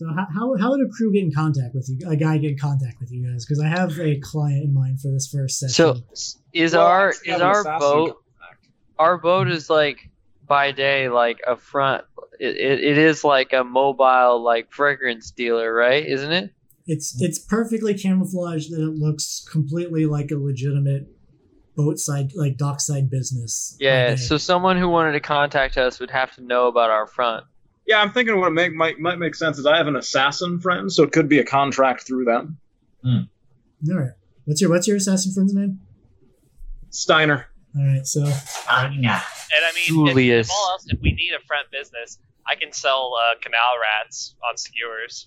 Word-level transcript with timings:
So 0.00 0.06
how, 0.14 0.26
how, 0.34 0.56
how 0.56 0.70
would 0.70 0.80
a 0.80 0.88
crew 0.88 1.12
get 1.12 1.24
in 1.24 1.30
contact 1.30 1.74
with 1.74 1.86
you? 1.90 2.08
A 2.08 2.16
guy 2.16 2.38
get 2.38 2.52
in 2.52 2.58
contact 2.58 3.00
with 3.00 3.12
you 3.12 3.30
guys? 3.30 3.44
Because 3.44 3.60
I 3.60 3.68
have 3.68 4.00
a 4.00 4.18
client 4.20 4.64
in 4.64 4.72
mind 4.72 4.98
for 4.98 5.08
this 5.08 5.28
first 5.30 5.58
session. 5.58 5.74
So 5.74 6.02
is 6.54 6.72
Well, 6.72 6.86
our 6.86 7.08
actually, 7.10 7.32
is 7.34 7.40
our 7.42 7.64
boat 7.78 8.16
contact. 8.38 8.66
our 8.98 9.18
boat 9.18 9.48
is 9.50 9.68
like 9.68 9.98
by 10.46 10.72
day 10.72 11.10
like 11.10 11.40
a 11.46 11.54
front 11.54 12.04
it, 12.40 12.56
it, 12.56 12.82
it 12.82 12.98
is 12.98 13.24
like 13.24 13.52
a 13.52 13.62
mobile 13.62 14.42
like 14.42 14.72
fragrance 14.72 15.30
dealer 15.30 15.72
right 15.72 16.04
isn't 16.06 16.32
it 16.32 16.50
it's 16.86 17.20
it's 17.22 17.38
perfectly 17.38 17.94
camouflaged 17.94 18.72
that 18.72 18.82
it 18.82 18.98
looks 18.98 19.46
completely 19.52 20.06
like 20.06 20.30
a 20.32 20.36
legitimate 20.36 21.06
boat 21.76 21.98
side 22.00 22.32
like 22.34 22.56
dockside 22.56 23.08
business. 23.10 23.76
yeah 23.78 24.16
so 24.16 24.38
someone 24.38 24.76
who 24.76 24.88
wanted 24.88 25.12
to 25.12 25.20
contact 25.20 25.76
us 25.76 26.00
would 26.00 26.10
have 26.10 26.34
to 26.34 26.42
know 26.42 26.66
about 26.66 26.90
our 26.90 27.06
front 27.06 27.44
Yeah, 27.90 28.00
I'm 28.00 28.12
thinking 28.12 28.38
what 28.38 28.52
make, 28.52 28.72
might 28.72 29.00
might 29.00 29.18
make 29.18 29.34
sense 29.34 29.58
is 29.58 29.66
I 29.66 29.76
have 29.76 29.88
an 29.88 29.96
assassin 29.96 30.60
friend, 30.60 30.92
so 30.92 31.02
it 31.02 31.10
could 31.10 31.28
be 31.28 31.40
a 31.40 31.44
contract 31.44 32.06
through 32.06 32.24
them. 32.24 32.58
all 33.04 33.26
right. 33.88 34.10
What's 34.44 34.60
your 34.60 34.70
what's 34.70 34.86
your 34.86 34.96
assassin 34.96 35.32
friend's 35.34 35.52
name? 35.52 35.80
Steiner. 36.90 37.48
All 37.76 37.84
right, 37.84 38.06
so 38.06 38.20
Anya. 38.70 39.10
And 39.52 39.64
I 39.64 39.72
mean, 39.74 40.06
if, 40.08 40.14
Julius. 40.14 40.48
if 40.48 40.52
all 40.54 40.70
else, 40.70 40.86
if 40.88 41.00
we 41.00 41.10
need 41.12 41.32
a 41.32 41.44
front 41.48 41.68
business, 41.72 42.18
I 42.46 42.54
can 42.54 42.72
sell 42.72 43.14
uh, 43.20 43.34
canal 43.42 43.58
rats 43.82 44.36
on 44.48 44.56
skewers. 44.56 45.26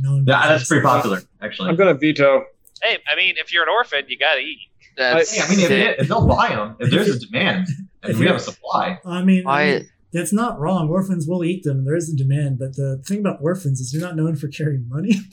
no. 0.00 0.16
Yeah, 0.24 0.46
that's 0.46 0.68
pretty 0.68 0.84
popular, 0.84 1.22
actually. 1.42 1.70
I'm 1.70 1.76
gonna 1.76 1.94
veto. 1.94 2.44
Hey, 2.82 2.98
I 3.12 3.16
mean, 3.16 3.34
if 3.36 3.52
you're 3.52 3.64
an 3.64 3.68
orphan, 3.68 4.04
you 4.06 4.16
gotta 4.16 4.40
eat. 4.42 4.58
that's 4.96 5.32
Hey, 5.36 5.42
I 5.42 5.48
mean, 5.50 5.58
if, 5.60 6.00
if 6.02 6.08
they'll 6.08 6.26
buy 6.26 6.50
them, 6.50 6.76
if 6.78 6.90
there's 6.90 7.08
a 7.08 7.18
demand 7.18 7.66
and 8.04 8.16
we 8.16 8.26
have 8.26 8.36
a 8.36 8.40
supply, 8.40 9.00
I 9.04 9.24
mean, 9.24 9.42
I 9.44 9.44
Why- 9.44 9.72
mean, 9.78 9.88
that's 10.12 10.32
not 10.32 10.58
wrong. 10.58 10.88
Orphans 10.88 11.26
will 11.26 11.44
eat 11.44 11.62
them. 11.62 11.84
There 11.84 11.96
is 11.96 12.12
a 12.12 12.16
demand, 12.16 12.58
but 12.58 12.76
the 12.76 13.02
thing 13.06 13.20
about 13.20 13.38
orphans 13.40 13.80
is 13.80 13.92
they're 13.92 14.00
not 14.00 14.16
known 14.16 14.36
for 14.36 14.48
carrying 14.48 14.88
money. 14.88 15.14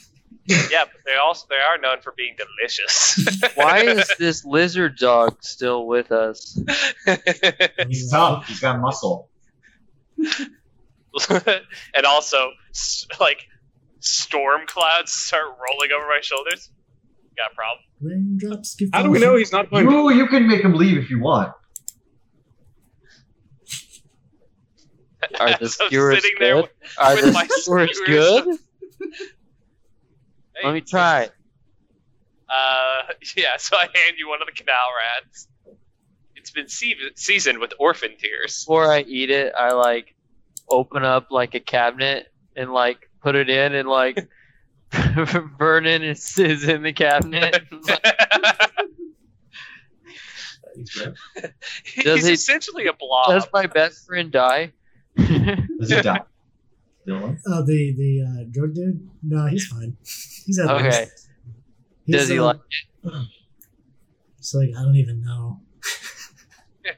Yeah, 0.50 0.86
but 0.86 1.02
they 1.06 1.16
also 1.22 1.46
they 1.50 1.58
are 1.58 1.78
known 1.78 2.02
for 2.02 2.14
being 2.16 2.38
delicious. 2.38 3.52
why 3.56 3.80
is 3.80 4.10
this 4.18 4.46
lizard 4.46 4.98
dog 4.98 5.44
still 5.44 5.86
with 5.86 6.14
us 6.14 6.58
he's 7.88 8.10
tough. 8.10 8.48
He's 8.48 8.62
got 8.62 8.80
muscle. 8.80 9.30
and 11.30 12.06
also, 12.06 12.52
like, 13.20 13.46
storm 14.00 14.62
clouds 14.68 15.12
start 15.12 15.46
rolling 15.46 15.92
over 15.92 16.08
my 16.08 16.20
shoulders. 16.22 16.72
Got 17.36 17.52
a 17.52 17.56
problem? 17.56 17.84
Raindrops. 18.02 18.78
How 18.94 19.04
do 19.04 19.12
we 19.12 19.20
know 19.20 19.36
he's 19.36 19.52
not 19.52 19.70
going? 19.70 19.90
You, 19.90 20.12
you 20.12 20.28
can 20.28 20.48
make 20.48 20.62
him 20.62 20.74
leave 20.74 20.98
if 20.98 21.10
you 21.10 21.20
want. 21.20 21.52
Are 25.40 25.58
the 25.60 25.70
skewers 25.70 26.16
sitting 26.16 26.36
there 26.40 26.56
good 26.56 26.62
with- 26.64 26.98
are 26.98 27.16
the 27.16 27.32
skewers 27.32 27.98
skewers. 27.98 28.46
good 28.46 28.60
Hey, 30.56 30.64
let 30.66 30.74
me 30.74 30.82
try 30.82 31.30
Uh, 32.50 33.04
yeah. 33.36 33.58
So 33.58 33.76
I 33.78 33.82
hand 33.84 34.16
you 34.18 34.28
one 34.30 34.42
of 34.42 34.48
the 34.48 34.54
canal 34.54 34.88
rats. 34.98 35.48
It's 36.36 36.50
been 36.52 36.70
se- 36.70 36.96
seasoned 37.16 37.60
with 37.60 37.74
orphan 37.78 38.12
tears. 38.18 38.64
before 38.64 38.90
I 38.92 39.02
eat 39.02 39.30
it, 39.30 39.54
I 39.58 39.74
like 39.74 40.16
open 40.70 41.04
up 41.04 41.28
like 41.30 41.56
a 41.56 41.60
cabinet 41.60 42.32
and 42.56 42.72
like 42.72 43.10
put 43.22 43.36
it 43.36 43.50
in 43.50 43.76
and 43.76 43.88
like 43.90 44.28
Vernon 45.60 46.04
is, 46.04 46.40
is 46.40 46.64
in 46.68 46.82
the 46.84 46.94
cabinet. 46.94 47.62
He's 51.84 52.04
Does 52.04 52.26
he- 52.26 52.34
essentially 52.34 52.88
a 52.88 52.94
blob. 52.94 53.30
Does 53.30 53.48
my 53.52 53.66
best 53.68 54.06
friend 54.06 54.32
die? 54.32 54.74
Does 55.80 55.90
he 55.90 56.02
die? 56.02 56.22
Dylan? 57.08 57.40
Oh, 57.48 57.66
the 57.66 57.94
the 57.96 58.22
uh, 58.22 58.44
drug 58.52 58.74
dude? 58.74 59.10
No, 59.24 59.46
he's 59.48 59.68
fine. 59.68 59.98
He's 60.46 60.60
at 60.60 60.70
okay. 60.70 60.86
least. 60.86 61.30
He's, 62.06 62.16
Does 62.16 62.30
he 62.30 62.40
uh, 62.40 62.44
like? 62.44 62.60
It's 64.38 64.54
like 64.54 64.70
I 64.78 64.84
don't 64.84 64.96
even 64.96 65.24
know. 65.24 65.62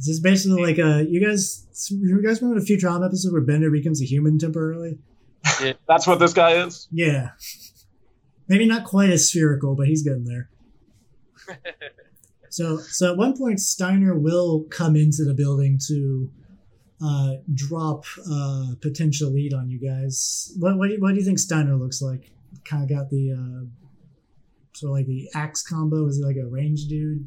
This 0.00 0.08
is 0.08 0.20
basically 0.20 0.62
like 0.62 0.78
a 0.78 1.04
you 1.06 1.20
guys. 1.22 1.66
You 1.90 2.22
guys 2.22 2.40
remember 2.40 2.58
the 2.58 2.66
Futurama 2.66 3.04
episode 3.04 3.32
where 3.32 3.42
Bender 3.42 3.70
becomes 3.70 4.00
a 4.00 4.06
human 4.06 4.38
temporarily? 4.38 4.98
Yeah. 5.60 5.74
That's 5.86 6.06
what 6.06 6.18
this 6.18 6.32
guy 6.32 6.64
is. 6.64 6.88
Yeah. 6.90 7.32
Maybe 8.48 8.64
not 8.64 8.84
quite 8.84 9.10
as 9.10 9.28
spherical, 9.28 9.74
but 9.74 9.88
he's 9.88 10.02
getting 10.02 10.24
there. 10.24 10.48
So, 12.50 12.78
so 12.78 13.12
at 13.12 13.16
one 13.16 13.36
point, 13.36 13.60
Steiner 13.60 14.18
will 14.18 14.64
come 14.64 14.96
into 14.96 15.24
the 15.24 15.34
building 15.34 15.78
to 15.86 16.30
uh, 17.02 17.34
drop 17.54 18.04
uh, 18.30 18.74
potential 18.82 19.32
lead 19.32 19.54
on 19.54 19.70
you 19.70 19.78
guys. 19.78 20.52
What, 20.58 20.76
what, 20.76 20.88
do 20.88 20.94
you, 20.94 21.00
what 21.00 21.10
do 21.10 21.16
you 21.16 21.24
think 21.24 21.38
Steiner 21.38 21.76
looks 21.76 22.02
like? 22.02 22.30
Kind 22.64 22.82
of 22.82 22.88
got 22.90 23.08
the 23.08 23.32
uh, 23.32 23.66
sort 24.74 24.90
of 24.90 24.96
like 24.96 25.06
the 25.06 25.28
axe 25.34 25.62
combo. 25.62 26.06
Is 26.06 26.18
he 26.18 26.24
like 26.24 26.36
a 26.36 26.46
range 26.46 26.86
dude? 26.88 27.26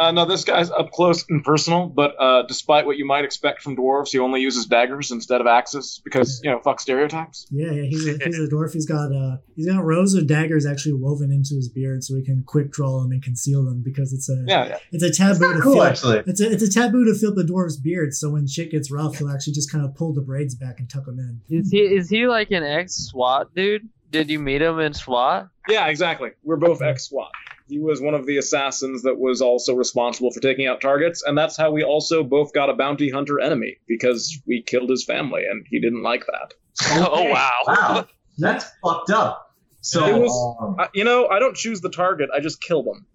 Uh, 0.00 0.10
no, 0.12 0.24
this 0.24 0.44
guy's 0.44 0.70
up 0.70 0.90
close 0.92 1.26
and 1.28 1.44
personal, 1.44 1.86
but 1.86 2.14
uh, 2.18 2.42
despite 2.48 2.86
what 2.86 2.96
you 2.96 3.04
might 3.06 3.22
expect 3.22 3.60
from 3.60 3.76
dwarves, 3.76 4.08
he 4.12 4.18
only 4.18 4.40
uses 4.40 4.64
daggers 4.64 5.10
instead 5.10 5.42
of 5.42 5.46
axes 5.46 6.00
because 6.04 6.40
you 6.42 6.50
know 6.50 6.58
fuck 6.60 6.80
stereotypes. 6.80 7.46
Yeah, 7.50 7.70
yeah. 7.70 7.82
He's 7.82 8.08
a, 8.08 8.12
he's 8.24 8.38
a 8.38 8.48
dwarf. 8.54 8.72
He's 8.72 8.86
got 8.86 9.12
uh, 9.12 9.36
he's 9.56 9.66
got 9.66 9.84
rows 9.84 10.14
of 10.14 10.26
daggers 10.26 10.64
actually 10.64 10.94
woven 10.94 11.30
into 11.30 11.54
his 11.54 11.68
beard, 11.68 12.02
so 12.02 12.14
he 12.16 12.22
can 12.24 12.42
quick 12.46 12.72
draw 12.72 13.02
them 13.02 13.12
and 13.12 13.22
conceal 13.22 13.62
them 13.64 13.82
because 13.84 14.14
it's 14.14 14.30
a 14.30 14.42
Yeah, 14.48 14.68
yeah. 14.68 14.78
it's 14.90 15.02
a 15.04 15.12
taboo 15.12 15.40
That's 15.40 15.56
to 15.56 15.60
cool, 15.62 15.74
feel. 15.74 15.82
actually. 15.82 16.22
It's 16.26 16.40
a, 16.40 16.50
it's 16.50 16.62
a 16.62 16.70
taboo 16.70 17.04
to 17.04 17.14
feel 17.14 17.34
the 17.34 17.44
dwarf's 17.44 17.76
beard, 17.76 18.14
so 18.14 18.30
when 18.30 18.46
shit 18.46 18.70
gets 18.70 18.90
rough, 18.90 19.16
he'll 19.18 19.28
actually 19.30 19.52
just 19.52 19.70
kind 19.70 19.84
of 19.84 19.94
pull 19.94 20.14
the 20.14 20.22
braids 20.22 20.54
back 20.54 20.78
and 20.78 20.88
tuck 20.88 21.04
them 21.04 21.18
in. 21.18 21.40
Is 21.58 21.70
he 21.70 21.80
is 21.80 22.08
he 22.08 22.26
like 22.26 22.50
an 22.52 22.62
ex 22.62 22.94
SWAT 22.94 23.54
dude? 23.54 23.86
Did 24.10 24.30
you 24.30 24.38
meet 24.40 24.62
him 24.62 24.80
in 24.80 24.94
SWAT? 24.94 25.50
Yeah, 25.68 25.86
exactly. 25.88 26.30
We're 26.42 26.56
both 26.56 26.80
ex 26.82 27.04
SWAT. 27.08 27.30
He 27.70 27.78
was 27.78 28.00
one 28.02 28.14
of 28.14 28.26
the 28.26 28.36
assassins 28.36 29.02
that 29.02 29.18
was 29.18 29.40
also 29.40 29.74
responsible 29.74 30.30
for 30.32 30.40
taking 30.40 30.66
out 30.66 30.80
targets, 30.80 31.22
and 31.22 31.38
that's 31.38 31.56
how 31.56 31.70
we 31.70 31.82
also 31.84 32.22
both 32.24 32.52
got 32.52 32.68
a 32.68 32.74
bounty 32.74 33.08
hunter 33.10 33.40
enemy 33.40 33.76
because 33.86 34.38
we 34.46 34.60
killed 34.62 34.90
his 34.90 35.04
family, 35.04 35.44
and 35.48 35.64
he 35.70 35.80
didn't 35.80 36.02
like 36.02 36.26
that. 36.26 36.52
Oh, 36.92 37.24
wow. 37.30 37.50
Wow. 37.66 38.06
That's 38.38 38.64
fucked 38.84 39.10
up. 39.10 39.54
So, 39.82 40.04
It 40.06 40.20
was- 40.20 40.56
um, 40.60 40.76
I, 40.78 40.88
you 40.94 41.04
know, 41.04 41.26
I 41.28 41.38
don't 41.38 41.56
choose 41.56 41.80
the 41.80 41.90
target; 41.90 42.28
I 42.34 42.40
just 42.40 42.60
kill 42.60 42.82
them. 42.82 43.06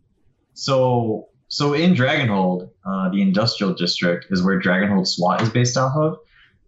so, 0.54 1.28
so 1.48 1.74
in 1.74 1.94
Dragonhold, 1.94 2.70
uh, 2.86 3.10
the 3.10 3.22
industrial 3.22 3.74
district 3.74 4.28
is 4.32 4.42
where 4.44 4.60
Dragonhold 4.60 5.06
SWAT 5.08 5.42
is 5.42 5.50
based 5.50 5.78
off 5.78 5.96
of, 5.96 6.18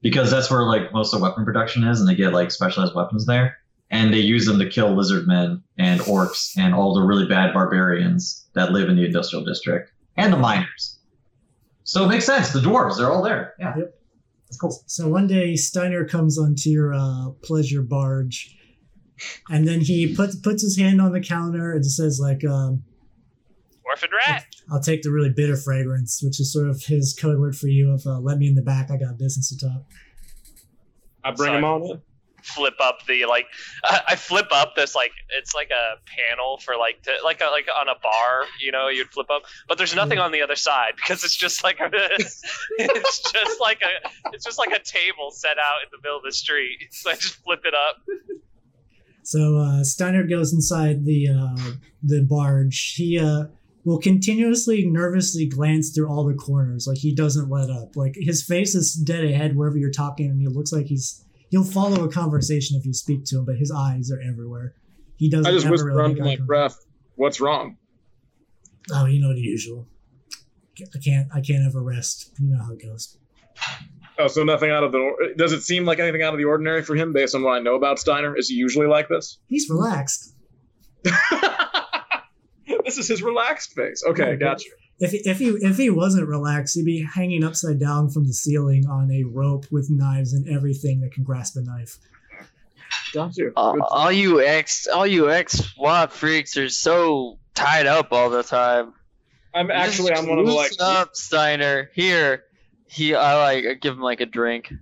because 0.01 0.29
that's 0.29 0.51
where 0.51 0.63
like 0.63 0.93
most 0.93 1.13
of 1.13 1.21
weapon 1.21 1.45
production 1.45 1.83
is, 1.83 1.99
and 1.99 2.07
they 2.07 2.15
get 2.15 2.31
like 2.33 2.51
specialized 2.51 2.93
weapons 2.95 3.25
there, 3.25 3.57
and 3.89 4.13
they 4.13 4.19
use 4.19 4.45
them 4.45 4.59
to 4.59 4.69
kill 4.69 4.95
lizardmen 4.95 5.61
and 5.77 6.01
orcs 6.01 6.57
and 6.57 6.73
all 6.75 6.93
the 6.93 7.01
really 7.01 7.25
bad 7.27 7.53
barbarians 7.53 8.45
that 8.53 8.71
live 8.71 8.89
in 8.89 8.95
the 8.97 9.05
industrial 9.05 9.45
district 9.45 9.91
and 10.17 10.31
the 10.33 10.37
miners. 10.37 10.99
So 11.83 12.03
it 12.05 12.09
makes 12.09 12.25
sense. 12.25 12.51
The 12.51 12.59
dwarves, 12.59 12.97
they're 12.97 13.11
all 13.11 13.23
there. 13.23 13.53
Yeah, 13.59 13.77
Yep. 13.77 13.93
that's 14.49 14.57
cool. 14.57 14.83
So 14.87 15.07
one 15.07 15.27
day 15.27 15.55
Steiner 15.55 16.05
comes 16.05 16.37
onto 16.37 16.69
your 16.69 16.93
uh, 16.93 17.29
pleasure 17.43 17.81
barge, 17.81 18.57
and 19.49 19.65
then 19.67 19.79
he 19.81 20.13
puts 20.13 20.35
puts 20.35 20.61
his 20.61 20.77
hand 20.77 20.99
on 21.01 21.11
the 21.13 21.21
counter 21.21 21.71
and 21.71 21.85
says 21.85 22.19
like, 22.21 22.43
um, 22.45 22.83
Orphan 23.89 24.09
rat. 24.27 24.45
"I'll 24.69 24.81
take 24.81 25.01
the 25.01 25.11
really 25.11 25.29
bitter 25.29 25.55
fragrance," 25.55 26.21
which 26.21 26.41
is 26.41 26.51
sort 26.51 26.67
of 26.67 26.83
his 26.83 27.13
code 27.17 27.39
word 27.39 27.55
for 27.55 27.67
you 27.67 27.91
of 27.91 28.05
uh, 28.05 28.19
"Let 28.19 28.37
me 28.37 28.47
in 28.47 28.55
the 28.55 28.61
back. 28.61 28.91
I 28.91 28.97
got 28.97 29.17
business 29.17 29.47
to 29.49 29.57
talk." 29.65 29.83
I 31.23 31.31
bring 31.31 31.47
Sorry. 31.51 31.57
him 31.59 31.63
on 31.63 31.83
in. 31.85 32.01
Flip 32.43 32.75
up 32.79 33.05
the 33.07 33.25
like. 33.25 33.47
I, 33.83 34.01
I 34.09 34.15
flip 34.15 34.47
up 34.51 34.75
this 34.75 34.95
like 34.95 35.11
it's 35.37 35.53
like 35.53 35.69
a 35.71 35.95
panel 36.05 36.59
for 36.59 36.77
like 36.77 37.01
to, 37.03 37.13
like 37.23 37.41
a, 37.41 37.49
like 37.51 37.67
on 37.79 37.87
a 37.89 37.99
bar. 38.01 38.45
You 38.61 38.71
know, 38.71 38.87
you'd 38.87 39.09
flip 39.09 39.27
up, 39.29 39.43
but 39.67 39.77
there's 39.77 39.95
nothing 39.95 40.19
on 40.19 40.31
the 40.31 40.41
other 40.41 40.55
side 40.55 40.93
because 40.95 41.23
it's 41.23 41.35
just 41.35 41.63
like 41.63 41.79
a, 41.79 41.89
it's 42.79 43.31
just 43.31 43.61
like 43.61 43.81
a 43.81 44.09
it's 44.33 44.45
just 44.45 44.57
like 44.57 44.71
a 44.71 44.79
table 44.79 45.31
set 45.31 45.57
out 45.57 45.83
in 45.83 45.89
the 45.91 45.97
middle 46.01 46.17
of 46.17 46.23
the 46.23 46.31
street. 46.31 46.77
So 46.97 47.11
I 47.11 47.13
just 47.13 47.35
flip 47.43 47.61
it 47.63 47.73
up. 47.75 47.97
So 49.23 49.57
uh, 49.57 49.83
Steiner 49.83 50.23
goes 50.23 50.51
inside 50.53 51.05
the 51.05 51.28
uh, 51.29 51.72
the 52.01 52.23
barge. 52.23 52.93
He 52.95 53.19
uh, 53.19 53.45
will 53.87 53.99
continuously, 53.99 54.85
nervously 54.85 55.45
glance 55.45 55.91
through 55.91 56.09
all 56.09 56.25
the 56.25 56.33
corners, 56.33 56.87
like 56.87 56.97
he 56.97 57.16
doesn't 57.16 57.49
let 57.49 57.69
up. 57.69 57.95
Like 57.95 58.16
his 58.17 58.43
face 58.43 58.75
is 58.75 58.93
dead 58.93 59.23
ahead 59.23 59.55
wherever 59.55 59.78
you're 59.78 59.91
talking, 59.91 60.25
and 60.25 60.41
he 60.41 60.47
looks 60.47 60.73
like 60.73 60.87
he's 60.87 61.23
he'll 61.49 61.64
follow 61.64 62.03
a 62.03 62.11
conversation 62.11 62.78
if 62.78 62.85
you 62.85 62.94
speak 62.94 63.26
to 63.26 63.40
him, 63.40 63.46
but 63.46 63.58
his 63.58 63.72
eyes 63.72 64.11
are 64.11 64.20
everywhere. 64.22 64.73
He 65.17 65.29
doesn't. 65.29 65.47
I 65.47 65.53
just 65.53 65.70
whisper 65.70 65.88
really 65.88 66.03
under 66.03 66.16
make 66.16 66.22
eye 66.22 66.23
my 66.23 66.29
contact. 66.32 66.47
breath, 66.47 66.85
"What's 67.16 67.40
wrong?" 67.41 67.78
Oh, 68.91 69.05
you 69.05 69.20
know 69.20 69.34
the 69.34 69.41
usual. 69.41 69.88
I 70.79 70.99
can't. 70.99 71.28
I 71.34 71.41
can't 71.41 71.66
ever 71.66 71.82
rest. 71.82 72.32
You 72.40 72.49
know 72.49 72.64
how 72.64 72.72
it 72.72 72.82
goes. 72.82 73.17
Oh, 74.20 74.28
so 74.28 74.44
nothing 74.44 74.72
out 74.72 74.84
of 74.84 74.91
the. 74.91 75.34
Does 75.38 75.53
it 75.53 75.61
seem 75.61 75.85
like 75.85 75.99
anything 75.99 76.23
out 76.23 76.34
of 76.34 76.40
the 76.40 76.46
ordinary 76.46 76.84
for 76.84 76.96
him 76.96 77.14
based 77.14 77.35
on 77.35 77.44
what 77.44 77.52
I 77.52 77.59
know 77.59 77.76
about 77.76 78.00
Steiner? 78.00 78.35
Is 78.38 78.50
he 78.50 78.55
usually 78.55 78.88
like 78.88 79.09
this? 79.09 79.40
He's 79.47 79.70
relaxed. 79.70 80.34
this 81.03 82.97
is 82.97 83.08
his 83.08 83.22
relaxed 83.22 83.73
face. 83.73 84.03
Okay, 84.08 84.35
gotcha. 84.35 84.70
If 84.99 85.11
he, 85.11 85.17
if 85.29 85.38
he 85.38 85.49
if 85.49 85.78
he 85.78 85.90
wasn't 85.91 86.28
relaxed, 86.28 86.76
he'd 86.76 86.85
be 86.85 87.03
hanging 87.03 87.44
upside 87.44 87.79
down 87.79 88.09
from 88.09 88.26
the 88.26 88.34
ceiling 88.34 88.88
on 88.88 89.11
a 89.11 89.23
rope 89.23 89.66
with 89.72 89.90
knives 89.91 90.34
and 90.34 90.47
everything 90.49 91.02
that 91.02 91.11
can 91.11 91.23
grasp 91.23 91.55
a 91.55 91.61
knife. 91.61 91.97
Got 93.14 93.38
you. 93.38 93.53
Uh, 93.55 93.76
all 93.90 94.11
you 94.11 94.41
ex, 94.41 94.88
all 94.88 95.05
you 95.05 95.29
ex 95.29 95.53
SWAT 95.53 96.11
freaks 96.11 96.58
are 96.58 96.70
so 96.70 97.38
tied 97.53 97.85
up 97.85 98.11
all 98.11 98.29
the 98.32 98.44
time. 98.44 98.94
I'm 99.53 99.70
actually 99.72 100.09
Just 100.09 100.23
I'm 100.23 100.29
one 100.29 100.40
of 100.40 100.46
the 100.46 100.52
like 100.52 100.72
loosen 100.72 100.85
up, 100.85 101.16
Steiner. 101.16 101.90
Here, 101.93 102.43
he. 102.88 103.14
I 103.14 103.35
like 103.38 103.66
I 103.66 103.73
give 103.76 103.93
him 103.93 104.02
like 104.02 104.22
a 104.22 104.26
drink. 104.26 104.73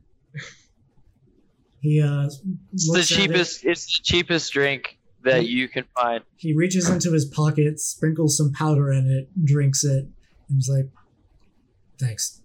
He 1.81 2.01
uh, 2.01 2.25
It's 2.25 2.87
the 2.87 2.93
looks 2.93 3.11
at 3.11 3.17
it. 3.17 3.21
cheapest. 3.21 3.65
It's 3.65 3.85
the 3.97 4.03
cheapest 4.03 4.53
drink 4.53 4.97
that 5.25 5.47
you 5.47 5.67
can 5.67 5.85
find. 5.95 6.23
He 6.37 6.53
reaches 6.53 6.89
into 6.89 7.11
his 7.11 7.25
pocket, 7.25 7.79
sprinkles 7.79 8.37
some 8.37 8.51
powder 8.53 8.91
in 8.91 9.09
it, 9.09 9.45
drinks 9.45 9.83
it, 9.83 10.05
and 10.47 10.55
he's 10.55 10.69
like, 10.69 10.89
"Thanks." 11.99 12.41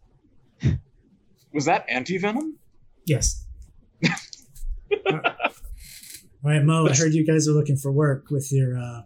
was 1.53 1.65
that 1.67 1.87
anti 1.89 2.19
venom? 2.19 2.59
Yes. 3.07 3.47
All 6.43 6.51
right, 6.51 6.65
Mo. 6.65 6.89
I 6.89 6.95
heard 6.95 7.13
you 7.13 7.27
guys 7.27 7.47
are 7.49 7.53
looking 7.53 7.77
for 7.77 7.93
work 7.93 8.31
with 8.31 8.51
your 8.51 8.79
uh, 8.79 9.03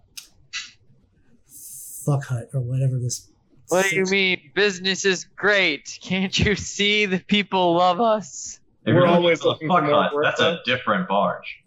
fuck 2.05 2.25
hut 2.25 2.49
or 2.55 2.61
whatever 2.61 2.99
this. 2.99 3.29
What 3.69 3.91
do 3.91 3.97
you 3.97 4.05
mean? 4.05 4.51
Business 4.55 5.05
is 5.05 5.25
great. 5.25 5.99
Can't 6.03 6.39
you 6.39 6.55
see 6.55 7.07
the 7.07 7.19
people 7.19 7.75
love 7.77 8.01
us? 8.01 8.61
If 8.87 8.95
We're 8.95 9.07
always 9.07 9.41
for 9.41 9.49
looking 9.49 9.69
for 9.69 9.81
fuck 9.81 9.91
hut, 9.91 10.15
work, 10.15 10.25
That's 10.25 10.41
a 10.41 10.61
different 10.65 11.09
barge. 11.09 11.64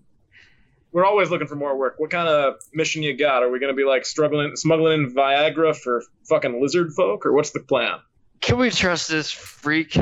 We're 0.91 1.05
always 1.05 1.29
looking 1.29 1.47
for 1.47 1.55
more 1.55 1.77
work. 1.77 1.95
What 1.97 2.09
kind 2.09 2.27
of 2.27 2.55
mission 2.73 3.03
you 3.03 3.15
got? 3.15 3.43
Are 3.43 3.49
we 3.51 3.59
gonna 3.59 3.73
be 3.73 3.83
like 3.85 4.05
struggling, 4.05 4.55
smuggling 4.55 5.03
in 5.03 5.13
Viagra 5.13 5.75
for 5.75 6.03
fucking 6.29 6.61
lizard 6.61 6.93
folk, 6.93 7.25
or 7.25 7.33
what's 7.33 7.51
the 7.51 7.59
plan? 7.59 7.99
Can 8.41 8.57
we 8.57 8.69
trust 8.71 9.09
this 9.09 9.31
freak? 9.31 9.97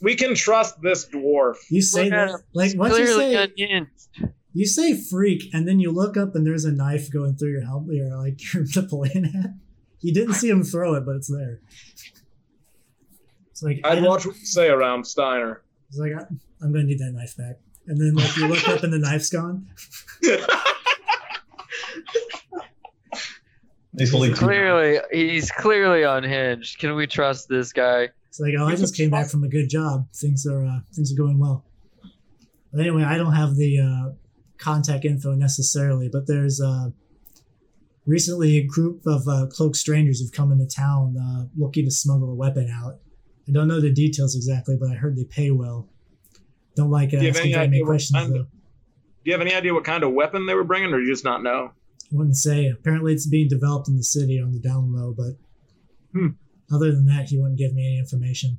We 0.00 0.16
can 0.16 0.34
trust 0.34 0.80
this 0.82 1.08
dwarf. 1.08 1.56
You 1.70 1.82
say 1.82 2.08
that 2.08 2.40
like 2.54 2.76
once 2.76 2.98
you 2.98 3.04
Clearly 3.04 3.34
say 3.34 3.42
unhinged. 3.44 4.34
you 4.52 4.66
say 4.66 5.00
freak, 5.00 5.52
and 5.52 5.68
then 5.68 5.78
you 5.80 5.92
look 5.92 6.16
up 6.16 6.34
and 6.34 6.46
there's 6.46 6.64
a 6.64 6.72
knife 6.72 7.12
going 7.12 7.36
through 7.36 7.52
your 7.52 7.64
helmet, 7.64 8.00
or 8.00 8.16
like 8.16 8.40
your 8.54 8.64
Napoleon 8.74 9.24
hat. 9.24 9.50
You 10.00 10.12
didn't 10.12 10.34
see 10.34 10.48
him 10.48 10.64
throw 10.64 10.94
it, 10.94 11.04
but 11.06 11.14
it's 11.16 11.30
there. 11.30 11.60
It's 13.50 13.62
like 13.62 13.80
I 13.84 13.90
I'd 13.90 13.94
don't- 13.96 14.04
watch 14.04 14.26
what 14.26 14.36
you 14.36 14.46
say 14.46 14.68
around 14.68 15.04
Steiner. 15.06 15.62
It's 15.88 15.98
like 15.98 16.12
I, 16.12 16.24
I'm 16.62 16.72
gonna 16.72 16.84
need 16.84 16.98
that 17.00 17.12
knife 17.12 17.36
back. 17.36 17.56
And 17.86 18.00
then 18.00 18.14
like 18.14 18.36
you 18.36 18.46
look 18.48 18.68
up 18.68 18.82
and 18.82 18.92
the 18.92 18.98
knife's 18.98 19.30
gone. 19.30 19.66
He's 23.98 24.10
holding 24.10 24.34
Clearly, 24.34 25.00
he's 25.12 25.50
clearly 25.50 26.02
unhinged. 26.02 26.78
Can 26.78 26.94
we 26.94 27.06
trust 27.06 27.48
this 27.48 27.72
guy? 27.74 28.08
It's 28.28 28.40
like, 28.40 28.54
oh, 28.58 28.66
I 28.66 28.74
just 28.74 28.96
came 28.96 29.10
back 29.10 29.28
from 29.28 29.44
a 29.44 29.48
good 29.48 29.68
job. 29.68 30.08
Things 30.14 30.46
are 30.46 30.64
uh, 30.64 30.80
things 30.94 31.12
are 31.12 31.16
going 31.16 31.38
well. 31.38 31.66
But 32.72 32.80
anyway, 32.80 33.02
I 33.02 33.18
don't 33.18 33.34
have 33.34 33.56
the 33.56 33.80
uh, 33.80 34.12
contact 34.56 35.04
info 35.04 35.34
necessarily, 35.34 36.08
but 36.10 36.26
there's 36.26 36.58
uh, 36.58 36.88
recently 38.06 38.56
a 38.56 38.64
group 38.64 39.04
of 39.06 39.28
uh, 39.28 39.46
cloaked 39.50 39.76
strangers 39.76 40.20
who've 40.20 40.32
come 40.32 40.50
into 40.52 40.66
town 40.66 41.16
uh, 41.18 41.44
looking 41.54 41.84
to 41.84 41.90
smuggle 41.90 42.30
a 42.30 42.34
weapon 42.34 42.70
out. 42.72 43.00
I 43.46 43.52
don't 43.52 43.68
know 43.68 43.80
the 43.80 43.92
details 43.92 44.34
exactly, 44.34 44.78
but 44.80 44.90
I 44.90 44.94
heard 44.94 45.16
they 45.16 45.24
pay 45.24 45.50
well. 45.50 45.88
Don't 46.76 46.90
like 46.90 47.12
it. 47.12 47.18
Do 47.18 47.22
you 47.22 47.28
have 47.28 47.36
asking 47.36 47.54
any 47.54 47.60
many 47.60 47.68
idea 47.76 47.82
what 47.84 47.88
questions 47.90 48.18
kind 48.22 48.36
of- 48.36 48.46
Do 48.50 49.30
you 49.30 49.32
have 49.32 49.40
any 49.40 49.54
idea 49.54 49.74
what 49.74 49.84
kind 49.84 50.02
of 50.04 50.12
weapon 50.12 50.46
they 50.46 50.54
were 50.54 50.64
bringing, 50.64 50.92
or 50.92 50.98
do 50.98 51.04
you 51.04 51.12
just 51.12 51.24
not 51.24 51.42
know? 51.42 51.70
I 52.12 52.16
wouldn't 52.16 52.36
say. 52.36 52.66
Apparently, 52.68 53.12
it's 53.12 53.26
being 53.26 53.48
developed 53.48 53.88
in 53.88 53.96
the 53.96 54.02
city 54.02 54.40
on 54.40 54.52
the 54.52 54.58
down 54.60 54.92
low, 54.92 55.14
but 55.16 55.36
Hmm. 56.12 56.28
other 56.72 56.92
than 56.92 57.06
that, 57.06 57.28
he 57.28 57.38
wouldn't 57.38 57.58
give 57.58 57.72
me 57.74 57.86
any 57.86 57.98
information. 57.98 58.58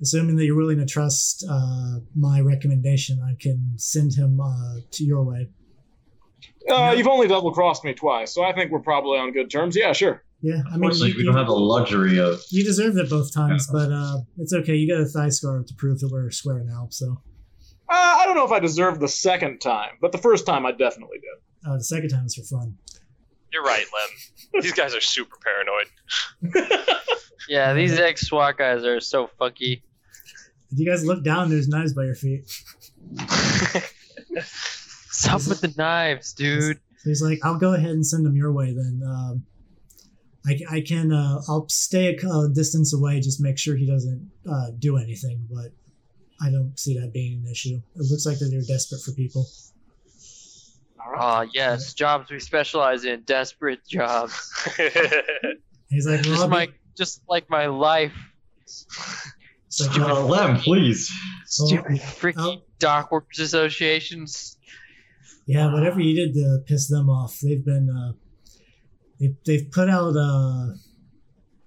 Assuming 0.00 0.36
that 0.36 0.44
you're 0.44 0.56
willing 0.56 0.78
to 0.78 0.84
trust 0.86 1.44
uh, 1.48 2.00
my 2.16 2.40
recommendation, 2.40 3.20
I 3.22 3.36
can 3.40 3.74
send 3.76 4.14
him 4.14 4.40
uh, 4.40 4.76
to 4.90 5.04
your 5.04 5.22
way. 5.24 5.48
Uh, 6.68 6.94
you've 6.96 7.06
only 7.06 7.28
double 7.28 7.52
crossed 7.52 7.84
me 7.84 7.94
twice, 7.94 8.34
so 8.34 8.42
I 8.42 8.52
think 8.52 8.70
we're 8.70 8.80
probably 8.80 9.18
on 9.18 9.32
good 9.32 9.50
terms. 9.50 9.76
Yeah, 9.76 9.92
sure. 9.92 10.24
Yeah, 10.46 10.60
I 10.70 10.76
mean, 10.76 10.90
you, 10.92 11.14
we 11.16 11.24
don't 11.24 11.36
have 11.36 11.46
the 11.46 11.54
luxury 11.54 12.18
of. 12.18 12.38
you 12.50 12.62
deserved 12.64 12.98
it 12.98 13.08
both 13.08 13.32
times, 13.32 13.66
but 13.72 13.90
uh, 13.90 14.18
it's 14.36 14.52
okay. 14.52 14.74
You 14.74 14.86
got 14.92 15.00
a 15.00 15.06
thigh 15.06 15.30
scar 15.30 15.62
to 15.66 15.74
prove 15.74 16.00
that 16.00 16.10
we're 16.12 16.30
square 16.30 16.62
now. 16.64 16.88
So 16.90 17.22
Uh, 17.88 17.94
I 18.20 18.24
don't 18.26 18.34
know 18.36 18.44
if 18.44 18.52
I 18.52 18.60
deserved 18.60 19.00
the 19.00 19.08
second 19.08 19.60
time, 19.60 19.92
but 20.02 20.12
the 20.12 20.18
first 20.18 20.44
time 20.44 20.66
I 20.66 20.72
definitely 20.72 21.18
did. 21.18 21.38
uh, 21.70 21.76
the 21.78 21.84
second 21.84 22.10
time 22.10 22.26
is 22.26 22.34
for 22.34 22.42
fun. 22.42 22.76
You're 23.52 23.62
right, 23.62 23.86
Lem. 23.94 24.62
These 24.62 24.72
guys 24.74 24.94
are 24.94 25.00
super 25.00 25.36
paranoid. 25.42 25.88
Yeah, 27.48 27.74
these 27.74 27.98
ex 27.98 28.22
SWAT 28.28 28.56
guys 28.56 28.84
are 28.84 29.00
so 29.00 29.28
funky. 29.38 29.82
If 30.72 30.78
you 30.78 30.86
guys 30.86 31.04
look 31.04 31.22
down, 31.22 31.50
there's 31.50 31.68
knives 31.68 31.92
by 31.92 32.04
your 32.04 32.14
feet. 32.14 32.44
Stop 34.42 35.46
with 35.48 35.60
the 35.60 35.72
knives, 35.76 36.32
dude. 36.32 36.78
So 36.98 37.10
he's 37.10 37.22
like, 37.22 37.38
I'll 37.44 37.58
go 37.58 37.74
ahead 37.74 37.90
and 37.90 38.06
send 38.06 38.24
them 38.24 38.34
your 38.36 38.52
way 38.52 38.72
then. 38.72 39.02
Um, 39.06 39.44
I, 40.46 40.58
I 40.70 40.80
can, 40.82 41.12
uh, 41.12 41.40
I'll 41.48 41.66
stay 41.68 42.14
a, 42.14 42.28
a 42.28 42.48
distance 42.48 42.92
away, 42.92 43.20
just 43.20 43.40
make 43.40 43.58
sure 43.58 43.76
he 43.76 43.86
doesn't 43.86 44.30
uh, 44.50 44.70
do 44.78 44.98
anything, 44.98 45.48
but 45.50 45.72
I 46.40 46.50
don't 46.50 46.78
see 46.78 46.98
that 46.98 47.12
being 47.12 47.42
an 47.44 47.50
issue. 47.50 47.80
It 47.96 48.10
looks 48.10 48.26
like 48.26 48.38
that 48.38 48.48
they're 48.50 48.60
desperate 48.60 49.00
for 49.00 49.12
people. 49.12 49.46
All 51.04 51.12
right. 51.12 51.20
Ah, 51.20 51.46
yes, 51.52 51.94
jobs 51.94 52.30
we 52.30 52.38
specialize 52.40 53.04
in, 53.04 53.22
desperate 53.22 53.86
jobs. 53.86 54.52
He's 55.88 56.06
like, 56.06 56.22
Just 56.22 56.48
my, 56.48 56.68
just 56.96 57.22
like 57.28 57.48
my 57.48 57.66
life. 57.66 58.12
it's 58.62 59.80
like, 59.80 59.96
well, 59.96 60.16
Uh, 60.16 60.24
Lem, 60.26 60.56
please. 60.58 61.10
Stupid 61.46 62.00
freaky 62.00 62.38
oh. 62.40 62.62
dock 62.78 63.12
workers 63.12 63.38
associations. 63.38 64.56
yeah, 65.46 65.72
whatever 65.72 66.00
you 66.00 66.14
did 66.14 66.34
to 66.34 66.62
piss 66.66 66.88
them 66.88 67.08
off, 67.08 67.38
they've 67.40 67.64
been, 67.64 67.88
uh, 67.88 68.12
they, 69.20 69.34
they've 69.46 69.70
put 69.70 69.88
out, 69.88 70.16
uh, 70.16 70.74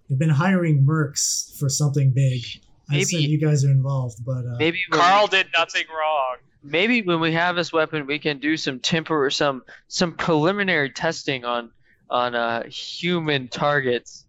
they've 0.09 0.19
been 0.19 0.29
hiring 0.29 0.85
mercs 0.85 1.57
for 1.57 1.69
something 1.69 2.11
big. 2.13 2.41
I 2.89 2.93
Maybe- 2.93 3.03
said 3.05 3.21
you 3.21 3.37
guys 3.39 3.65
are 3.65 3.71
involved, 3.71 4.23
but 4.25 4.45
uh, 4.45 4.55
Maybe 4.59 4.79
when 4.89 4.99
Carl 5.01 5.27
did 5.27 5.47
nothing 5.57 5.83
wrong. 5.89 6.37
maybe 6.63 7.01
when 7.01 7.19
we 7.19 7.33
have 7.33 7.55
this 7.55 7.71
weapon, 7.73 8.05
we 8.07 8.17
can 8.19 8.39
do 8.39 8.55
some 8.57 8.79
temper, 8.79 9.29
some 9.29 9.63
some 9.87 10.13
preliminary 10.13 10.91
testing 10.91 11.43
on 11.45 11.71
on 12.09 12.35
uh, 12.35 12.63
human 12.69 13.47
targets. 13.49 14.25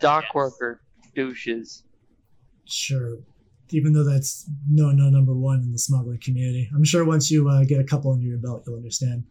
Dock 0.00 0.24
Yes. 0.24 0.34
worker 0.34 0.80
douches. 1.14 1.84
Sure. 2.66 3.18
Even 3.70 3.92
though 3.92 4.04
that's 4.04 4.48
no, 4.70 4.90
no 4.90 5.08
number 5.10 5.34
one 5.34 5.60
in 5.62 5.72
the 5.72 5.78
smuggling 5.78 6.18
community. 6.22 6.68
I'm 6.74 6.84
sure 6.84 7.04
once 7.04 7.30
you 7.30 7.48
uh, 7.48 7.64
get 7.64 7.80
a 7.80 7.84
couple 7.84 8.12
under 8.12 8.24
your 8.26 8.38
belt, 8.38 8.64
you'll 8.66 8.76
understand. 8.76 9.24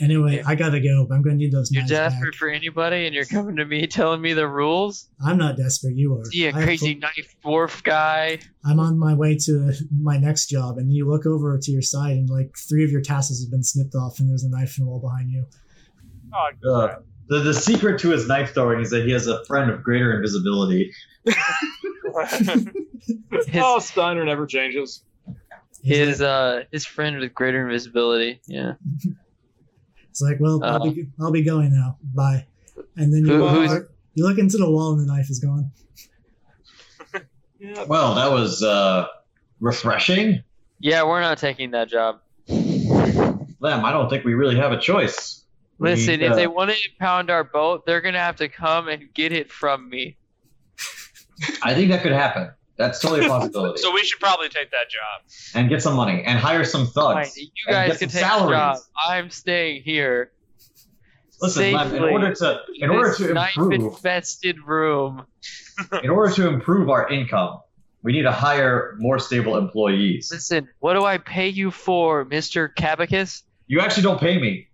Anyway, 0.00 0.42
I 0.46 0.54
gotta 0.54 0.80
go. 0.80 1.06
I'm 1.10 1.22
gonna 1.22 1.36
need 1.36 1.52
those 1.52 1.70
You're 1.72 1.82
knives 1.82 1.92
back. 1.92 2.12
desperate 2.12 2.34
for 2.34 2.48
anybody, 2.48 3.06
and 3.06 3.14
you're 3.14 3.24
coming 3.24 3.56
to 3.56 3.64
me 3.64 3.86
telling 3.88 4.20
me 4.20 4.32
the 4.32 4.46
rules. 4.48 5.08
I'm 5.24 5.38
not 5.38 5.56
desperate. 5.56 5.96
You 5.96 6.14
are. 6.18 6.24
See 6.26 6.46
a 6.46 6.50
I 6.54 6.62
crazy 6.64 6.94
pl- 6.94 7.00
knife 7.00 7.36
dwarf 7.44 7.82
guy. 7.82 8.38
I'm 8.64 8.80
on 8.80 8.98
my 8.98 9.14
way 9.14 9.36
to 9.46 9.72
my 10.00 10.16
next 10.18 10.46
job, 10.48 10.78
and 10.78 10.92
you 10.92 11.08
look 11.08 11.26
over 11.26 11.58
to 11.58 11.70
your 11.70 11.82
side, 11.82 12.12
and 12.12 12.28
like 12.30 12.54
three 12.68 12.84
of 12.84 12.90
your 12.90 13.00
tassels 13.02 13.42
have 13.42 13.50
been 13.50 13.62
snipped 13.64 13.94
off, 13.94 14.18
and 14.20 14.28
there's 14.28 14.44
a 14.44 14.50
knife 14.50 14.78
in 14.78 14.84
the 14.84 14.90
wall 14.90 15.00
behind 15.00 15.30
you. 15.30 15.44
Oh, 16.34 16.72
Uh, 16.72 16.96
the, 17.28 17.40
the 17.40 17.54
secret 17.54 17.98
to 18.00 18.10
his 18.10 18.26
knife 18.26 18.54
throwing 18.54 18.80
is 18.80 18.90
that 18.90 19.04
he 19.04 19.12
has 19.12 19.26
a 19.26 19.44
friend 19.44 19.70
of 19.70 19.82
greater 19.82 20.14
invisibility. 20.16 20.92
His, 23.30 23.46
oh, 23.54 23.78
Steiner 23.78 24.24
never 24.24 24.46
changes. 24.46 25.04
He's 25.82 25.96
his 25.98 26.20
like, 26.20 26.28
uh 26.28 26.60
his 26.72 26.84
friend 26.84 27.18
with 27.18 27.32
greater 27.34 27.66
invisibility. 27.66 28.40
Yeah. 28.46 28.72
it's 30.18 30.22
like, 30.22 30.40
well, 30.40 30.62
I'll, 30.64 30.82
uh, 30.82 30.90
be, 30.90 31.08
I'll 31.20 31.30
be 31.30 31.42
going 31.42 31.70
now. 31.72 31.96
Bye. 32.14 32.44
And 32.96 33.14
then 33.14 33.24
you, 33.24 33.46
Who- 33.46 33.66
walk- 33.66 33.88
you 34.14 34.26
look 34.26 34.38
into 34.38 34.56
the 34.56 34.68
wall, 34.68 34.92
and 34.92 35.00
the 35.00 35.06
knife 35.12 35.30
is 35.30 35.38
gone. 35.38 35.70
Yeah. 37.60 37.84
Well, 37.88 38.14
that 38.14 38.30
was 38.30 38.62
uh, 38.62 39.08
refreshing. 39.60 40.42
Yeah, 40.78 41.02
we're 41.02 41.20
not 41.20 41.38
taking 41.38 41.72
that 41.72 41.88
job. 41.88 42.20
Lem, 42.48 43.84
I 43.84 43.90
don't 43.90 44.08
think 44.08 44.24
we 44.24 44.34
really 44.34 44.56
have 44.56 44.70
a 44.70 44.78
choice. 44.78 45.44
Listen, 45.80 46.20
need, 46.20 46.22
if 46.26 46.32
uh, 46.32 46.36
they 46.36 46.46
want 46.46 46.70
to 46.70 46.76
impound 46.90 47.30
our 47.30 47.42
boat, 47.42 47.84
they're 47.84 48.00
gonna 48.00 48.18
have 48.20 48.36
to 48.36 48.48
come 48.48 48.86
and 48.88 49.12
get 49.12 49.32
it 49.32 49.50
from 49.50 49.88
me. 49.88 50.16
I 51.62 51.74
think 51.74 51.90
that 51.90 52.02
could 52.02 52.12
happen. 52.12 52.50
That's 52.78 53.00
totally 53.00 53.26
a 53.26 53.28
possibility. 53.28 53.82
so 53.82 53.92
we 53.92 54.04
should 54.04 54.20
probably 54.20 54.48
take 54.48 54.70
that 54.70 54.88
job. 54.88 55.22
and 55.54 55.68
get 55.68 55.82
some 55.82 55.94
money 55.94 56.22
and 56.24 56.38
hire 56.38 56.64
some 56.64 56.86
Fine, 56.86 57.24
thugs. 57.26 57.36
you 57.36 57.48
guys 57.66 57.98
can 57.98 58.08
some 58.08 58.20
take 58.20 58.40
the 58.40 58.50
job. 58.50 58.78
I'm 59.06 59.30
staying 59.30 59.82
here. 59.82 60.30
Listen, 61.40 61.72
Lem, 61.72 61.94
in 61.94 62.02
order 62.02 62.34
to 62.34 62.60
in 62.76 62.90
order 62.90 63.14
to 63.14 63.32
knife 63.34 63.56
improve 63.56 63.72
infested 63.72 64.58
room. 64.66 65.26
in 66.02 66.10
order 66.10 66.32
to 66.34 66.48
improve 66.48 66.88
our 66.90 67.08
income, 67.08 67.60
we 68.02 68.12
need 68.12 68.22
to 68.22 68.32
hire 68.32 68.96
more 68.98 69.18
stable 69.18 69.56
employees. 69.56 70.30
Listen, 70.32 70.68
what 70.80 70.94
do 70.94 71.04
I 71.04 71.18
pay 71.18 71.48
you 71.48 71.70
for, 71.70 72.24
Mister 72.24 72.68
Cabacus? 72.68 73.42
You 73.66 73.80
actually 73.80 74.02
don't 74.04 74.20
pay 74.20 74.38
me. 74.38 74.67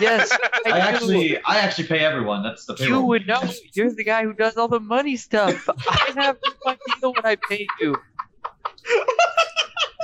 Yes, 0.00 0.30
I, 0.66 0.70
I 0.70 0.78
actually, 0.78 1.36
I 1.44 1.58
actually 1.58 1.88
pay 1.88 1.98
everyone. 1.98 2.42
That's 2.42 2.64
the 2.64 2.76
You 2.80 3.00
would 3.02 3.26
know. 3.26 3.42
You're 3.74 3.92
the 3.92 4.04
guy 4.04 4.24
who 4.24 4.32
does 4.32 4.56
all 4.56 4.68
the 4.68 4.80
money 4.80 5.16
stuff. 5.16 5.68
I 5.88 6.12
have 6.16 6.38
no 6.64 6.70
idea 6.72 7.10
what 7.10 7.24
I 7.26 7.36
pay 7.36 7.66
you. 7.80 7.96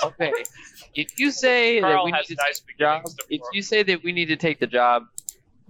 Okay. 0.04 0.32
If 0.94 1.18
you 1.18 1.30
say 1.30 1.80
that 1.80 1.90
Carl 1.90 2.04
we 2.04 2.12
need 2.12 2.24
to 2.26 2.34
nice 2.34 2.60
take 2.60 2.66
the 2.76 2.84
job, 2.84 3.02
if 3.30 3.40
you 3.52 3.62
say 3.62 3.82
that 3.82 4.02
we 4.04 4.12
need 4.12 4.26
to 4.26 4.36
take 4.36 4.60
the 4.60 4.66
job, 4.66 5.04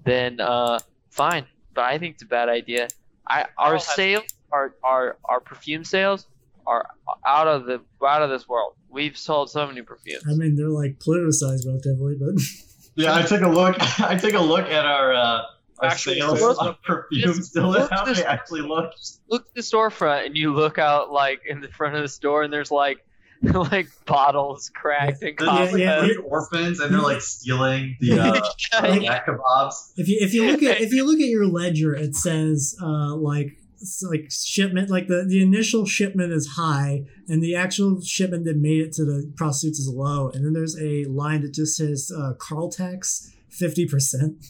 then 0.05 0.41
uh, 0.41 0.81
fine. 1.11 1.47
But 1.75 1.85
I 1.85 1.99
think 1.99 2.15
it's 2.15 2.23
a 2.25 2.27
bad 2.27 2.49
idea. 2.49 2.89
I 3.29 3.43
our 3.43 3.47
Carl 3.57 3.73
has- 3.75 3.95
sales, 3.95 4.25
our 4.51 4.75
our 4.83 5.17
our 5.25 5.41
perfume 5.41 5.85
sales 5.85 6.27
are 6.67 6.89
out 7.27 7.47
of 7.47 7.67
the 7.67 7.81
out 8.05 8.23
of 8.23 8.31
this 8.31 8.49
world. 8.49 8.75
We've 8.89 9.17
sold 9.17 9.51
so 9.51 9.67
many 9.67 9.83
perfumes. 9.83 10.25
I 10.29 10.35
mean, 10.35 10.57
they're 10.57 10.69
like 10.69 10.99
politicized 10.99 11.67
relatively, 11.67 12.17
but 12.17 12.35
Yeah, 12.95 13.15
I 13.15 13.23
took 13.23 13.41
a 13.43 13.49
look. 13.49 13.77
I 14.01 14.17
took 14.17 14.35
a 14.35 14.41
look 14.41 14.67
at 14.69 14.85
our 14.85 15.13
uh, 15.15 15.43
our 15.79 15.89
Actual 15.91 16.15
sales 16.15 16.39
sales. 16.41 16.59
of 16.59 16.83
perfume. 16.83 17.23
Just 17.35 17.45
Still, 17.51 17.71
look 17.71 17.91
how 17.91 18.05
this- 18.05 18.19
they 18.19 18.25
actually 18.25 18.61
look. 18.63 18.93
look 19.29 19.47
at 19.47 19.55
the 19.55 19.63
storefront 19.63 20.27
and 20.27 20.37
you 20.37 20.53
look 20.55 20.79
out 20.79 21.11
like 21.13 21.41
in 21.49 21.61
the 21.61 21.69
front 21.69 21.97
of 21.97 22.03
the 22.03 22.09
store 22.09 22.43
and 22.43 22.53
there's 22.53 22.71
like 22.71 22.99
like 23.43 23.89
bottles 24.07 24.71
cracked 24.73 25.23
and 25.23 25.37
They're 25.37 25.47
Yeah, 25.49 26.01
like, 26.01 26.09
yeah, 26.13 26.13
orphans, 26.25 26.79
and 26.79 26.95
they're 26.95 27.01
like 27.01 27.21
stealing 27.23 27.97
the 27.99 28.13
uh, 28.21 28.41
Yeah. 28.87 28.95
yak 28.95 29.27
kebabs. 29.27 29.75
if 29.97 30.07
you 30.09 30.19
if 30.21 30.33
you 30.35 30.47
look 30.47 30.63
at 30.63 30.81
if 30.81 30.93
you 30.93 31.05
look 31.05 31.19
at 31.21 31.27
your 31.29 31.47
ledger, 31.47 31.93
it 31.95 32.15
says 32.15 32.77
uh 32.81 33.17
like 33.17 33.57
it's 33.57 33.62
like 34.09 34.31
shipment 34.31 34.91
like 34.91 35.07
the 35.09 35.25
the 35.27 35.43
initial 35.43 35.87
shipment 35.87 36.33
is 36.33 36.53
high 36.57 37.05
and 37.29 37.43
the 37.43 37.55
actual 37.55 38.01
shipment 38.01 38.45
that 38.45 38.57
made 38.57 38.81
it 38.81 38.93
to 38.93 39.05
the 39.05 39.33
prostitutes 39.37 39.79
is 39.79 39.89
low, 39.89 40.31
and 40.31 40.45
then 40.45 40.53
there's 40.53 40.79
a 40.81 41.05
line 41.05 41.43
that 41.43 41.55
just 41.55 41.77
says 41.77 42.11
uh, 42.17 42.33
Carl 42.39 42.71
tax 42.71 43.33
fifty 43.49 43.87
percent. 43.87 44.45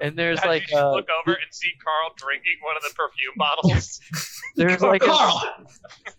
and 0.00 0.18
there's 0.18 0.40
And 0.40 0.50
like 0.50 0.70
you 0.70 0.78
uh, 0.78 0.92
look 0.92 1.06
over 1.20 1.34
and 1.34 1.52
see 1.52 1.70
Carl 1.82 2.12
drinking 2.16 2.56
one 2.62 2.76
of 2.76 2.82
the 2.82 2.94
perfume 2.94 3.34
bottles. 3.36 4.00
there's 4.56 4.80
like 4.80 5.02
a, 5.02 5.66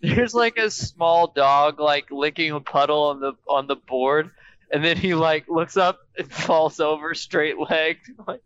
there's 0.00 0.34
like 0.34 0.58
a 0.58 0.70
small 0.70 1.28
dog 1.28 1.80
like 1.80 2.10
licking 2.10 2.52
a 2.52 2.60
puddle 2.60 3.04
on 3.04 3.20
the 3.20 3.32
on 3.48 3.66
the 3.66 3.76
board 3.76 4.30
and 4.70 4.84
then 4.84 4.96
he 4.96 5.14
like 5.14 5.48
looks 5.48 5.76
up 5.76 6.00
and 6.16 6.30
falls 6.32 6.80
over 6.80 7.14
straight 7.14 7.56
legged 7.58 7.98
like 8.26 8.42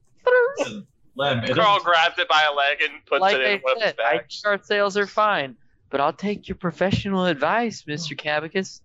Listen, 1.14 1.38
Lem, 1.38 1.44
it 1.44 1.54
Carl 1.54 1.74
doesn't- 1.78 1.84
grabs 1.84 2.18
it 2.18 2.28
by 2.28 2.42
a 2.50 2.54
leg 2.54 2.78
and 2.82 3.04
puts 3.06 3.20
like 3.20 3.36
it 3.36 3.42
in 3.42 3.58
I 3.58 3.60
one 3.62 3.76
of 3.76 3.82
his 3.82 3.90
said, 3.90 3.96
I 4.00 4.16
bags. 4.18 4.42
think 4.42 4.64
sales 4.64 4.96
are 4.96 5.06
fine, 5.06 5.56
but 5.90 6.00
I'll 6.00 6.12
take 6.12 6.48
your 6.48 6.56
professional 6.56 7.26
advice, 7.26 7.84
Mr. 7.88 8.16
Cabicus. 8.16 8.80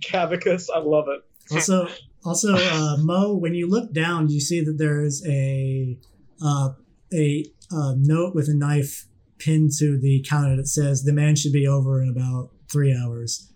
Cavicus, 0.00 0.68
I 0.74 0.78
love 0.78 1.06
it. 1.08 1.20
Also, 1.52 1.88
also, 2.24 2.54
uh, 2.54 2.96
Mo, 3.00 3.34
when 3.34 3.52
you 3.52 3.68
look 3.68 3.92
down, 3.92 4.28
you 4.28 4.40
see 4.40 4.62
that 4.64 4.78
there 4.78 5.02
is 5.04 5.26
a 5.28 5.98
uh, 6.40 6.70
a 7.12 7.44
uh, 7.74 7.94
note 7.96 8.34
with 8.34 8.48
a 8.48 8.54
knife 8.54 9.06
pinned 9.38 9.72
to 9.78 9.98
the 9.98 10.24
counter 10.28 10.56
that 10.56 10.68
says 10.68 11.02
the 11.02 11.12
man 11.12 11.34
should 11.34 11.52
be 11.52 11.66
over 11.66 12.00
in 12.00 12.08
about 12.08 12.50
three 12.70 12.96
hours. 12.96 13.52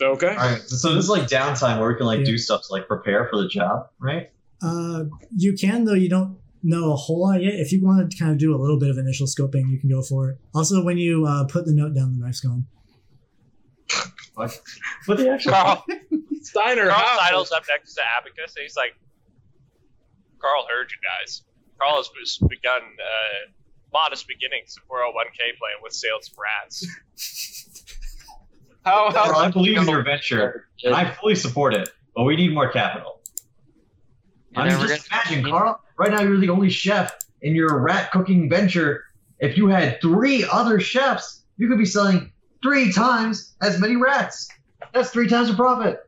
Okay. 0.00 0.28
All 0.28 0.34
right, 0.36 0.60
so 0.62 0.94
this 0.94 1.04
is 1.04 1.10
like 1.10 1.24
downtime 1.28 1.78
where 1.80 1.88
we 1.90 1.96
can 1.96 2.06
like 2.06 2.20
Yeah. 2.20 2.24
do 2.26 2.38
stuff 2.38 2.62
to 2.66 2.72
like 2.72 2.88
prepare 2.88 3.28
for 3.28 3.42
the 3.42 3.48
job, 3.48 3.88
right? 4.00 4.30
Uh, 4.62 5.04
you 5.36 5.52
can 5.52 5.84
though 5.84 5.94
you 5.94 6.08
don't 6.08 6.38
know 6.62 6.92
a 6.92 6.96
whole 6.96 7.20
lot 7.20 7.42
yet. 7.42 7.54
If 7.54 7.72
you 7.72 7.84
want 7.84 8.10
to 8.10 8.18
kind 8.18 8.32
of 8.32 8.38
do 8.38 8.54
a 8.54 8.58
little 8.58 8.78
bit 8.78 8.90
of 8.90 8.98
initial 8.98 9.26
scoping, 9.26 9.70
you 9.70 9.78
can 9.78 9.88
go 9.88 10.02
for 10.02 10.30
it. 10.30 10.38
Also, 10.54 10.82
when 10.82 10.98
you 10.98 11.26
uh, 11.26 11.44
put 11.44 11.66
the 11.66 11.72
note 11.72 11.94
down, 11.94 12.18
the 12.18 12.24
knife's 12.24 12.40
gone. 12.40 12.66
What? 14.34 14.60
What 15.06 15.18
the 15.18 15.30
actual? 15.30 15.52
Carl, 15.52 15.84
Steiner, 16.42 16.88
Carl 16.88 17.04
how? 17.04 17.18
sidles 17.18 17.50
up 17.50 17.64
next 17.68 17.94
to 17.94 18.02
Abacus 18.18 18.54
and 18.56 18.62
he's 18.62 18.76
like, 18.76 18.94
Carl 20.40 20.64
heard 20.70 20.90
you 20.90 20.96
guys. 21.02 21.42
Carl 21.78 21.96
has 21.96 22.38
begun 22.48 22.82
uh, 22.82 23.50
modest 23.92 24.28
beginnings 24.28 24.76
of 24.76 24.84
401k 24.88 25.58
plan 25.58 25.72
with 25.82 25.92
sales 25.92 26.30
of 26.30 26.38
rats. 26.38 26.86
how, 28.84 29.10
Carl, 29.10 29.34
how, 29.34 29.40
I 29.40 29.50
believe 29.50 29.78
in 29.78 29.88
your 29.88 30.02
venture, 30.02 30.68
and 30.84 30.94
I 30.94 31.10
fully 31.14 31.34
support 31.34 31.74
it, 31.74 31.88
but 32.14 32.24
we 32.24 32.36
need 32.36 32.54
more 32.54 32.70
capital. 32.70 33.17
You're 34.50 34.62
I 34.62 34.68
mean, 34.68 34.88
just 34.88 35.10
gonna- 35.10 35.22
imagine, 35.30 35.50
Carl. 35.50 35.80
Right 35.96 36.10
now, 36.10 36.22
you're 36.22 36.38
the 36.38 36.48
only 36.48 36.70
chef 36.70 37.16
in 37.42 37.54
your 37.54 37.78
rat 37.80 38.10
cooking 38.12 38.48
venture. 38.48 39.04
If 39.40 39.56
you 39.56 39.68
had 39.68 40.00
three 40.00 40.44
other 40.44 40.80
chefs, 40.80 41.42
you 41.56 41.68
could 41.68 41.78
be 41.78 41.84
selling 41.84 42.32
three 42.62 42.92
times 42.92 43.54
as 43.62 43.80
many 43.80 43.96
rats. 43.96 44.48
That's 44.92 45.10
three 45.10 45.28
times 45.28 45.48
the 45.48 45.54
profit. 45.54 46.00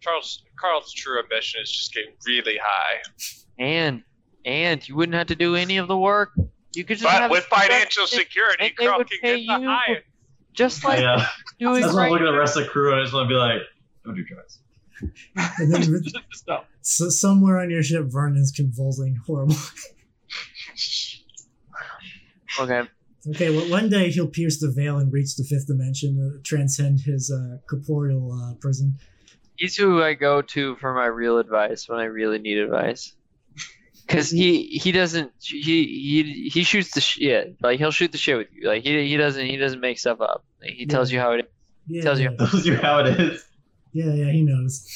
Charles, 0.00 0.42
Carl's 0.56 0.92
true 0.92 1.18
ambition 1.20 1.60
is 1.62 1.70
just 1.70 1.94
getting 1.94 2.12
really 2.26 2.58
high. 2.62 3.02
And 3.58 4.02
and 4.44 4.86
you 4.88 4.96
wouldn't 4.96 5.14
have 5.14 5.28
to 5.28 5.36
do 5.36 5.54
any 5.54 5.76
of 5.76 5.88
the 5.88 5.96
work. 5.96 6.32
You 6.74 6.84
could 6.84 6.98
just 6.98 7.04
But 7.04 7.22
have 7.22 7.30
with 7.30 7.44
financial 7.44 8.06
security, 8.06 8.56
and 8.64 8.72
they 8.76 8.86
Carl 8.86 8.98
would 8.98 9.10
can 9.10 9.18
pay 9.20 9.46
get 9.46 9.60
the 9.60 9.62
you 9.62 9.96
just 10.54 10.84
like 10.84 11.00
yeah, 11.00 11.26
doing 11.58 11.80
that's 11.82 11.94
why 11.94 12.00
I 12.00 12.02
right 12.04 12.12
look 12.12 12.20
at 12.20 12.24
the 12.24 12.38
rest 12.38 12.56
of 12.56 12.64
the 12.64 12.68
crew 12.70 12.92
and 12.92 13.00
I 13.00 13.04
just 13.04 13.14
want 13.14 13.26
to 13.26 13.28
be 13.28 13.38
like, 13.38 13.62
don't 14.04 14.14
do 14.14 14.24
drugs. 14.24 14.58
And 15.58 15.72
then 15.72 16.02
No. 16.48 16.62
so 16.80 17.08
somewhere 17.08 17.58
on 17.60 17.70
your 17.70 17.82
ship, 17.82 18.04
Vernon's 18.06 18.50
convulsing 18.52 19.16
horribly. 19.26 19.56
Okay. 22.60 22.82
Okay, 23.28 23.56
well, 23.56 23.70
one 23.70 23.88
day 23.88 24.10
he'll 24.10 24.26
pierce 24.26 24.58
the 24.58 24.70
veil 24.70 24.98
and 24.98 25.12
reach 25.12 25.36
the 25.36 25.44
fifth 25.44 25.68
dimension, 25.68 26.18
uh, 26.34 26.40
transcend 26.44 27.00
his 27.00 27.30
uh, 27.30 27.58
corporeal 27.68 28.32
uh, 28.32 28.54
prison. 28.54 28.98
He's 29.56 29.76
who 29.76 30.02
I 30.02 30.14
go 30.14 30.42
to 30.42 30.74
for 30.76 30.92
my 30.92 31.06
real 31.06 31.38
advice 31.38 31.88
when 31.88 32.00
I 32.00 32.04
really 32.04 32.38
need 32.40 32.58
advice. 32.58 33.14
Cause 34.08 34.28
he 34.30 34.64
he 34.64 34.90
doesn't 34.92 35.32
he 35.40 35.62
he 35.62 36.48
he 36.52 36.64
shoots 36.64 36.90
the 36.90 37.00
shit 37.00 37.56
like 37.62 37.78
he'll 37.78 37.92
shoot 37.92 38.10
the 38.12 38.18
shit 38.18 38.36
with 38.36 38.48
you 38.52 38.68
like 38.68 38.82
he 38.82 39.08
he 39.08 39.16
doesn't 39.16 39.46
he 39.46 39.56
doesn't 39.56 39.80
make 39.80 39.98
stuff 39.98 40.20
up 40.20 40.44
like, 40.60 40.72
he 40.72 40.84
tells 40.84 41.10
you 41.12 41.18
how 41.20 41.32
it 41.32 41.40
is. 41.40 41.46
Yeah, 41.86 42.02
Tells 42.02 42.20
you- 42.20 42.30
yeah, 42.30 42.36
Tells 42.46 42.66
you 42.66 42.76
how 42.76 42.98
it 42.98 43.06
is. 43.20 43.44
Yeah, 43.92 44.12
yeah, 44.12 44.30
he 44.32 44.42
knows. 44.42 44.86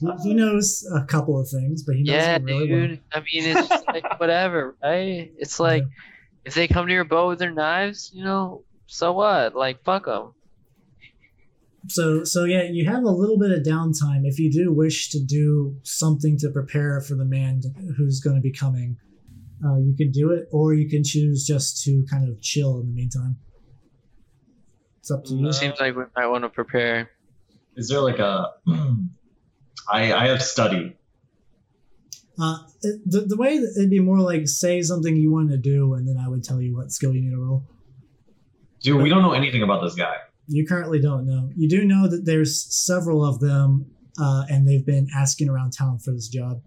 He, 0.00 0.08
he 0.22 0.34
knows 0.34 0.88
a 0.94 1.04
couple 1.04 1.40
of 1.40 1.48
things, 1.48 1.82
but 1.82 1.96
he 1.96 2.02
knows 2.04 2.14
Yeah, 2.14 2.38
really 2.42 2.66
dude. 2.68 2.90
well. 2.90 2.98
I 3.12 3.18
mean, 3.20 3.44
it's 3.50 3.68
just 3.68 3.86
like 3.86 4.20
whatever, 4.20 4.76
right? 4.82 5.32
It's 5.38 5.58
like 5.58 5.84
if 6.44 6.54
they 6.54 6.68
come 6.68 6.86
to 6.86 6.92
your 6.92 7.04
boat 7.04 7.28
with 7.28 7.38
their 7.40 7.50
knives, 7.52 8.10
you 8.14 8.24
know, 8.24 8.64
so 8.86 9.12
what? 9.12 9.54
Like 9.54 9.82
fuck 9.84 10.06
them. 10.06 10.34
So, 11.88 12.22
so 12.24 12.44
yeah, 12.44 12.64
you 12.64 12.84
have 12.86 13.04
a 13.04 13.10
little 13.10 13.38
bit 13.38 13.50
of 13.50 13.62
downtime 13.62 14.22
if 14.24 14.38
you 14.38 14.50
do 14.52 14.72
wish 14.72 15.10
to 15.10 15.20
do 15.24 15.76
something 15.84 16.36
to 16.38 16.50
prepare 16.50 17.00
for 17.00 17.14
the 17.14 17.24
man 17.24 17.62
who's 17.96 18.20
going 18.20 18.36
to 18.36 18.42
be 18.42 18.52
coming. 18.52 18.96
Uh, 19.64 19.76
you 19.78 19.94
can 19.96 20.10
do 20.12 20.30
it, 20.30 20.48
or 20.52 20.74
you 20.74 20.88
can 20.88 21.02
choose 21.02 21.44
just 21.46 21.82
to 21.84 22.04
kind 22.10 22.28
of 22.28 22.40
chill 22.40 22.78
in 22.80 22.86
the 22.88 22.92
meantime. 22.92 23.36
It's 25.00 25.10
up 25.10 25.24
to 25.24 25.34
you. 25.34 25.48
Uh, 25.48 25.52
Seems 25.52 25.80
like 25.80 25.96
we 25.96 26.04
might 26.14 26.26
want 26.28 26.44
to 26.44 26.48
prepare. 26.48 27.10
Is 27.78 27.88
there 27.88 28.00
like 28.00 28.18
a? 28.18 28.50
I 29.90 30.12
I 30.12 30.26
have 30.26 30.42
study. 30.42 30.96
Uh, 32.40 32.58
the, 32.82 33.22
the 33.22 33.36
way 33.36 33.58
that 33.58 33.74
it'd 33.76 33.90
be 33.90 34.00
more 34.00 34.18
like 34.18 34.46
say 34.46 34.82
something 34.82 35.16
you 35.16 35.32
want 35.32 35.50
to 35.50 35.56
do, 35.56 35.94
and 35.94 36.06
then 36.06 36.16
I 36.22 36.28
would 36.28 36.44
tell 36.44 36.60
you 36.60 36.76
what 36.76 36.92
skill 36.92 37.12
you 37.12 37.20
need 37.20 37.30
to 37.30 37.38
roll. 37.38 37.64
Dude, 38.82 39.00
we 39.00 39.08
don't 39.08 39.22
know 39.22 39.32
anything 39.32 39.62
about 39.62 39.82
this 39.82 39.94
guy. 39.94 40.16
You 40.46 40.66
currently 40.66 41.00
don't 41.00 41.26
know. 41.26 41.50
You 41.56 41.68
do 41.68 41.84
know 41.84 42.08
that 42.08 42.24
there's 42.24 42.62
several 42.74 43.24
of 43.24 43.40
them, 43.40 43.90
uh, 44.20 44.44
and 44.48 44.66
they've 44.68 44.84
been 44.84 45.08
asking 45.16 45.48
around 45.48 45.72
town 45.72 45.98
for 45.98 46.12
this 46.12 46.28
job. 46.28 46.62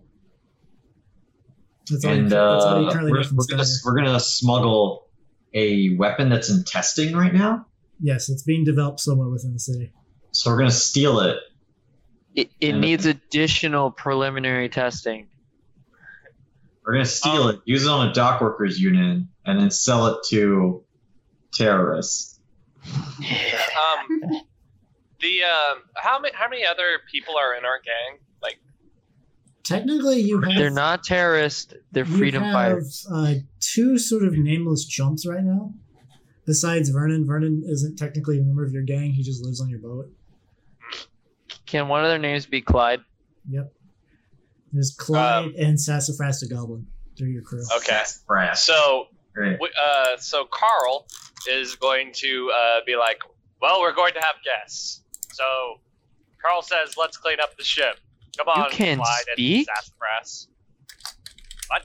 That's 1.89 2.05
all, 2.05 2.13
you, 2.13 2.19
and 2.19 2.31
that's 2.31 2.65
all 2.65 2.81
you 2.81 2.87
uh, 2.87 2.91
currently 2.91 3.11
we're, 3.11 3.23
we're 3.33 3.47
gonna 3.49 3.69
we're 3.85 3.95
gonna 3.95 4.19
smuggle 4.19 5.07
a 5.53 5.95
weapon 5.97 6.29
that's 6.29 6.49
in 6.49 6.63
testing 6.63 7.15
right 7.15 7.33
now. 7.33 7.65
Yes, 8.01 8.29
it's 8.29 8.43
being 8.43 8.63
developed 8.63 8.99
somewhere 8.99 9.29
within 9.29 9.53
the 9.53 9.59
city. 9.59 9.91
So 10.31 10.49
we're 10.49 10.57
gonna 10.57 10.71
steal 10.71 11.19
it. 11.21 11.37
It, 12.35 12.51
it 12.61 12.69
And- 12.71 12.81
needs 12.81 13.05
additional 13.05 13.91
preliminary 13.91 14.69
testing. 14.69 15.27
We're 16.85 16.93
gonna 16.93 17.05
steal 17.05 17.49
it, 17.49 17.61
use 17.65 17.85
it 17.85 17.89
on 17.89 18.07
a 18.09 18.13
dock 18.13 18.41
workers 18.41 18.79
unit, 18.79 19.23
and 19.45 19.59
then 19.61 19.69
sell 19.71 20.07
it 20.07 20.23
to 20.29 20.83
terrorists. 21.53 22.39
Um, 23.21 24.41
the 25.19 25.43
um, 25.43 25.83
how 25.95 26.19
many 26.19 26.33
how 26.35 26.49
many 26.49 26.65
other 26.65 26.99
people 27.11 27.35
are 27.37 27.55
in 27.55 27.63
our 27.65 27.79
gang? 27.85 28.19
Like, 28.41 28.59
Technically, 29.63 30.19
you 30.21 30.41
have 30.41 30.55
They're 30.55 30.69
not 30.71 31.03
terrorists. 31.03 31.73
They're 31.91 32.05
you 32.05 32.17
freedom 32.17 32.43
have, 32.43 32.53
fighters. 32.53 33.07
Uh, 33.11 33.35
two 33.59 33.97
sort 33.99 34.23
of 34.23 34.33
nameless 34.37 34.85
chumps 34.85 35.27
right 35.27 35.43
now. 35.43 35.73
Besides 36.45 36.89
Vernon, 36.89 37.25
Vernon 37.27 37.63
isn't 37.67 37.97
technically 37.97 38.39
a 38.39 38.41
member 38.41 38.65
of 38.65 38.71
your 38.73 38.81
gang. 38.83 39.11
He 39.11 39.21
just 39.21 39.43
lives 39.43 39.61
on 39.61 39.69
your 39.69 39.79
boat. 39.79 40.09
Can 41.71 41.87
one 41.87 42.03
of 42.03 42.09
their 42.09 42.19
names 42.19 42.45
be 42.45 42.59
Clyde? 42.61 42.99
Yep. 43.49 43.71
There's 44.73 44.93
Clyde 44.99 45.45
Um, 45.45 45.53
and 45.57 45.79
Sassafras 45.79 46.41
the 46.41 46.53
Goblin. 46.53 46.85
They're 47.17 47.29
your 47.29 47.43
crew. 47.43 47.63
okay, 47.77 48.01
Brass. 48.27 48.61
so 48.63 49.05
Great. 49.33 49.57
uh, 49.61 50.17
so 50.17 50.45
Carl 50.51 51.07
is 51.49 51.75
going 51.75 52.11
to 52.15 52.51
uh, 52.53 52.79
be 52.85 52.97
like, 52.97 53.19
well, 53.61 53.79
we're 53.79 53.93
going 53.93 54.13
to 54.13 54.19
have 54.19 54.35
guests. 54.43 55.01
So 55.33 55.43
Carl 56.45 56.61
says, 56.61 56.95
let's 56.97 57.15
clean 57.15 57.39
up 57.39 57.55
the 57.57 57.63
ship. 57.63 57.95
Come 58.37 58.49
on, 58.49 58.65
you 58.65 58.69
can 58.71 58.97
Clyde 58.97 59.23
speak? 59.33 59.67
and 59.69 59.77
Sassafras. 59.77 60.47
What? 61.69 61.83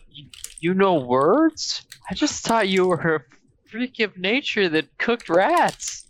You 0.58 0.74
know 0.74 0.94
words? 0.94 1.82
I 2.10 2.14
just 2.14 2.44
thought 2.44 2.68
you 2.68 2.86
were 2.86 3.16
a 3.16 3.68
freak 3.70 4.00
of 4.00 4.16
nature 4.18 4.68
that 4.68 4.98
cooked 4.98 5.28
rats. 5.28 6.05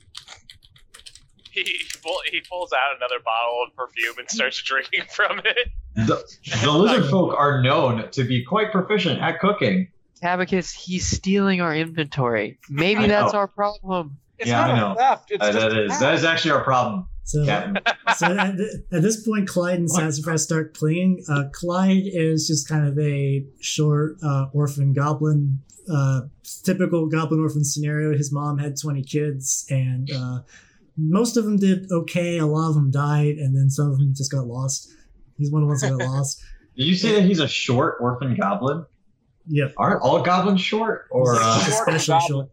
He, 1.57 1.63
he, 1.65 1.85
pull, 2.03 2.19
he 2.31 2.43
pulls 2.49 2.73
out 2.73 2.97
another 2.97 3.17
bottle 3.25 3.65
of 3.67 3.75
perfume 3.77 4.19
and 4.19 4.31
starts 4.31 4.63
drinking 4.65 5.05
from 5.11 5.39
it. 5.45 5.69
The, 5.95 6.23
the 6.63 6.71
lizard 6.79 7.11
folk 7.11 7.35
are 7.37 7.63
known 7.63 8.11
to 8.11 8.25
be 8.25 8.45
quite 8.45 8.71
proficient 8.73 9.21
at 9.21 9.41
cooking. 9.41 9.89
Tabacus, 10.23 10.73
he's 10.75 11.07
stealing 11.07 11.61
our 11.61 11.75
inventory. 11.75 12.59
Maybe 12.71 13.05
I 13.05 13.07
that's 13.09 13.33
know. 13.33 13.39
our 13.41 13.49
problem. 13.49 14.19
It's 14.39 14.49
Yeah, 14.49 14.61
not 14.67 14.71
I 14.71 14.73
a 14.73 14.77
know. 14.81 14.95
theft. 14.97 15.31
It's 15.31 15.43
Uh, 15.45 15.53
that 15.53 15.77
is 15.79 16.01
that 16.01 16.15
is 16.15 16.25
actually 16.25 16.51
our 16.53 16.63
problem, 16.65 17.07
So, 17.25 17.45
so 18.17 18.27
at, 18.37 18.57
th- 18.57 18.71
at 18.93 19.03
this 19.03 19.27
point, 19.27 19.49
Clyde 19.49 19.79
and 19.79 19.91
Sassafras 19.91 20.43
start 20.43 20.75
clinging. 20.75 21.23
Uh, 21.29 21.45
Clyde 21.53 22.03
is 22.07 22.47
just 22.47 22.69
kind 22.69 22.87
of 22.87 22.99
a 22.99 23.45
short 23.61 24.17
uh, 24.23 24.47
orphan 24.53 24.93
goblin, 24.93 25.59
uh, 25.91 26.23
typical 26.65 27.07
goblin 27.07 27.41
orphan 27.41 27.65
scenario. 27.65 28.15
His 28.17 28.31
mom 28.33 28.59
had 28.59 28.79
20 28.81 29.03
kids, 29.05 29.67
and 29.71 30.11
uh, 30.11 30.41
most 30.97 31.37
of 31.37 31.45
them 31.45 31.57
did 31.59 31.91
okay. 31.91 32.39
A 32.39 32.47
lot 32.47 32.69
of 32.69 32.75
them 32.75 32.91
died, 32.91 33.37
and 33.37 33.57
then 33.57 33.71
some 33.71 33.91
of 33.91 33.99
them 33.99 34.13
just 34.15 34.31
got 34.33 34.47
lost. 34.47 34.89
He's 35.39 35.51
one 35.51 35.63
of 35.63 35.67
the 35.67 35.71
ones 35.71 35.81
that 35.83 35.91
got 35.99 36.09
lost. 36.09 36.43
Did 36.77 36.87
you 36.87 36.95
say 36.95 37.13
that 37.15 37.23
he's 37.23 37.41
a 37.41 37.49
short 37.49 37.97
orphan 38.01 38.37
goblin? 38.39 38.85
Yep. 39.49 39.75
Aren't 39.79 40.03
all 40.03 40.21
goblins 40.23 40.61
short? 40.61 41.07
Or 41.11 41.33
He's 41.35 41.43
uh, 41.43 41.65
especially 41.69 42.21
short. 42.29 42.49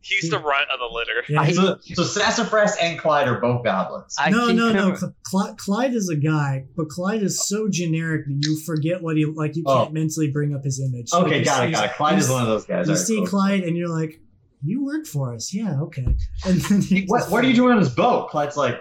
He's 0.00 0.28
the 0.30 0.38
runt 0.38 0.68
of 0.70 0.78
the 0.78 0.94
litter. 0.94 1.24
Yeah, 1.28 1.44
he- 1.46 1.54
so, 1.54 1.78
so 1.94 2.02
Sassafras 2.04 2.76
and 2.80 2.98
Clyde 2.98 3.26
are 3.26 3.40
both 3.40 3.64
goblins. 3.64 4.14
I 4.18 4.28
no, 4.30 4.48
no, 4.52 4.70
no. 4.70 4.94
Cl- 4.94 5.14
Cl- 5.26 5.54
Clyde 5.56 5.94
is 5.94 6.08
a 6.10 6.14
guy, 6.16 6.66
but 6.76 6.88
Clyde 6.88 7.22
is 7.22 7.48
so 7.48 7.68
generic 7.70 8.26
that 8.26 8.38
you 8.46 8.60
forget 8.66 9.02
what 9.02 9.16
he 9.16 9.24
like. 9.24 9.56
You 9.56 9.64
can't 9.64 9.88
Oh. 9.88 9.92
mentally 9.92 10.30
bring 10.30 10.54
up 10.54 10.62
his 10.62 10.78
image. 10.78 11.10
Like, 11.12 11.24
Okay, 11.24 11.38
you 11.38 11.44
got 11.46 11.66
it, 11.68 11.72
got 11.72 11.84
it. 11.86 11.92
Clyde 11.94 12.18
is 12.18 12.28
one 12.28 12.42
of 12.42 12.48
those 12.48 12.66
guys. 12.66 12.86
You 12.86 12.92
Alright, 12.92 13.06
see 13.06 13.16
cool. 13.16 13.26
Clyde, 13.26 13.62
and 13.64 13.76
you're 13.78 13.88
like, 13.88 14.20
"You 14.64 14.84
work 14.84 15.06
for 15.06 15.34
us, 15.34 15.52
yeah, 15.52 15.80
okay." 15.82 16.06
And 16.46 16.60
then 16.60 16.80
he 16.80 17.04
What, 17.06 17.30
what 17.30 17.44
are 17.44 17.46
you 17.48 17.54
doing 17.54 17.72
on 17.74 17.80
this 17.80 17.92
boat? 17.92 18.30
Clyde's 18.30 18.56
like, 18.56 18.80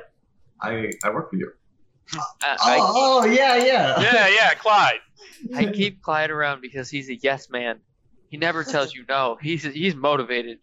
I, 0.62 0.92
I 1.04 1.10
work 1.10 1.30
for 1.30 1.36
you. 1.36 1.52
Uh, 2.16 2.20
oh, 2.44 2.56
I, 2.62 2.78
Oh, 2.80 3.22
oh, 3.24 3.26
yeah, 3.26 3.56
yeah. 3.58 4.02
Yeah, 4.02 4.28
yeah, 4.28 4.54
Clyde. 4.58 5.00
I, 5.56 5.60
I 5.60 5.72
keep 5.72 6.02
Clyde 6.02 6.32
around 6.32 6.62
because 6.62 6.90
he's 6.90 7.10
a 7.10 7.16
yes 7.16 7.50
man. 7.50 7.80
He 8.30 8.38
never 8.38 8.64
tells 8.64 8.94
you 8.94 9.04
no. 9.08 9.38
He's 9.42 9.64
he's 9.64 9.96
motivated. 9.96 10.60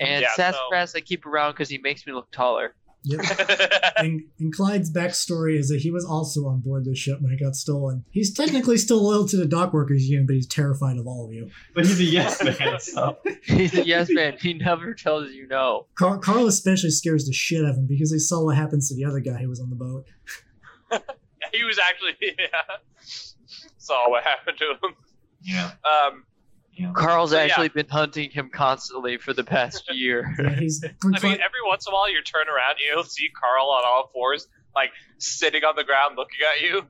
And 0.00 0.22
Yeah, 0.22 0.50
so- 0.52 0.68
I 0.72 1.00
keep 1.00 1.26
around 1.26 1.52
because 1.52 1.68
he 1.68 1.78
makes 1.78 2.06
me 2.06 2.12
look 2.12 2.30
taller. 2.32 2.74
Yep. 3.04 3.20
And, 3.96 4.24
and 4.40 4.52
Clyde's 4.52 4.92
backstory 4.92 5.56
is 5.56 5.68
that 5.68 5.80
he 5.80 5.90
was 5.92 6.04
also 6.04 6.46
on 6.46 6.60
board 6.60 6.84
the 6.84 6.96
ship 6.96 7.22
when 7.22 7.32
it 7.32 7.38
got 7.38 7.54
stolen. 7.54 8.04
He's 8.10 8.34
technically 8.34 8.76
still 8.76 9.02
loyal 9.02 9.26
to 9.28 9.36
the 9.36 9.46
dock 9.46 9.72
workers 9.72 10.08
union, 10.08 10.26
but 10.26 10.34
he's 10.34 10.48
terrified 10.48 10.98
of 10.98 11.06
all 11.06 11.26
of 11.26 11.32
you. 11.32 11.48
But 11.74 11.86
he's 11.86 12.00
a 12.00 12.04
yes 12.04 12.42
man, 12.42 12.78
so. 12.80 13.18
He's 13.44 13.72
a 13.72 13.86
yes 13.86 14.08
man. 14.10 14.36
He 14.40 14.54
never 14.54 14.94
tells 14.94 15.30
you 15.30 15.46
no. 15.46 15.86
Car- 15.94 16.18
Carl 16.18 16.48
especially 16.48 16.90
scares 16.90 17.24
the 17.24 17.32
shit 17.32 17.64
out 17.64 17.70
of 17.70 17.76
him 17.76 17.86
because 17.86 18.12
he 18.12 18.18
saw 18.18 18.44
what 18.44 18.56
happens 18.56 18.88
to 18.88 18.96
the 18.96 19.04
other 19.04 19.20
guy 19.20 19.38
who 19.38 19.48
was 19.48 19.60
on 19.60 19.70
the 19.70 19.76
boat. 19.76 20.04
he 21.52 21.62
was 21.62 21.78
actually 21.78 22.16
yeah. 22.20 22.76
Saw 23.78 24.10
what 24.10 24.24
happened 24.24 24.58
to 24.58 24.70
him. 24.86 24.94
Yeah. 25.40 25.70
Um, 25.84 26.24
yeah. 26.76 26.92
Carl's 26.94 27.30
So, 27.30 27.36
yeah. 27.36 27.44
actually 27.44 27.68
been 27.68 27.88
hunting 27.88 28.30
him 28.30 28.50
constantly 28.52 29.18
for 29.18 29.32
the 29.32 29.44
past 29.44 29.84
year. 29.94 30.34
Yeah, 30.38 30.54
he's. 30.54 30.84
I 30.84 30.88
mean, 31.20 31.32
every 31.34 31.62
once 31.66 31.86
in 31.86 31.92
a 31.92 31.94
while 31.94 32.10
you 32.10 32.22
turn 32.22 32.46
around 32.48 32.76
you'll 32.84 33.04
see 33.04 33.28
Carl 33.38 33.68
on 33.70 33.84
all 33.86 34.10
fours, 34.12 34.48
like 34.74 34.90
sitting 35.18 35.62
on 35.64 35.76
the 35.76 35.84
ground 35.84 36.16
looking 36.16 36.38
at 36.54 36.62
you, 36.62 36.78
and 36.78 36.88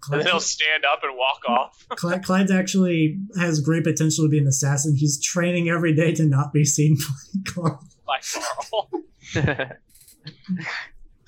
Clyde, 0.00 0.20
then 0.20 0.26
he'll 0.28 0.40
stand 0.40 0.84
up 0.84 1.00
and 1.02 1.16
walk 1.16 1.42
off. 1.48 1.86
Clyde, 1.90 2.24
Clyde 2.24 2.50
actually 2.50 3.18
has 3.38 3.60
great 3.60 3.84
potential 3.84 4.24
to 4.24 4.28
be 4.28 4.38
an 4.38 4.46
assassin. 4.46 4.96
He's 4.96 5.22
training 5.22 5.68
every 5.68 5.94
day 5.94 6.14
to 6.14 6.24
not 6.24 6.52
be 6.52 6.64
seen 6.64 6.96
by 7.46 7.52
Carl. 7.52 7.84
by 8.06 8.20
Carl. 8.32 8.90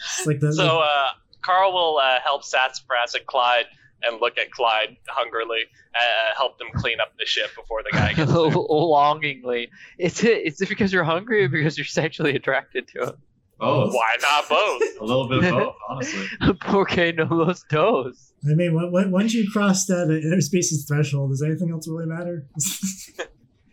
It's 0.00 0.26
like 0.26 0.40
the, 0.40 0.52
So 0.52 0.80
uh, 0.80 1.08
Carl 1.42 1.72
will 1.72 1.98
uh, 1.98 2.20
help 2.24 2.44
Sassafras 2.44 3.14
and 3.14 3.26
Clyde 3.26 3.66
and 4.02 4.20
look 4.20 4.38
at 4.38 4.50
Clyde 4.50 4.96
hungrily, 5.08 5.60
uh, 5.94 6.34
help 6.36 6.58
them 6.58 6.68
clean 6.74 7.00
up 7.00 7.12
the 7.18 7.26
ship 7.26 7.50
before 7.56 7.82
the 7.82 7.90
guy 7.96 8.12
gets 8.14 8.32
there. 8.32 8.50
Longingly. 8.50 9.68
Is 9.98 10.22
it 10.24 10.46
is 10.46 10.60
it 10.60 10.68
because 10.68 10.92
you're 10.92 11.04
hungry 11.04 11.44
or 11.44 11.48
because 11.48 11.76
you're 11.78 11.84
sexually 11.84 12.34
attracted 12.36 12.88
to 12.88 13.02
him? 13.02 13.12
Both. 13.58 13.92
Why 13.94 14.16
not 14.22 14.48
both? 14.48 14.82
A 15.00 15.04
little 15.04 15.28
bit 15.28 15.44
of 15.44 15.50
both, 15.58 15.74
honestly. 15.88 16.26
Porque 16.60 17.12
no 17.14 17.24
los 17.30 17.62
dos. 17.68 18.32
I 18.50 18.54
mean, 18.54 18.72
when- 18.74 18.90
when- 18.90 19.10
once 19.10 19.34
you 19.34 19.50
cross 19.50 19.84
that 19.86 20.04
uh, 20.04 20.26
interspecies 20.26 20.88
threshold, 20.88 21.30
does 21.30 21.42
anything 21.42 21.70
else 21.70 21.86
really 21.86 22.06
matter? 22.06 22.46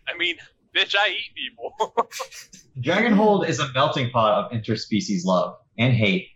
I 0.09 0.17
mean, 0.17 0.35
bitch, 0.75 0.93
I 0.93 1.09
eat 1.11 1.33
people. 1.35 1.73
Dragonhold 2.81 3.47
is 3.47 3.59
a 3.59 3.71
melting 3.73 4.09
pot 4.11 4.45
of 4.45 4.51
interspecies 4.51 5.23
love 5.25 5.55
and 5.77 5.93
hate. 5.93 6.27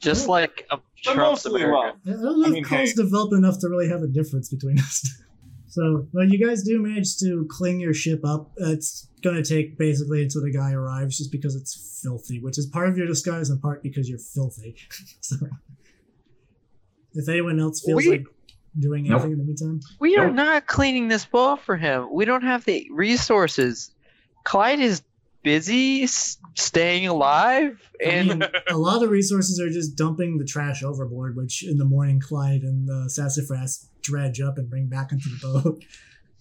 Just 0.00 0.28
like 0.28 0.66
a 0.70 0.78
But 1.04 1.14
Trump's 1.14 1.44
mostly 1.44 1.62
America. 1.62 1.98
I 2.06 2.10
don't 2.10 2.22
know 2.40 2.46
I 2.46 2.50
mean, 2.50 2.62
if 2.62 2.68
Carl's 2.68 2.90
hey. 2.90 2.94
developed 3.02 3.34
enough 3.34 3.58
to 3.60 3.68
really 3.68 3.88
have 3.88 4.02
a 4.02 4.06
difference 4.06 4.48
between 4.48 4.78
us. 4.86 5.04
so, 5.68 6.06
well, 6.12 6.26
you 6.28 6.44
guys 6.44 6.62
do 6.62 6.78
manage 6.80 7.16
to 7.18 7.46
clean 7.50 7.80
your 7.80 7.94
ship 7.94 8.24
up. 8.24 8.52
It's 8.58 9.08
going 9.22 9.36
to 9.36 9.44
take 9.44 9.78
basically 9.78 10.22
until 10.22 10.42
the 10.42 10.52
guy 10.52 10.72
arrives, 10.72 11.18
just 11.18 11.32
because 11.32 11.54
it's 11.56 12.00
filthy, 12.02 12.40
which 12.40 12.58
is 12.58 12.66
part 12.66 12.88
of 12.88 12.96
your 12.96 13.06
disguise 13.06 13.50
and 13.50 13.60
part 13.60 13.82
because 13.82 14.08
you're 14.08 14.18
filthy. 14.18 14.76
so, 15.20 15.36
if 17.14 17.28
anyone 17.28 17.58
else 17.60 17.82
feels 17.84 18.04
We- 18.04 18.10
like 18.10 18.24
doing 18.78 19.04
Nope. 19.04 19.20
anything 19.20 19.32
in 19.32 19.38
the 19.38 19.44
meantime, 19.44 19.80
We 20.00 20.16
are 20.16 20.26
Nope. 20.28 20.34
not 20.36 20.66
cleaning 20.66 21.08
this 21.08 21.24
ball 21.26 21.56
for 21.56 21.76
him. 21.76 22.08
We 22.12 22.24
don't 22.24 22.42
have 22.42 22.64
the 22.64 22.88
resources. 22.90 23.90
Clyde 24.44 24.80
is 24.80 25.02
busy 25.42 26.06
staying 26.06 27.06
alive, 27.06 27.80
I 28.00 28.04
and 28.04 28.28
mean, 28.28 28.42
a 28.68 28.76
lot 28.76 28.96
of 28.96 29.00
the 29.00 29.08
resources 29.08 29.60
are 29.60 29.70
just 29.70 29.96
dumping 29.96 30.38
the 30.38 30.44
trash 30.44 30.82
overboard, 30.82 31.36
which 31.36 31.66
in 31.66 31.78
the 31.78 31.84
morning 31.84 32.20
Clyde 32.20 32.62
and 32.62 32.88
the 32.88 33.08
Sassafras 33.08 33.88
dredge 34.02 34.40
up 34.40 34.58
and 34.58 34.68
bring 34.68 34.88
back 34.88 35.12
into 35.12 35.28
the 35.28 35.38
boat. 35.60 35.84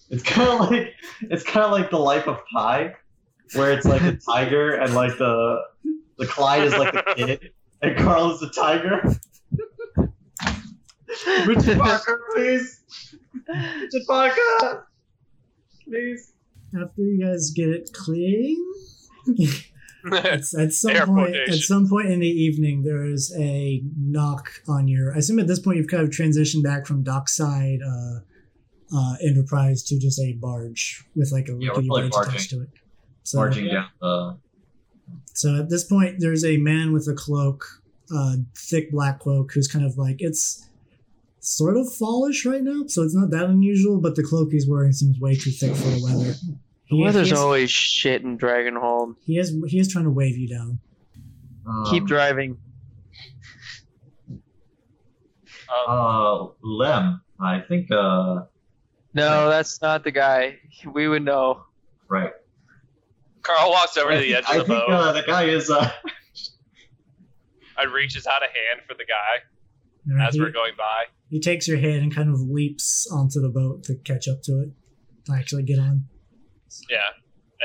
It's 0.09 0.23
kind 0.23 0.49
of 0.49 0.59
like 0.71 0.93
it's 1.21 1.43
kind 1.43 1.65
of 1.65 1.71
like 1.71 1.89
the 1.89 1.99
life 1.99 2.27
of 2.27 2.39
Pi, 2.53 2.95
where 3.53 3.71
it's 3.71 3.85
like 3.85 4.01
a 4.01 4.17
tiger 4.17 4.75
and 4.75 4.93
like 4.93 5.17
the 5.17 5.61
the 6.17 6.27
Clyde 6.27 6.63
is 6.63 6.73
like 6.73 6.93
the 6.93 7.13
kid 7.15 7.51
and 7.81 7.97
Carl 7.97 8.31
is 8.31 8.39
the 8.39 8.49
tiger. 8.49 9.01
Richard 11.45 11.77
Parker, 11.77 12.21
please. 12.33 12.83
Richard 13.47 14.01
Parker, 14.07 14.87
please. 15.83 16.33
After 16.75 17.01
you 17.01 17.25
guys 17.25 17.51
get 17.55 17.69
it 17.69 17.89
clean, 17.93 18.57
It's 20.03 20.57
at 20.57 20.73
some 20.73 20.91
Air 20.95 21.05
point. 21.05 21.35
At 21.35 21.53
some 21.55 21.87
point 21.87 22.07
in 22.09 22.21
the 22.21 22.27
evening, 22.27 22.81
there 22.83 23.05
is 23.05 23.31
a 23.37 23.83
knock 23.99 24.49
on 24.67 24.87
your. 24.87 25.13
I 25.13 25.19
assume 25.19 25.37
at 25.39 25.47
this 25.47 25.59
point 25.59 25.77
you've 25.77 25.89
kind 25.89 26.01
of 26.03 26.09
transitioned 26.09 26.63
back 26.63 26.87
from 26.87 27.03
dockside 27.03 27.79
uh, 27.85 28.19
uh, 28.95 29.15
enterprise 29.21 29.83
to 29.83 29.99
just 29.99 30.19
a 30.19 30.33
barge 30.33 31.03
with 31.15 31.31
like 31.31 31.49
a 31.49 31.51
Yeah, 31.59 31.69
rickety 31.69 31.87
probably 31.87 32.01
bridge 32.03 32.11
barging. 32.13 32.33
attached 32.33 32.49
to 32.49 32.61
it. 32.63 32.69
So, 33.23 33.37
Marching 33.37 33.67
down 33.67 33.85
the. 33.99 34.37
so 35.35 35.59
at 35.59 35.69
this 35.69 35.83
point, 35.83 36.15
there's 36.17 36.43
a 36.43 36.57
man 36.57 36.93
with 36.93 37.07
a 37.07 37.13
cloak, 37.13 37.63
uh, 38.11 38.37
thick 38.57 38.89
black 38.91 39.19
cloak, 39.19 39.51
who's 39.53 39.67
kind 39.67 39.85
of 39.85 39.97
like 39.99 40.15
it's 40.19 40.67
sort 41.41 41.75
of 41.75 41.91
fallish 41.93 42.45
right 42.45 42.63
now, 42.63 42.83
so 42.87 43.01
it's 43.03 43.13
not 43.15 43.29
that 43.31 43.45
unusual. 43.49 43.99
But 43.99 44.15
the 44.15 44.23
cloak 44.23 44.51
he's 44.51 44.67
wearing 44.69 44.93
seems 44.93 45.19
way 45.19 45.35
too 45.35 45.51
thick 45.51 45.75
for 45.75 45.87
the 45.89 46.01
weather. 46.03 46.31
the 46.33 46.57
He- 46.85 47.03
weather's 47.03 47.27
he 47.27 47.33
is, 47.33 47.39
always 47.39 47.69
shit 47.71 48.21
in 48.23 48.37
Dragonhold. 48.37 49.15
he 49.25 49.37
is 49.37 49.53
he 49.67 49.79
is 49.79 49.87
trying 49.91 50.05
to 50.05 50.11
wave 50.11 50.37
you 50.37 50.47
down. 50.47 50.79
Um, 51.67 51.85
Keep 51.89 52.05
driving. 52.07 52.57
Uh, 55.87 56.47
Lem, 56.61 57.21
I 57.39 57.59
think. 57.61 57.91
Uh, 57.91 58.43
No, 59.13 59.49
that's 59.49 59.81
not 59.81 60.03
the 60.03 60.11
guy. 60.11 60.59
We 60.91 61.07
would 61.07 61.23
know. 61.23 61.63
right. 62.07 62.31
Carl 63.43 63.71
walks 63.71 63.97
over 63.97 64.11
I 64.11 64.15
to 64.15 64.21
the 64.21 64.33
think, 64.33 64.37
edge 64.37 64.43
I 64.47 64.55
of 64.57 64.67
the 64.67 64.73
think 64.75 64.87
boat 64.87 64.93
uh, 64.93 65.11
the 65.13 65.23
guy 65.23 65.43
is. 65.45 65.69
Uh, 65.71 65.89
and 67.77 67.91
reaches 67.91 68.27
out 68.27 68.41
a 68.43 68.45
hand 68.45 68.81
for 68.87 68.93
the 68.93 69.05
guy 69.05 70.11
Alright, 70.11 70.27
as 70.27 70.35
he- 70.35 70.41
we're 70.41 70.51
going 70.51 70.73
by. 70.77 71.05
He 71.31 71.39
takes 71.39 71.65
your 71.65 71.77
hand 71.77 72.03
and 72.03 72.13
kind 72.13 72.29
of 72.29 72.41
leaps 72.41 73.07
onto 73.09 73.39
the 73.39 73.47
boat 73.47 73.85
to 73.85 73.95
catch 73.95 74.27
up 74.27 74.41
to 74.43 74.63
it. 74.63 74.71
To 75.25 75.33
actually 75.33 75.63
get 75.63 75.79
on. 75.79 76.03
Yeah. 76.89 76.99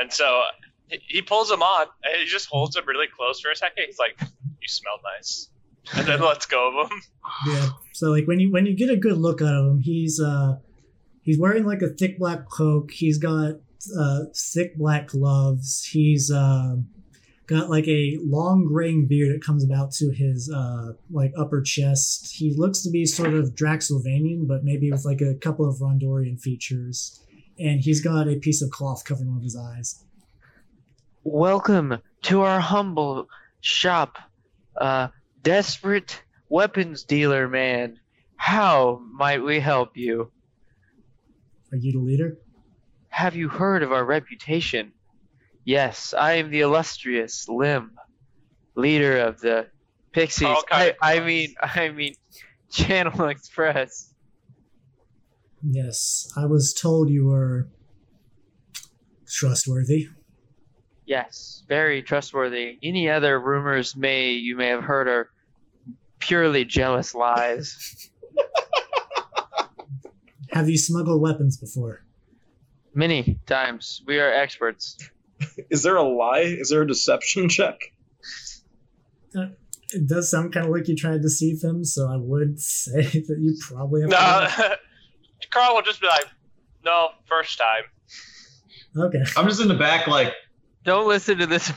And 0.00 0.12
so 0.12 0.42
he, 0.88 1.00
he 1.09 1.22
pulls 1.22 1.50
him 1.50 1.62
on 1.62 1.88
and 2.05 2.20
he 2.20 2.26
just 2.26 2.48
holds 2.48 2.76
him 2.76 2.85
really 2.87 3.09
close 3.09 3.40
for 3.40 3.50
a 3.50 3.57
second. 3.57 3.85
He's 3.87 3.98
like, 3.98 4.16
You 4.20 4.68
smell 4.68 5.00
nice. 5.16 5.50
And 5.94 6.07
then 6.07 6.20
lets 6.20 6.46
go 6.46 6.81
of 6.81 6.90
him. 6.90 7.02
Yeah. 7.48 7.68
So 7.92 8.12
like 8.12 8.29
when 8.29 8.38
you 8.38 8.52
when 8.52 8.66
you 8.66 8.76
get 8.76 8.88
a 8.88 8.96
good 8.96 9.18
look 9.18 9.42
at 9.42 9.48
him, 9.48 9.81
he's 9.81 10.20
uh 10.20 10.59
he's 11.22 11.38
wearing 11.38 11.64
like 11.64 11.83
a 11.83 11.88
thick 11.88 12.20
black 12.20 12.46
cloak. 12.46 12.92
He's 12.92 13.18
got 13.18 13.55
uh 13.98 14.20
thick 14.55 14.76
black 14.76 15.09
gloves. 15.09 15.85
He's 15.85 16.31
uh 16.31 16.76
got 17.46 17.70
like 17.70 17.87
a 17.87 18.18
long 18.22 18.66
graying 18.66 19.06
beard 19.06 19.32
that 19.35 19.44
comes 19.44 19.64
about 19.64 19.92
to 19.92 20.11
his 20.11 20.52
uh 20.52 20.92
like 21.11 21.32
upper 21.38 21.62
chest. 21.62 22.35
He 22.35 22.54
looks 22.56 22.82
to 22.82 22.90
be 22.90 23.06
sort 23.06 23.35
of 23.35 23.54
Draxylvanian, 23.54 24.46
but 24.46 24.64
maybe 24.64 24.90
with 24.90 25.04
like 25.04 25.20
a 25.20 25.35
couple 25.35 25.68
of 25.68 25.76
Rondorian 25.76 26.40
features. 26.40 27.22
And 27.59 27.80
he's 27.80 28.02
got 28.02 28.28
a 28.28 28.37
piece 28.37 28.62
of 28.62 28.70
cloth 28.70 29.04
covering 29.04 29.28
one 29.28 29.38
of 29.38 29.44
his 29.44 29.56
eyes. 29.56 30.04
Welcome 31.24 31.98
to 32.22 32.42
our 32.42 32.61
humble 32.61 33.28
shop, 33.61 34.18
uh, 34.76 35.09
desperate 35.42 36.22
weapons 36.48 37.04
dealer 37.04 37.48
man. 37.48 37.98
How 38.37 39.00
might 39.11 39.42
we 39.42 39.59
help 39.59 39.96
you? 39.96 40.30
Are 41.72 41.78
you 41.78 41.92
the 41.92 41.98
leader? 41.98 42.38
Have 43.09 43.35
you 43.35 43.48
heard 43.48 43.82
of 43.82 43.92
our 43.92 44.04
reputation? 44.04 44.92
Yes, 45.66 46.14
I 46.16 46.35
am 46.35 46.52
the 46.52 46.61
illustrious 46.61 47.48
Lim, 47.48 47.90
leader 48.76 49.18
of 49.18 49.40
the 49.40 49.66
Pixies. 50.12 50.46
Oh, 50.46 50.55
All 50.55 50.62
I, 50.70 50.94
I 51.02 51.18
mean, 51.18 51.57
I 51.61 51.88
mean, 51.88 52.14
Channel 52.70 53.26
Express. 53.29 54.14
Yes, 55.68 56.33
I 56.37 56.46
was 56.46 56.72
told 56.72 57.11
you 57.11 57.26
were 57.26 57.68
trustworthy. 59.29 60.07
Yes, 61.05 61.64
very 61.66 62.00
trustworthy. 62.00 62.79
Any 62.81 63.11
other 63.11 63.40
rumors 63.40 63.96
may 63.96 64.31
you 64.35 64.55
may 64.57 64.68
have 64.68 64.85
heard 64.85 65.09
are 65.09 65.31
purely 66.20 66.64
jealous 66.64 67.12
lies. 67.12 68.09
Have 70.52 70.68
you 70.68 70.79
smuggled 70.79 71.20
weapons 71.20 71.57
before? 71.57 72.05
Many 72.94 73.40
times 73.46 74.02
we 74.07 74.20
are 74.20 74.33
experts. 74.33 74.96
Is 75.70 75.83
there 75.83 75.96
a 75.96 76.03
lie? 76.03 76.40
Is 76.40 76.70
there 76.70 76.83
a 76.83 76.87
deception 76.87 77.49
check? 77.51 77.79
Uh, 79.37 79.46
it 79.92 80.07
does 80.09 80.31
sound 80.31 80.53
kind 80.53 80.66
of 80.66 80.72
like 80.72 80.88
you 80.88 80.96
tried 80.96 81.14
to 81.14 81.18
deceive 81.20 81.62
him, 81.62 81.85
so 81.85 82.09
I 82.09 82.16
would 82.16 82.61
say 82.61 83.03
that 83.03 83.37
you 83.38 83.57
probably 83.61 84.03
have. 84.03 84.11
No, 84.11 84.49
Carl 85.51 85.75
will 85.75 85.83
just 85.83 86.01
be 86.01 86.07
like, 86.07 86.27
"No, 86.85 87.11
first 87.27 87.59
time." 87.59 87.85
Okay. 88.99 89.22
I'm 89.37 89.46
just 89.46 89.61
in 89.61 89.68
the 89.68 89.75
back, 89.75 90.07
like, 90.07 90.33
Don't 90.85 91.07
listen 91.07 91.37
to 91.38 91.46
this. 91.46 91.70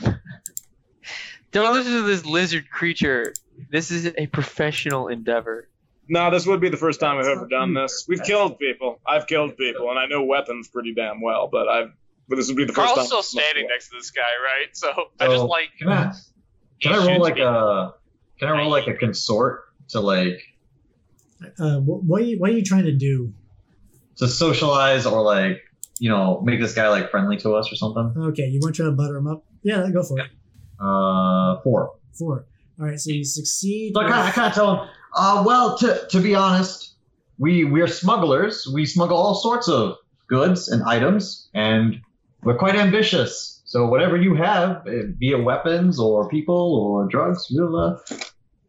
Don't 1.52 1.74
listen 1.74 1.92
to 1.92 2.02
this 2.02 2.24
lizard 2.24 2.70
creature. 2.70 3.34
This 3.70 3.90
is 3.90 4.06
a 4.16 4.26
professional 4.28 5.08
endeavor. 5.08 5.68
No, 6.08 6.30
this 6.30 6.46
would 6.46 6.60
be 6.60 6.70
the 6.70 6.76
first 6.76 6.98
time 6.98 7.18
I've 7.18 7.26
ever 7.26 7.46
done 7.46 7.74
this. 7.74 8.06
We've 8.08 8.22
killed 8.22 8.58
people. 8.58 9.00
I've 9.06 9.26
killed 9.26 9.56
people, 9.56 9.90
and 9.90 9.98
I 9.98 10.06
know 10.06 10.24
weapons 10.24 10.68
pretty 10.68 10.94
damn 10.94 11.20
well. 11.20 11.48
But 11.50 11.68
I've, 11.68 11.92
but 12.30 12.36
this 12.36 12.48
would 12.48 12.56
be 12.56 12.64
the 12.64 12.72
first 12.72 12.94
Carl's 12.94 12.98
time. 13.00 13.06
still 13.06 13.22
standing 13.22 13.66
next 13.68 13.90
to 13.90 13.96
this 13.96 14.10
guy, 14.10 14.22
right? 14.42 14.68
So 14.72 14.88
I 15.20 15.26
just 15.26 15.44
like 15.44 15.68
can 15.78 15.88
I, 15.88 16.12
can 16.80 16.92
I 16.94 17.06
roll 17.06 17.20
like 17.20 17.34
me. 17.34 17.42
a, 17.42 17.92
can 18.38 18.48
I 18.48 18.52
roll 18.52 18.70
like 18.70 18.86
a 18.86 18.94
consort 18.94 19.64
to 19.88 20.00
like 20.00 20.40
Uh, 21.58 21.80
what, 21.80 22.04
what, 22.04 22.22
are 22.22 22.24
you, 22.24 22.38
what 22.38 22.50
are 22.50 22.52
you 22.54 22.64
trying 22.64 22.84
to 22.84 22.96
do? 22.96 23.34
to 24.16 24.28
socialize 24.28 25.06
or 25.06 25.22
like 25.22 25.62
you 25.98 26.08
know 26.10 26.40
make 26.42 26.60
this 26.60 26.74
guy 26.74 26.88
like 26.88 27.10
friendly 27.10 27.36
to 27.38 27.54
us 27.54 27.72
or 27.72 27.76
something? 27.76 28.14
Okay, 28.30 28.46
you 28.46 28.60
want 28.60 28.74
to 28.74 28.82
try 28.82 28.90
to 28.90 28.96
butter 28.96 29.16
him 29.16 29.26
up? 29.26 29.44
Yeah, 29.62 29.88
go 29.92 30.02
for 30.02 30.20
it. 30.20 30.30
Uh, 30.78 31.60
four. 31.62 31.94
Four. 32.12 32.46
All 32.78 32.86
right, 32.86 32.98
so 32.98 33.10
you 33.10 33.24
succeed. 33.24 33.92
So 33.94 34.00
I 34.00 34.08
kind 34.08 34.20
of, 34.20 34.26
I 34.26 34.30
kind 34.30 34.46
of 34.48 34.54
tell 34.54 34.76
him, 34.76 34.88
uh, 35.14 35.42
well, 35.46 35.76
to, 35.78 36.06
to 36.10 36.20
be 36.20 36.34
honest, 36.34 36.94
we 37.38 37.64
we're 37.64 37.86
smugglers. 37.88 38.66
We 38.72 38.86
smuggle 38.86 39.16
all 39.16 39.34
sorts 39.34 39.68
of 39.68 39.96
goods 40.28 40.68
and 40.68 40.82
items, 40.84 41.48
and 41.54 42.00
we're 42.42 42.58
quite 42.58 42.76
ambitious. 42.76 43.60
So 43.64 43.86
whatever 43.86 44.16
you 44.16 44.34
have, 44.34 44.86
eh, 44.86 45.02
be 45.18 45.30
it 45.30 45.44
weapons 45.44 46.00
or 46.00 46.28
people 46.28 46.76
or 46.76 47.06
drugs, 47.06 47.46
we'll, 47.50 47.76
uh, 47.76 47.98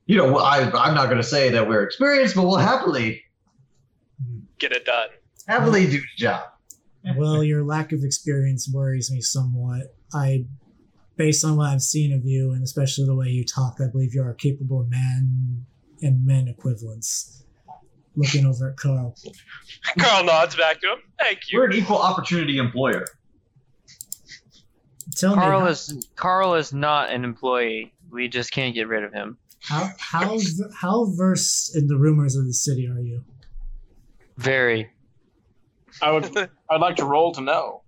you 0.05 0.17
know, 0.17 0.37
I 0.37 0.69
I'm 0.71 0.93
not 0.93 1.09
gonna 1.09 1.23
say 1.23 1.49
that 1.49 1.67
we're 1.67 1.83
experienced, 1.83 2.35
but 2.35 2.43
we'll 2.43 2.57
happily 2.57 3.23
get 4.59 4.71
it 4.71 4.85
done. 4.85 5.09
happily 5.47 5.85
do 5.85 5.99
the 5.99 6.05
job. 6.17 6.43
well, 7.17 7.43
your 7.43 7.63
lack 7.63 7.91
of 7.91 8.03
experience 8.03 8.69
worries 8.71 9.11
me 9.11 9.21
somewhat. 9.21 9.95
I, 10.13 10.45
based 11.15 11.43
on 11.43 11.57
what 11.57 11.69
I've 11.69 11.81
seen 11.81 12.13
of 12.13 12.25
you, 12.25 12.51
and 12.51 12.63
especially 12.63 13.05
the 13.05 13.15
way 13.15 13.27
you 13.27 13.43
talk, 13.43 13.77
I 13.81 13.87
believe 13.87 14.13
you 14.13 14.21
are 14.21 14.31
a 14.31 14.35
capable 14.35 14.85
man 14.87 15.65
and 16.01 16.25
men 16.25 16.47
equivalents. 16.47 17.43
Looking 18.15 18.45
over 18.45 18.69
at 18.69 18.77
Carl. 18.77 19.15
Carl 19.99 20.25
nods 20.25 20.55
back 20.55 20.81
to 20.81 20.87
him. 20.91 20.97
Thank 21.17 21.39
you. 21.49 21.59
We're 21.59 21.67
an 21.67 21.73
equal 21.73 21.97
opportunity 21.97 22.57
employer. 22.57 23.05
Tell 25.15 25.35
Carl 25.35 25.65
me, 25.65 25.71
is 25.71 26.07
Carl 26.15 26.55
is 26.55 26.73
not 26.73 27.11
an 27.11 27.23
employee. 27.23 27.93
We 28.09 28.27
just 28.27 28.51
can't 28.51 28.75
get 28.75 28.87
rid 28.87 29.03
of 29.03 29.13
him. 29.13 29.37
how, 29.61 29.89
how, 29.99 30.37
how 30.79 31.05
versed 31.15 31.75
in 31.75 31.87
the 31.87 31.97
rumors 31.97 32.35
of 32.35 32.45
the 32.45 32.53
city 32.53 32.87
are 32.87 32.99
you? 32.99 33.23
Very. 34.37 34.89
I 36.01 36.11
would. 36.11 36.35
I'd 36.69 36.81
like 36.81 36.95
to 36.97 37.05
roll 37.05 37.33
to 37.33 37.41
know. 37.41 37.83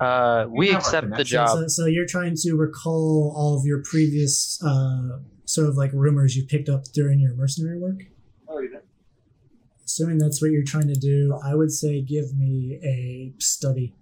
Uh, 0.00 0.46
we 0.48 0.70
accept 0.70 1.16
the 1.16 1.24
job. 1.24 1.48
So, 1.48 1.68
so 1.68 1.86
you're 1.86 2.06
trying 2.06 2.36
to 2.42 2.54
recall 2.54 3.34
all 3.36 3.58
of 3.58 3.64
your 3.64 3.82
previous 3.82 4.62
uh, 4.62 5.18
sort 5.44 5.68
of 5.68 5.76
like 5.76 5.90
rumors 5.92 6.36
you 6.36 6.44
picked 6.44 6.68
up 6.68 6.84
during 6.92 7.18
your 7.18 7.34
mercenary 7.34 7.78
work? 7.78 8.02
Oh, 8.48 8.62
Assuming 9.84 10.18
that's 10.18 10.40
what 10.40 10.50
you're 10.50 10.64
trying 10.64 10.88
to 10.88 10.94
do, 10.94 11.38
I 11.42 11.54
would 11.54 11.72
say 11.72 12.02
give 12.02 12.36
me 12.36 12.78
a 12.84 13.32
study. 13.40 13.94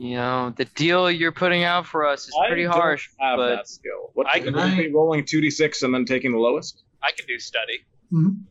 You 0.00 0.16
know, 0.16 0.54
the 0.56 0.64
deal 0.64 1.10
you're 1.10 1.30
putting 1.30 1.62
out 1.62 1.84
for 1.86 2.06
us 2.06 2.26
is 2.26 2.34
pretty 2.34 2.46
I 2.46 2.48
pretty 2.48 2.62
don't 2.62 2.72
harsh, 2.72 3.10
Have 3.20 3.36
but 3.36 3.48
that 3.50 3.68
skill. 3.68 4.12
What 4.14 4.26
I 4.26 4.38
would 4.38 4.54
can- 4.54 4.72
it 4.72 4.76
be 4.88 4.90
rolling 4.90 5.26
two 5.26 5.42
d 5.42 5.50
six 5.50 5.82
and 5.82 5.92
then 5.92 6.06
taking 6.06 6.32
the 6.32 6.38
lowest? 6.38 6.82
I 7.02 7.10
can 7.12 7.26
do 7.26 7.38
study. 7.38 7.80
Can 8.10 8.46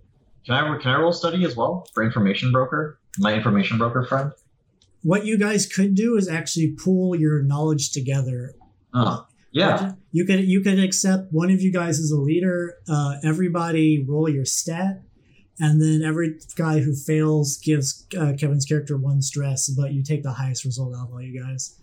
I 0.47 0.77
can 0.77 0.91
I 0.91 0.99
roll 0.99 1.11
study 1.11 1.43
as 1.45 1.55
well 1.55 1.87
for 1.95 2.03
information 2.03 2.51
broker? 2.51 2.99
My 3.17 3.33
information 3.33 3.79
broker 3.79 4.03
friend. 4.03 4.31
What 5.01 5.25
you 5.25 5.39
guys 5.39 5.65
could 5.65 5.95
do 5.95 6.17
is 6.17 6.29
actually 6.29 6.75
pool 6.83 7.15
your 7.15 7.41
knowledge 7.41 7.93
together. 7.93 8.53
Oh, 8.93 9.25
yeah. 9.51 9.93
You 10.11 10.25
could 10.25 10.41
you 10.47 10.61
could 10.61 10.77
accept 10.79 11.31
one 11.33 11.49
of 11.49 11.61
you 11.61 11.73
guys 11.73 11.99
as 11.99 12.11
a 12.11 12.19
leader. 12.19 12.75
Uh, 12.87 13.15
everybody 13.23 14.05
roll 14.07 14.29
your 14.29 14.45
stat, 14.45 15.01
and 15.59 15.81
then 15.81 16.01
every 16.03 16.39
guy 16.55 16.79
who 16.79 16.95
fails 16.95 17.57
gives 17.57 18.07
uh, 18.17 18.33
Kevin's 18.39 18.65
character 18.65 18.97
one 18.97 19.21
stress, 19.21 19.69
but 19.69 19.91
you 19.91 20.03
take 20.03 20.23
the 20.23 20.33
highest 20.33 20.63
result 20.65 20.95
out 20.95 21.07
of 21.07 21.13
all 21.13 21.21
you 21.21 21.41
guys. 21.41 21.79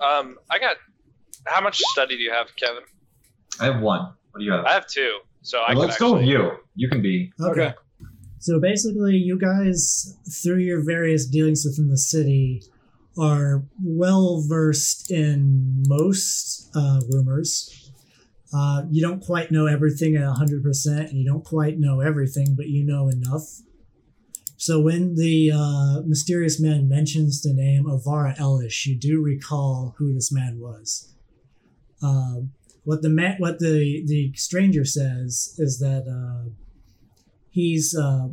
Um, 0.00 0.36
I 0.50 0.58
got. 0.58 0.76
How 1.46 1.60
much 1.60 1.78
study 1.78 2.16
do 2.16 2.22
you 2.22 2.32
have, 2.32 2.54
Kevin? 2.56 2.82
I 3.60 3.66
have 3.66 3.80
one. 3.80 4.00
What 4.30 4.40
do 4.40 4.44
you 4.44 4.52
have? 4.52 4.64
I 4.64 4.72
have 4.72 4.86
two, 4.86 5.18
so 5.42 5.58
I 5.60 5.72
Well, 5.72 5.82
can 5.82 5.88
let's 5.88 5.98
go 5.98 6.14
with 6.14 6.24
you. 6.24 6.50
You 6.74 6.88
can 6.88 7.00
be. 7.02 7.32
Okay. 7.40 7.72
So 8.38 8.60
basically, 8.60 9.16
you 9.16 9.38
guys, 9.38 10.16
through 10.42 10.58
your 10.58 10.82
various 10.84 11.26
dealings 11.26 11.64
within 11.64 11.88
the 11.88 11.96
city, 11.96 12.62
are 13.18 13.64
well 13.82 14.44
versed 14.46 15.10
in 15.10 15.82
most 15.88 16.70
uh, 16.76 17.00
rumors. 17.10 17.85
Uh, 18.54 18.82
you 18.90 19.02
don't 19.02 19.20
quite 19.20 19.50
know 19.50 19.66
everything 19.66 20.16
at 20.16 20.22
100%, 20.22 20.86
and 20.86 21.12
you 21.12 21.26
don't 21.26 21.44
quite 21.44 21.78
know 21.78 22.00
everything, 22.00 22.54
but 22.56 22.68
you 22.68 22.84
know 22.84 23.08
enough. 23.08 23.60
So 24.56 24.80
when 24.80 25.16
the 25.16 25.52
uh, 25.52 26.02
mysterious 26.06 26.60
man 26.60 26.88
mentions 26.88 27.42
the 27.42 27.52
name 27.52 27.84
Avara 27.84 28.36
Elish, 28.38 28.86
you 28.86 28.96
do 28.96 29.22
recall 29.22 29.94
who 29.98 30.14
this 30.14 30.32
man 30.32 30.58
was. 30.58 31.14
Um, 32.02 32.52
what 32.84 33.02
the 33.02 33.10
man, 33.10 33.36
what 33.38 33.58
the 33.58 34.02
the 34.06 34.32
stranger 34.34 34.84
says 34.84 35.54
is 35.58 35.78
that 35.80 36.06
uh, 36.08 36.50
he's 37.50 37.96
uh, 37.96 38.28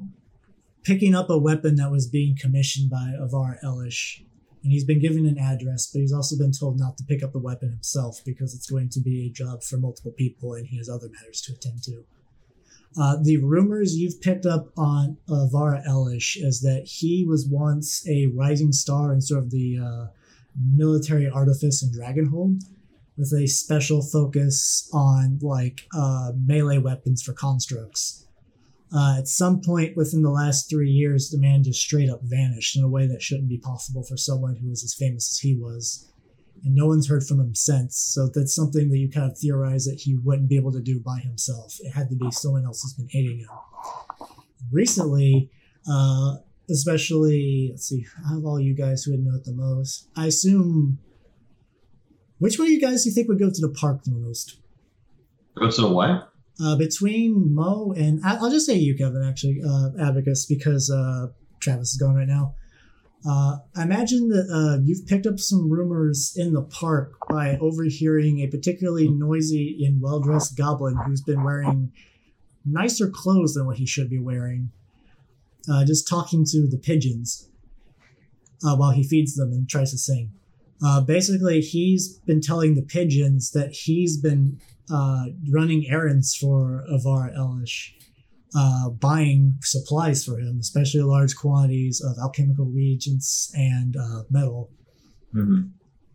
picking 0.84 1.15
up 1.15 1.30
a 1.30 1.38
weapon 1.38 1.76
that 1.76 1.91
was 1.91 2.08
being 2.08 2.38
commissioned 2.39 2.89
by 2.89 3.13
Avara 3.19 3.58
Elish. 3.63 4.23
And 4.63 4.71
he's 4.71 4.86
been 4.86 5.02
given 5.02 5.26
an 5.26 5.38
address, 5.38 5.89
but 5.91 5.99
he's 5.99 6.13
also 6.13 6.38
been 6.38 6.54
told 6.54 6.80
not 6.80 6.97
to 6.97 7.04
pick 7.04 7.21
up 7.21 7.34
the 7.34 7.39
weapon 7.39 7.69
himself 7.69 8.19
because 8.26 8.56
it's 8.56 8.69
going 8.69 8.89
to 8.89 9.02
be 9.02 9.28
a 9.28 9.30
job 9.30 9.62
for 9.62 9.78
multiple 9.78 10.13
people 10.17 10.54
and 10.54 10.65
he 10.67 10.78
has 10.78 10.89
other 10.89 11.10
matters 11.10 11.41
to 11.41 11.54
attend 11.54 11.84
to. 11.84 12.04
Uh, 12.97 13.17
the 13.21 13.38
rumors 13.38 13.97
you've 13.97 14.21
picked 14.21 14.45
up 14.45 14.67
on 14.78 15.17
Vara 15.28 15.82
Elish 15.88 16.38
is 16.38 16.62
that 16.62 16.84
he 16.86 17.26
was 17.28 17.47
once 17.49 18.08
a 18.08 18.28
rising 18.28 18.71
star 18.71 19.12
in 19.13 19.19
sort 19.19 19.43
of 19.43 19.52
the 19.52 19.80
uh, 19.80 20.08
military 20.56 21.28
artifice 21.28 21.84
in 21.84 21.91
Dragonhold 21.91 22.62
with 23.17 23.34
a 23.34 23.47
special 23.47 24.02
focus 24.02 24.89
on 24.93 25.39
like 25.41 25.82
uh, 25.95 26.32
melee 26.45 26.78
weapons 26.78 27.21
for 27.21 27.34
constructs. 27.34 28.28
Uh, 28.95 29.15
at 29.17 29.27
some 29.27 29.60
point 29.62 29.97
within 29.97 30.21
the 30.21 30.29
last 30.29 30.69
three 30.69 30.89
years, 30.89 31.29
the 31.29 31.39
man 31.39 31.63
just 31.63 31.82
straight 31.82 32.10
up 32.10 32.19
vanished 32.21 32.77
in 32.77 32.84
a 32.84 32.88
way 32.88 33.08
that 33.08 33.21
shouldn't 33.21 33.49
be 33.49 33.58
possible 33.58 34.03
for 34.03 34.17
someone 34.17 34.56
who 34.56 34.69
was 34.69 34.84
as 34.84 34.93
famous 34.93 35.32
as 35.32 35.39
he 35.39 35.56
was. 35.56 36.12
And 36.63 36.75
no 36.75 36.86
one's 36.88 37.10
heard 37.10 37.23
from 37.23 37.39
him 37.39 37.56
since. 37.56 37.97
So 37.97 38.29
that's 38.34 38.56
something 38.56 38.89
that 38.89 38.97
you 38.97 39.10
kind 39.10 39.29
of 39.29 39.38
theorize 39.38 39.86
that 39.86 40.01
he 40.01 40.15
wouldn't 40.15 40.47
be 40.47 40.56
able 40.56 40.71
to 40.73 40.82
do 40.82 40.99
by 40.99 41.19
himself. 41.19 41.75
It 41.82 41.91
had 41.91 42.10
to 42.10 42.15
be 42.15 42.29
someone 42.32 42.65
else 42.65 42.84
who's 42.84 42.93
been 42.93 43.10
aiding 43.13 43.39
him. 43.39 43.49
Recently, 44.71 45.49
uh, 45.89 46.36
especially, 46.69 47.69
let's 47.71 47.89
see, 47.89 48.06
I 48.25 48.36
have 48.36 48.45
all 48.45 48.60
you 48.60 48.75
guys 48.75 49.03
who 49.03 49.12
would 49.12 49.25
know 49.25 49.36
it 49.36 49.43
the 49.43 49.53
most. 49.53 50.08
I 50.15 50.27
assume 50.27 50.99
Which 52.39 52.60
one 52.60 52.67
of 52.67 52.71
you 52.73 52.82
guys 52.82 53.03
do 53.03 53.10
you 53.10 53.15
think 53.15 53.29
would 53.29 53.39
go 53.39 53.49
to 53.49 53.62
the 53.62 53.69
park 53.69 54.03
the 54.03 54.12
most? 54.12 54.58
Go 55.58 55.69
to 55.69 55.82
the 55.82 55.88
what? 55.88 56.33
Uh, 56.62 56.76
between 56.76 57.54
Mo 57.54 57.94
and 57.98 58.22
I'll 58.24 58.52
just 58.52 58.66
say 58.66 58.76
you, 58.76 58.96
Kevin, 58.96 59.24
actually, 59.24 59.62
uh, 59.68 59.89
Abacus, 60.00 60.46
because 60.46 60.92
uh, 60.92 61.28
Travis 61.60 61.94
is 61.94 61.98
gone 61.98 62.16
right 62.16 62.28
now. 62.28 62.54
Uh, 63.28 63.58
I 63.76 63.84
imagine 63.84 64.28
that 64.30 64.50
uh, 64.52 64.82
you've 64.84 65.08
picked 65.08 65.26
up 65.26 65.39
some 65.39 65.70
rumors 65.72 66.34
in 66.36 66.54
the 66.54 66.62
park 66.62 67.13
by 67.30 67.58
overhearing 67.58 68.39
a 68.39 68.48
particularly 68.48 69.08
noisy 69.08 69.84
and 69.86 70.02
well 70.02 70.20
dressed 70.20 70.58
goblin 70.58 70.98
who's 71.06 71.22
been 71.22 71.44
wearing 71.44 71.92
nicer 72.66 73.10
clothes 73.10 73.54
than 73.54 73.66
what 73.66 73.78
he 73.78 73.86
should 73.86 74.10
be 74.10 74.20
wearing, 74.20 74.72
uh, 75.72 75.86
just 75.86 76.08
talking 76.08 76.46
to 76.46 76.68
the 76.68 76.78
pigeons 76.78 77.50
uh, 78.66 78.76
while 78.76 78.92
he 78.92 79.04
feeds 79.04 79.36
them 79.36 79.52
and 79.54 79.70
tries 79.70 79.92
to 79.92 79.98
sing. 79.98 80.32
Uh, 80.86 81.00
basically, 81.00 81.62
he's 81.62 82.18
been 82.20 82.42
telling 82.42 82.76
the 82.76 82.82
pigeons 82.82 83.52
that 83.52 83.72
he's 83.72 84.18
been 84.18 84.60
uh, 84.91 85.26
running 85.52 85.86
errands 85.89 86.36
for 86.36 86.84
Avara 86.91 87.36
Elish, 87.38 87.91
uh, 88.56 88.89
buying 88.89 89.56
supplies 89.62 90.24
for 90.26 90.38
him, 90.39 90.58
especially 90.60 91.02
large 91.02 91.36
quantities 91.36 92.02
of 92.02 92.17
alchemical 92.22 92.65
reagents 92.65 93.52
and 93.56 93.96
uh, 93.98 94.24
metal. 94.30 94.69
Mhm. 95.34 95.72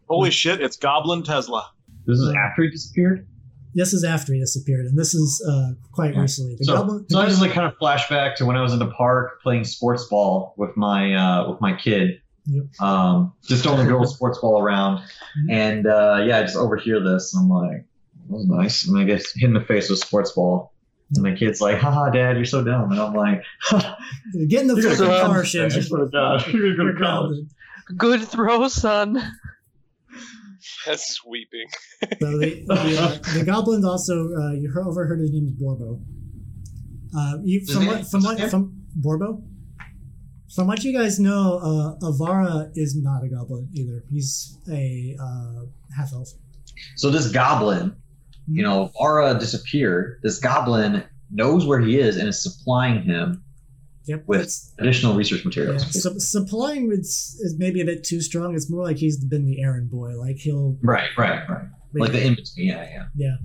Holy 0.08 0.30
shit! 0.30 0.60
It's 0.60 0.76
Goblin 0.76 1.22
Tesla. 1.22 1.70
This 2.06 2.18
is 2.18 2.34
after 2.34 2.62
he 2.62 2.70
disappeared. 2.70 3.26
This 3.74 3.92
is 3.92 4.02
after 4.02 4.32
he 4.32 4.40
disappeared, 4.40 4.86
and 4.86 4.98
this 4.98 5.12
is 5.14 5.44
uh, 5.46 5.72
quite 5.92 6.14
Yeah. 6.14 6.20
recently. 6.22 6.56
The 6.58 6.64
So, 6.64 6.74
goblin, 6.76 7.04
so 7.10 7.18
I 7.20 7.26
just 7.26 7.40
like 7.42 7.52
kind 7.52 7.66
of 7.66 7.74
flashback 7.78 8.34
to 8.36 8.46
when 8.46 8.56
I 8.56 8.62
was 8.62 8.72
in 8.72 8.78
the 8.78 8.90
park 8.92 9.42
playing 9.42 9.64
sports 9.64 10.06
ball 10.08 10.54
with 10.56 10.74
my 10.76 11.14
uh, 11.14 11.50
with 11.50 11.60
my 11.60 11.76
kid. 11.76 12.20
Yep. 12.46 12.64
Um, 12.80 13.34
just 13.46 13.62
throwing 13.64 13.80
the 13.80 13.84
girls 13.92 14.14
sports 14.14 14.38
ball 14.38 14.58
around, 14.62 15.00
Mhm. 15.00 15.50
and 15.50 15.86
uh, 15.86 16.24
yeah, 16.26 16.38
I 16.38 16.42
just 16.42 16.56
overhear 16.56 16.98
this. 17.04 17.34
And 17.34 17.42
I'm 17.42 17.50
like, 17.50 17.84
that 18.28 18.34
was 18.34 18.46
nice. 18.46 18.86
And 18.88 18.98
I 18.98 19.04
get 19.04 19.24
hit 19.34 19.44
in 19.48 19.54
the 19.54 19.60
face 19.60 19.90
with 19.90 19.98
a 20.00 20.06
sports 20.06 20.32
ball. 20.32 20.72
And 21.14 21.22
my 21.24 21.34
kid's 21.34 21.60
like, 21.60 21.78
haha, 21.78 22.10
dad, 22.10 22.36
you're 22.36 22.44
so 22.44 22.62
dumb. 22.62 22.92
And 22.92 23.00
I'm 23.00 23.14
like, 23.14 23.42
get 24.48 24.60
in 24.62 24.66
the 24.68 24.74
You're 24.76 24.90
fucking 24.90 25.06
gonna 25.06 25.26
car, 25.26 25.40
I 25.40 25.42
Shinji. 25.44 25.82
swear 25.82 26.04
to 26.04 26.10
God, 26.10 26.46
you're 26.48 26.66
You're 26.66 26.76
gonna 26.76 26.92
go 26.92 26.98
college. 27.04 27.46
grounded. 27.88 27.98
Good 27.98 28.28
throw, 28.28 28.68
son. 28.68 29.14
That's 30.86 31.08
sweeping. 31.14 31.66
So 32.20 32.38
the, 32.38 32.64
the, 32.66 32.98
uh, 33.00 33.38
the 33.38 33.44
goblins 33.44 33.84
also 33.84 34.12
uh, 34.34 34.52
you 34.52 34.72
overheard 34.78 35.20
his 35.20 35.32
name 35.32 35.46
is 35.48 35.54
Borbo. 35.54 36.00
Uh, 37.16 37.38
you 37.42 37.64
from 37.64 37.86
what 37.86 38.06
from 38.06 38.22
what 38.22 38.50
from 38.50 38.82
Borbo? 39.00 39.42
From 40.54 40.66
what 40.66 40.82
you 40.84 40.92
guys 40.96 41.18
know, 41.18 41.58
uh, 42.02 42.06
Avara 42.06 42.70
is 42.74 42.96
not 42.96 43.22
a 43.24 43.28
goblin 43.28 43.68
either. 43.74 44.02
He's 44.10 44.58
a 44.70 45.16
uh, 45.20 45.64
half 45.96 46.12
elf. 46.12 46.28
So 46.96 47.10
this 47.10 47.30
goblin, 47.30 47.96
you 48.50 48.62
know, 48.62 48.90
Aura 48.94 49.38
disappeared. 49.38 50.18
This 50.22 50.38
goblin 50.38 51.04
knows 51.30 51.66
where 51.66 51.80
he 51.80 51.98
is 51.98 52.16
and 52.16 52.28
is 52.28 52.42
supplying 52.42 53.02
him 53.02 53.42
Yep. 54.06 54.24
with 54.26 54.40
it's- 54.40 54.72
additional 54.78 55.14
research 55.14 55.40
yeah, 55.40 55.44
materials. 55.48 56.26
supplying 56.30 56.90
is, 56.92 57.38
is 57.40 57.56
maybe 57.58 57.80
a 57.80 57.84
bit 57.84 58.04
too 58.04 58.20
strong. 58.22 58.54
It's 58.54 58.70
more 58.70 58.82
like 58.82 58.96
he's 58.96 59.22
been 59.22 59.44
the 59.44 59.60
errand 59.62 59.90
boy. 59.90 60.18
Like 60.18 60.36
he'll 60.36 60.78
Right, 60.82 61.10
right, 61.18 61.46
right. 61.48 61.66
Like 61.94 62.12
the 62.12 62.24
in 62.26 62.34
between. 62.34 62.66
Yeah, 62.68 63.06
yeah. 63.16 63.36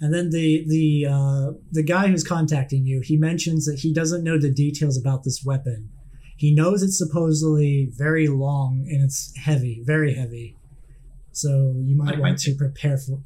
And 0.00 0.14
then 0.14 0.30
the 0.30 0.64
the 0.66 1.06
uh, 1.10 1.52
the 1.72 1.82
guy 1.82 2.08
who's 2.08 2.24
contacting 2.24 2.86
you, 2.86 3.02
he 3.04 3.16
mentions 3.18 3.66
that 3.66 3.80
he 3.80 3.92
doesn't 3.92 4.24
know 4.24 4.38
the 4.38 4.50
details 4.50 4.96
about 4.98 5.24
this 5.24 5.42
weapon. 5.44 5.90
He 6.36 6.54
knows 6.54 6.82
it's 6.82 6.96
supposedly 6.96 7.90
very 7.96 8.26
long 8.26 8.86
and 8.88 9.02
it's 9.02 9.32
heavy, 9.36 9.82
very 9.84 10.14
heavy. 10.14 10.56
So 11.32 11.74
you 11.84 11.96
might 11.96 12.16
I- 12.16 12.20
want 12.20 12.32
I- 12.40 12.50
to 12.50 12.54
prepare 12.54 12.96
for. 12.98 13.22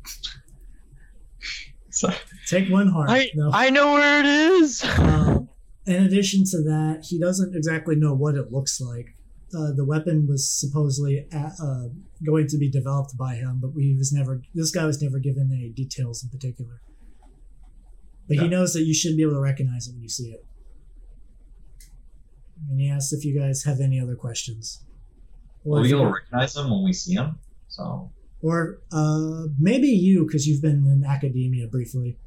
So, 1.91 2.11
Take 2.49 2.71
one 2.71 2.89
heart. 2.89 3.09
I 3.09 3.31
no. 3.37 3.51
I 3.53 3.71
know 3.71 3.93
where 3.93 4.19
it 4.19 4.27
is. 4.27 4.83
Uh, 4.83 5.43
in 5.87 6.03
addition 6.03 6.43
to 6.47 6.61
that, 6.65 7.05
he 7.09 7.21
doesn't 7.21 7.55
exactly 7.55 7.95
know 7.95 8.13
what 8.13 8.35
it 8.35 8.51
looks 8.51 8.81
like. 8.81 9.15
Uh, 9.57 9.71
the 9.71 9.85
weapon 9.85 10.27
was 10.27 10.51
supposedly 10.51 11.25
a 11.33 11.37
uh, 11.39 11.85
going 12.27 12.49
to 12.49 12.59
be 12.59 12.69
developed 12.69 13.17
by 13.17 13.37
him, 13.37 13.61
but 13.63 13.73
we 13.75 13.95
was 13.97 14.13
never. 14.13 14.43
This 14.57 14.73
guy 14.73 14.85
was 14.87 15.01
never 15.01 15.21
given 15.21 15.51
any 15.53 15.69
details 15.69 16.25
in 16.25 16.31
particular. 16.31 16.81
But 18.27 18.39
he 18.39 18.49
knows 18.49 18.73
that 18.73 18.83
you 18.83 18.93
should 18.95 19.17
be 19.17 19.23
able 19.23 19.35
to 19.35 19.41
recognize 19.41 19.87
it 19.87 19.93
when 19.93 20.03
you 20.03 20.09
see 20.09 20.31
it. 20.31 20.45
And 22.69 22.81
he 22.81 22.91
asked 22.91 23.13
if 23.13 23.25
you 23.25 23.39
guys 23.39 23.63
have 23.65 23.79
any 23.81 24.01
other 24.01 24.17
questions, 24.17 24.83
or 25.65 25.75
we'll 25.75 25.83
be 25.85 25.91
able 25.91 26.01
you- 26.01 26.07
to 26.07 26.13
recognize 26.13 26.57
him 26.57 26.71
when 26.71 26.83
we 26.83 26.93
see 26.93 27.15
him. 27.15 27.39
So 27.69 28.11
or 28.45 28.79
uh, 28.93 29.47
maybe 29.59 29.89
you 29.89 30.27
because 30.27 30.47
you've 30.47 30.61
been 30.61 30.85
in 30.87 31.05
academia 31.09 31.67
briefly. 31.67 32.19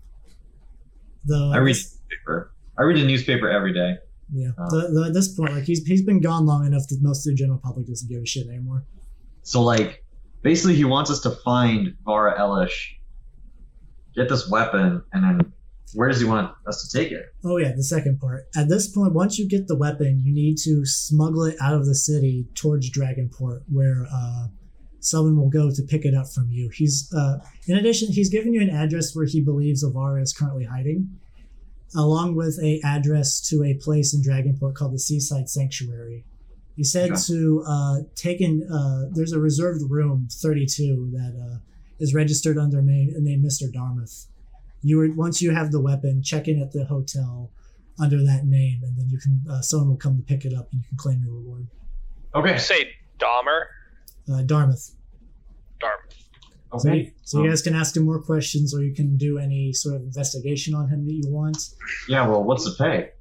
Though 1.23 1.51
I 1.53 1.57
read 1.57 1.75
the 1.75 1.89
newspaper. 2.09 2.51
I 2.77 2.81
read 2.81 2.97
the 2.97 3.05
newspaper 3.05 3.49
every 3.49 3.73
day. 3.73 3.97
Yeah. 4.33 4.49
Uh, 4.57 4.69
the, 4.69 4.87
the, 4.93 5.05
at 5.07 5.13
this 5.13 5.27
point, 5.33 5.53
like 5.53 5.63
he's 5.63 5.85
he's 5.85 6.01
been 6.01 6.19
gone 6.19 6.45
long 6.45 6.65
enough 6.65 6.87
that 6.89 6.99
most 7.01 7.25
of 7.27 7.31
the 7.31 7.35
general 7.35 7.59
public 7.59 7.87
doesn't 7.87 8.09
give 8.09 8.21
a 8.21 8.25
shit 8.25 8.47
anymore. 8.47 8.83
So 9.43 9.61
like 9.61 10.03
basically 10.41 10.75
he 10.75 10.85
wants 10.85 11.11
us 11.11 11.19
to 11.21 11.31
find 11.31 11.95
Vara 12.03 12.37
Elish, 12.39 12.95
get 14.15 14.27
this 14.27 14.49
weapon, 14.49 15.03
and 15.13 15.23
then 15.23 15.53
where 15.93 16.09
does 16.09 16.19
he 16.19 16.25
want 16.25 16.51
us 16.65 16.87
to 16.87 16.97
take 16.97 17.11
it? 17.11 17.27
Oh 17.45 17.57
yeah, 17.57 17.73
the 17.75 17.83
second 17.83 18.19
part. 18.19 18.47
At 18.55 18.69
this 18.69 18.87
point, 18.87 19.13
once 19.13 19.37
you 19.37 19.47
get 19.47 19.67
the 19.67 19.75
weapon, 19.75 20.21
you 20.25 20.33
need 20.33 20.57
to 20.63 20.83
smuggle 20.83 21.43
it 21.43 21.57
out 21.61 21.75
of 21.75 21.85
the 21.85 21.95
city 21.95 22.47
towards 22.55 22.91
Dragonport, 22.91 23.61
where 23.71 24.07
uh, 24.11 24.47
someone 24.99 25.37
will 25.37 25.49
go 25.49 25.71
to 25.71 25.81
pick 25.83 26.05
it 26.05 26.13
up 26.15 26.27
from 26.27 26.49
you. 26.51 26.69
He's 26.69 27.11
uh, 27.15 27.37
in 27.67 27.77
addition, 27.77 28.11
he's 28.11 28.29
given 28.29 28.53
you 28.53 28.61
an 28.61 28.69
address 28.69 29.15
where 29.15 29.25
he 29.25 29.41
believes 29.41 29.83
Avara 29.83 30.21
is 30.21 30.33
currently 30.33 30.65
hiding, 30.65 31.09
along 31.95 32.35
with 32.35 32.59
a 32.61 32.81
address 32.83 33.39
to 33.49 33.63
a 33.63 33.73
place 33.75 34.13
in 34.13 34.21
Dragonport 34.21 34.75
called 34.75 34.93
the 34.93 34.99
Seaside 34.99 35.49
Sanctuary. 35.49 36.25
He 36.75 36.83
said 36.83 37.11
Okay. 37.11 37.21
to 37.27 37.63
uh, 37.67 37.95
take 38.15 38.39
in. 38.41 38.63
Uh, 38.71 39.09
there's 39.11 39.31
a 39.33 39.39
reserved 39.39 39.81
room 39.89 40.27
32 40.31 41.09
that 41.13 41.33
uh, 41.39 41.57
is 41.99 42.13
registered 42.13 42.57
under 42.57 42.81
name, 42.81 43.13
name 43.17 43.43
Mr. 43.43 43.71
Dartmouth. 43.71 44.27
You 44.83 44.99
would 44.99 45.17
once 45.17 45.41
you 45.41 45.51
have 45.51 45.71
the 45.71 45.81
weapon, 45.81 46.21
check 46.21 46.47
in 46.47 46.61
at 46.61 46.71
the 46.71 46.85
hotel 46.85 47.51
under 47.99 48.23
that 48.23 48.45
name, 48.45 48.81
and 48.83 48.95
then 48.95 49.09
you 49.09 49.17
can 49.17 49.41
uh, 49.49 49.61
someone 49.61 49.89
will 49.89 49.97
come 49.97 50.17
to 50.17 50.23
pick 50.23 50.45
it 50.45 50.53
up, 50.53 50.67
and 50.71 50.81
you 50.81 50.87
can 50.87 50.97
claim 50.97 51.21
your 51.25 51.33
reward. 51.33 51.67
Okay. 52.35 52.53
You 52.53 52.59
say 52.59 52.89
Dahmer? 53.17 53.61
Uh, 54.31 54.41
Dartmouth. 54.43 54.95
Dartmouth. 55.79 56.13
So, 56.77 56.89
Okay. 56.89 57.13
so 57.23 57.37
you 57.39 57.43
Um, 57.45 57.49
guys 57.51 57.61
can 57.61 57.75
ask 57.75 57.95
him 57.95 58.03
more 58.03 58.21
questions, 58.21 58.73
or 58.75 58.83
you 58.83 58.93
can 58.93 59.15
do 59.17 59.37
any 59.37 59.71
sort 59.73 59.95
of 59.95 60.01
investigation 60.01 60.73
on 60.75 60.89
him 60.89 61.05
that 61.07 61.13
you 61.13 61.29
want. 61.29 61.57
yeah. 62.09 62.27
Well, 62.27 62.43
what's 62.43 62.65
the 62.65 62.75
pay? 62.83 63.11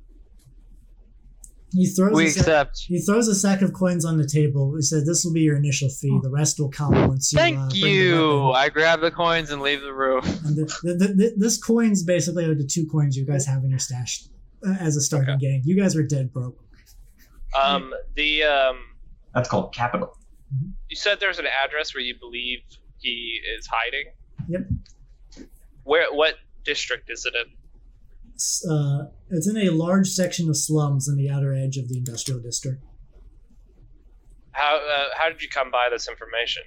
He 1.73 1.87
throws. 1.87 2.14
We 2.14 2.27
a 2.27 2.31
sack, 2.31 2.40
accept. 2.40 2.79
he 2.88 3.01
throws 3.01 3.29
a 3.29 3.35
sack 3.35 3.61
of 3.61 3.73
coins 3.73 4.05
on 4.05 4.16
the 4.16 4.27
table. 4.27 4.75
He 4.77 4.83
said, 4.83 5.05
"This 5.05 5.25
will 5.25 5.33
be 5.33 5.42
your 5.42 5.57
initial 5.57 5.88
fee. 5.90 6.19
The 6.23 6.31
rest 6.31 6.59
will 6.59 6.71
come 6.71 6.92
once 7.09 7.33
you." 7.33 7.38
uh, 7.38 7.42
Thank 7.42 7.59
bring 7.81 7.92
you. 7.95 8.21
weapon." 8.47 8.53
I 8.57 8.69
grab 8.71 9.01
the 9.01 9.11
coins 9.11 9.51
and 9.51 9.61
leave 9.61 9.81
the 9.83 9.92
room. 9.92 10.23
And 10.45 10.57
the, 10.57 10.64
the, 10.85 10.95
the, 10.95 11.09
the, 11.14 11.35
this 11.37 11.59
coin's 11.62 12.03
basically 12.03 12.45
are 12.47 12.55
the 12.55 12.64
two 12.66 12.87
coins 12.87 13.16
you 13.16 13.27
guys 13.27 13.45
have 13.47 13.62
in 13.64 13.71
your 13.71 13.79
stash 13.81 14.25
uh, 14.66 14.75
as 14.81 14.97
a 14.97 15.01
starting 15.01 15.38
gang. 15.38 15.62
You 15.64 15.77
guys 15.77 15.95
were 15.95 16.03
dead 16.05 16.33
broke. 16.33 16.57
Um, 17.61 17.92
the 18.14 18.45
um, 18.45 18.77
That's 19.35 19.49
called 19.49 19.75
capital. 19.75 20.16
You 20.88 20.96
said 20.96 21.18
there's 21.20 21.38
an 21.38 21.46
address 21.64 21.94
where 21.94 22.03
you 22.03 22.14
believe 22.18 22.61
he 22.99 23.40
is 23.59 23.66
hiding. 23.66 24.07
Yep. 24.49 25.49
Where? 25.85 26.12
What 26.14 26.35
district 26.64 27.11
is 27.11 27.25
it 27.27 27.35
in? 27.35 27.53
It's, 28.35 28.66
uh, 28.70 29.07
it's 29.31 29.49
in 29.49 29.57
a 29.57 29.70
large 29.70 30.09
section 30.09 30.49
of 30.49 30.57
slums 30.57 31.09
in 31.09 31.16
the 31.16 31.31
outer 31.31 31.55
edge 31.55 31.77
of 31.79 31.88
the 31.88 31.96
industrial 31.96 32.40
district. 32.40 32.83
How 34.53 34.77
uh, 34.77 35.05
how 35.16 35.29
did 35.29 35.42
you 35.42 35.49
come 35.49 35.70
by 35.70 35.88
this 35.90 36.09
information? 36.09 36.62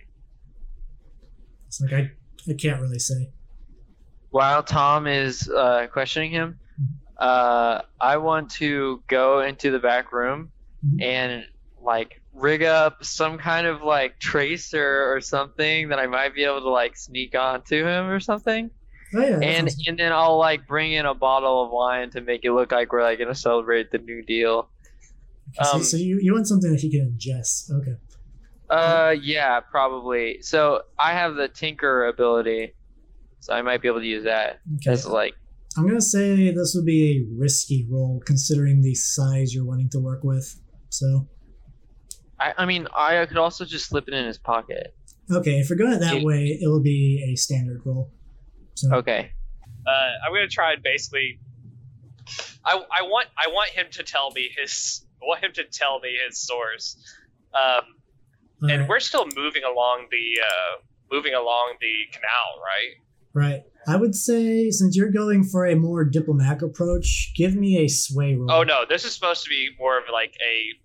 It's 1.67 1.81
like 1.81 1.93
I, 1.93 2.11
I 2.49 2.53
can't 2.55 2.81
really 2.81 2.99
say. 2.99 3.29
While 4.31 4.63
Tom 4.63 5.07
is 5.07 5.49
uh, 5.49 5.87
questioning 5.91 6.31
him, 6.31 6.59
uh, 7.17 7.81
I 7.99 8.17
want 8.17 8.51
to 8.51 9.01
go 9.07 9.41
into 9.41 9.71
the 9.71 9.79
back 9.79 10.11
room 10.11 10.51
Mhm. 10.85 11.03
and 11.03 11.45
like 11.81 12.18
rig 12.33 12.63
up 12.63 13.03
some 13.03 13.37
kind 13.37 13.65
of 13.67 13.81
like 13.81 14.19
tracer 14.19 15.11
or 15.13 15.19
something 15.21 15.89
that 15.89 15.99
I 15.99 16.07
might 16.07 16.33
be 16.35 16.43
able 16.43 16.61
to 16.61 16.69
like 16.69 16.95
sneak 16.95 17.35
onto 17.35 17.85
him 17.85 18.05
or 18.07 18.19
something. 18.19 18.69
Oh 19.15 19.21
yeah, 19.21 19.39
And 19.41 19.69
sounds- 19.71 19.83
and 19.87 19.97
then 19.97 20.11
I'll 20.11 20.37
like 20.37 20.67
bring 20.67 20.93
in 20.93 21.05
a 21.05 21.13
bottle 21.15 21.65
of 21.65 21.71
wine 21.71 22.11
to 22.11 22.21
make 22.21 22.41
it 22.43 22.51
look 22.51 22.71
like 22.71 22.91
we're 22.93 23.01
like 23.01 23.17
gonna 23.19 23.33
celebrate 23.35 23.91
the 23.91 23.97
new 23.97 24.23
deal. 24.23 24.69
so, 25.63 25.71
um, 25.77 25.83
so 25.83 25.97
you, 25.97 26.19
you 26.21 26.33
want 26.33 26.47
something 26.47 26.71
that 26.71 26.79
he 26.81 26.91
can 26.91 27.17
ingest? 27.17 27.71
Okay. 27.71 27.95
Uh, 28.69 29.15
yeah, 29.19 29.59
probably. 29.61 30.43
So 30.43 30.83
I 30.99 31.13
have 31.13 31.33
the 31.33 31.47
tinker 31.47 32.05
ability, 32.05 32.75
so 33.39 33.53
I 33.53 33.63
might 33.63 33.81
be 33.81 33.87
able 33.87 34.01
to 34.01 34.05
use 34.05 34.25
that 34.25 34.59
Okay. 34.75 34.91
as 34.91 35.07
like 35.07 35.33
I'm 35.75 35.87
gonna 35.87 36.01
say 36.01 36.51
this 36.51 36.73
would 36.75 36.85
be 36.85 37.17
a 37.17 37.25
risky 37.39 37.87
roll 37.89 38.21
considering 38.25 38.81
the 38.83 38.93
size 38.93 39.55
you're 39.55 39.65
wanting 39.65 39.89
to 39.89 39.99
work 39.99 40.23
with. 40.23 40.61
So 40.89 41.27
I, 42.39 42.53
I 42.57 42.65
mean 42.65 42.87
I 42.95 43.25
could 43.25 43.37
also 43.37 43.65
just 43.65 43.87
slip 43.87 44.07
it 44.07 44.13
in 44.13 44.25
his 44.25 44.37
pocket. 44.37 44.95
Okay, 45.31 45.59
if 45.59 45.69
we're 45.69 45.75
going 45.75 45.93
it 45.93 45.99
that 45.99 46.19
You- 46.21 46.25
way, 46.25 46.57
it 46.61 46.67
will 46.67 46.81
be 46.81 47.23
a 47.31 47.35
standard 47.35 47.81
roll. 47.85 48.11
So 48.75 48.93
Okay. 48.95 49.31
Uh, 49.87 50.09
I'm 50.25 50.33
gonna 50.33 50.47
try 50.47 50.73
and 50.73 50.83
basically. 50.83 51.39
I, 52.65 52.73
I 52.75 53.01
want 53.03 53.27
I 53.37 53.49
want 53.49 53.71
him 53.71 53.87
to 53.91 54.03
tell 54.03 54.31
me 54.31 54.49
his 54.55 55.05
I 55.21 55.25
want 55.25 55.43
him 55.43 55.51
to 55.53 55.63
tell 55.63 55.99
me 55.99 56.15
his 56.27 56.37
source. 56.37 56.97
Um, 57.53 57.81
and 58.61 58.71
alright, 58.71 58.89
we're 58.89 58.99
still 58.99 59.25
moving 59.35 59.63
along 59.63 60.07
the 60.11 60.41
uh, 60.41 60.81
moving 61.11 61.33
along 61.33 61.75
the 61.81 61.93
canal, 62.11 62.61
right? 62.63 62.95
right. 63.33 63.63
I 63.87 63.95
would 63.95 64.13
say 64.13 64.69
since 64.69 64.95
you're 64.95 65.11
going 65.11 65.43
for 65.43 65.65
a 65.65 65.75
more 65.75 66.03
diplomatic 66.03 66.61
approach, 66.61 67.31
give 67.35 67.55
me 67.55 67.77
a 67.79 67.87
sway 67.87 68.35
roll. 68.35 68.51
Oh 68.51 68.63
no, 68.63 68.83
this 68.87 69.05
is 69.05 69.13
supposed 69.13 69.43
to 69.45 69.49
be 69.49 69.69
more 69.79 69.97
of 69.97 70.03
like 70.11 70.35
a 70.45 70.77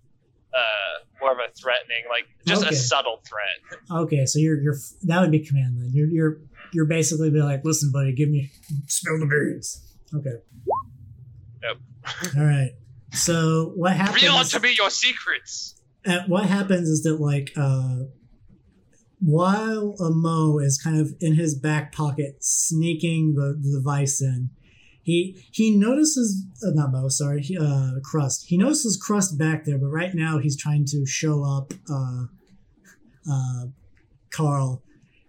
uh, 0.55 1.05
more 1.21 1.31
of 1.33 1.37
a 1.39 1.51
threatening, 1.59 2.03
like 2.09 2.25
just 2.47 2.63
Okay. 2.63 2.73
a 2.73 2.77
subtle 2.77 3.21
threat. 3.27 3.79
Okay, 4.03 4.25
so 4.25 4.39
you're 4.39 4.61
you're 4.61 4.77
that 5.03 5.19
would 5.21 5.31
be 5.31 5.39
command 5.45 5.77
then. 5.81 5.91
You're 5.93 6.07
you're 6.07 6.37
you're 6.73 6.85
basically 6.85 7.29
be 7.29 7.41
like, 7.41 7.61
listen, 7.63 7.91
buddy, 7.91 8.13
give 8.13 8.29
me 8.29 8.51
spill 8.87 9.19
the 9.19 9.25
beans. 9.25 9.83
Okay. 10.15 10.37
Yep. 11.63 11.77
All 12.37 12.43
right. 12.45 12.71
So 13.13 13.73
what 13.75 13.93
happens? 13.97 14.21
Reveal 14.23 14.43
to 14.43 14.59
me 14.59 14.73
your 14.77 14.89
secrets. 14.89 15.75
uh, 16.05 16.19
what 16.27 16.45
happens 16.45 16.87
is 16.89 17.03
that 17.03 17.19
like 17.19 17.51
uh, 17.57 18.03
while 19.19 19.95
a 19.99 20.11
Mo 20.11 20.59
is 20.59 20.79
kind 20.81 20.99
of 20.99 21.13
in 21.19 21.33
his 21.35 21.55
back 21.57 21.91
pocket 21.93 22.37
sneaking 22.41 23.33
the, 23.35 23.57
the 23.59 23.77
device 23.79 24.21
in, 24.21 24.49
he 25.05 25.45
he 25.51 25.69
notices 25.69 26.47
uh, 26.65 26.71
not 26.73 26.91
Mo, 26.91 27.09
sorry, 27.09 27.43
he, 27.43 27.55
uh, 27.55 27.91
Crust. 28.03 28.45
He 28.47 28.57
notices 28.57 28.97
Crust 28.97 29.37
back 29.37 29.63
there, 29.63 29.77
but 29.77 29.89
right 29.89 30.15
now 30.15 30.39
he's 30.39 30.59
trying 30.59 30.83
to 30.85 31.05
show 31.05 31.43
up 31.43 31.73
uh, 31.87 32.23
uh, 33.31 33.65
Carl. 34.31 34.81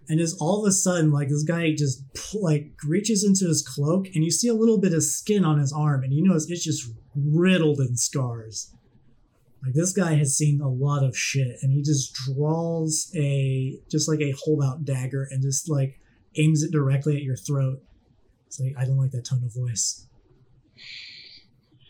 And 0.08 0.18
just 0.18 0.36
all 0.40 0.64
of 0.64 0.68
a 0.68 0.72
sudden, 0.72 1.10
like 1.10 1.28
this 1.28 1.42
guy 1.42 1.74
just 1.76 2.02
like 2.34 2.70
reaches 2.88 3.22
into 3.22 3.46
his 3.46 3.62
cloak, 3.62 4.06
and 4.14 4.24
you 4.24 4.30
see 4.30 4.48
a 4.48 4.54
little 4.54 4.80
bit 4.80 4.94
of 4.94 5.02
skin 5.02 5.44
on 5.44 5.58
his 5.58 5.74
arm, 5.74 6.02
and 6.02 6.14
you 6.14 6.26
notice 6.26 6.50
it's 6.50 6.64
just 6.64 6.90
riddled 7.14 7.78
in 7.78 7.98
scars. 7.98 8.72
Like 9.62 9.74
this 9.74 9.92
guy 9.92 10.14
has 10.14 10.34
seen 10.34 10.62
a 10.62 10.70
lot 10.70 11.04
of 11.04 11.14
shit, 11.14 11.58
and 11.60 11.70
he 11.70 11.82
just 11.82 12.14
draws 12.14 13.12
a 13.14 13.78
just 13.90 14.08
like 14.08 14.20
a 14.22 14.34
holdout 14.42 14.86
dagger 14.86 15.28
and 15.30 15.42
just 15.42 15.68
like 15.68 16.00
aims 16.38 16.62
it 16.62 16.72
directly 16.72 17.16
at 17.16 17.22
your 17.22 17.36
throat. 17.36 17.82
It's 18.58 18.60
like 18.60 18.82
I 18.82 18.86
don't 18.86 18.96
like 18.96 19.10
that 19.10 19.24
tone 19.24 19.42
of 19.44 19.54
voice. 19.54 20.06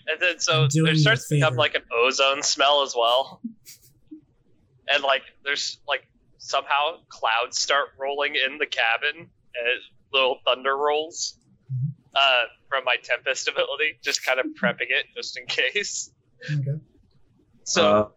And 0.08 0.20
then 0.20 0.38
so 0.38 0.62
I'm 0.62 0.84
there 0.84 0.94
starts 0.94 1.28
to 1.28 1.36
become 1.36 1.54
like 1.56 1.74
an 1.74 1.82
ozone 1.92 2.42
smell 2.42 2.82
as 2.82 2.94
well. 2.96 3.40
And 4.88 5.02
like 5.02 5.22
there's 5.44 5.78
like 5.88 6.06
somehow 6.38 6.98
clouds 7.08 7.58
start 7.58 7.88
rolling 8.00 8.36
in 8.36 8.58
the 8.58 8.66
cabin 8.66 9.16
and 9.18 9.80
little 10.12 10.38
thunder 10.46 10.76
rolls 10.76 11.40
uh, 12.14 12.44
from 12.68 12.84
my 12.84 12.94
tempest 13.02 13.48
ability, 13.48 13.98
just 14.04 14.24
kind 14.24 14.38
of 14.38 14.46
prepping 14.62 14.90
it 14.90 15.06
just 15.16 15.36
in 15.36 15.46
case. 15.46 16.12
Okay. 16.48 16.80
So 17.64 17.82
Uh, 17.82 18.08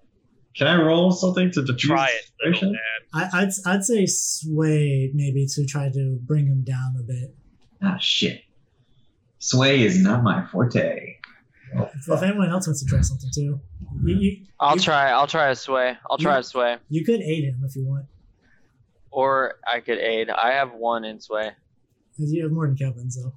can 0.55 0.67
I 0.67 0.75
roll 0.79 1.11
something 1.11 1.49
to 1.53 1.61
diffuse 1.63 1.89
try 1.89 2.09
it, 2.43 2.61
man. 2.61 2.73
I, 3.15 3.29
I'd 3.41 3.49
I'd 3.65 3.83
say 3.83 4.05
sway 4.05 5.09
maybe 5.15 5.47
to 5.55 5.65
try 5.65 5.89
to 5.89 6.19
bring 6.23 6.45
him 6.45 6.63
down 6.63 6.97
a 6.99 7.03
bit. 7.03 7.18
Ah, 7.81 7.97
shit. 7.99 8.41
Sway 9.39 9.81
is 9.83 10.01
not 10.01 10.23
my 10.23 10.45
forte. 10.47 11.15
Oh, 11.77 11.89
If, 11.95 12.09
if 12.09 12.23
anyone 12.23 12.49
else 12.49 12.67
wants 12.67 12.83
to 12.83 12.89
try 12.89 13.01
something 13.01 13.29
too, 13.33 13.59
you 14.03 14.15
you, 14.15 14.37
I'll 14.59 14.75
You- 14.75 14.81
try. 14.81 15.11
I'll 15.11 15.27
try 15.27 15.49
a 15.49 15.55
sway. 15.55 15.95
I'll 16.09 16.17
try 16.17 16.39
a 16.39 16.43
sway, 16.43 16.77
you 16.89 17.05
could 17.05 17.21
aid 17.21 17.43
him 17.45 17.61
if 17.63 17.75
you 17.75 17.85
want, 17.85 18.05
or 19.11 19.55
I 19.67 19.79
could 19.79 19.99
aid. 19.99 20.29
I 20.29 20.51
have 20.51 20.73
one 20.73 21.05
in 21.05 21.19
sway. 21.19 21.51
'cause 22.17 22.31
you 22.33 22.43
have 22.43 22.51
more 22.51 22.67
than 22.67 22.75
Kevin, 22.75 23.09
so. 23.09 23.31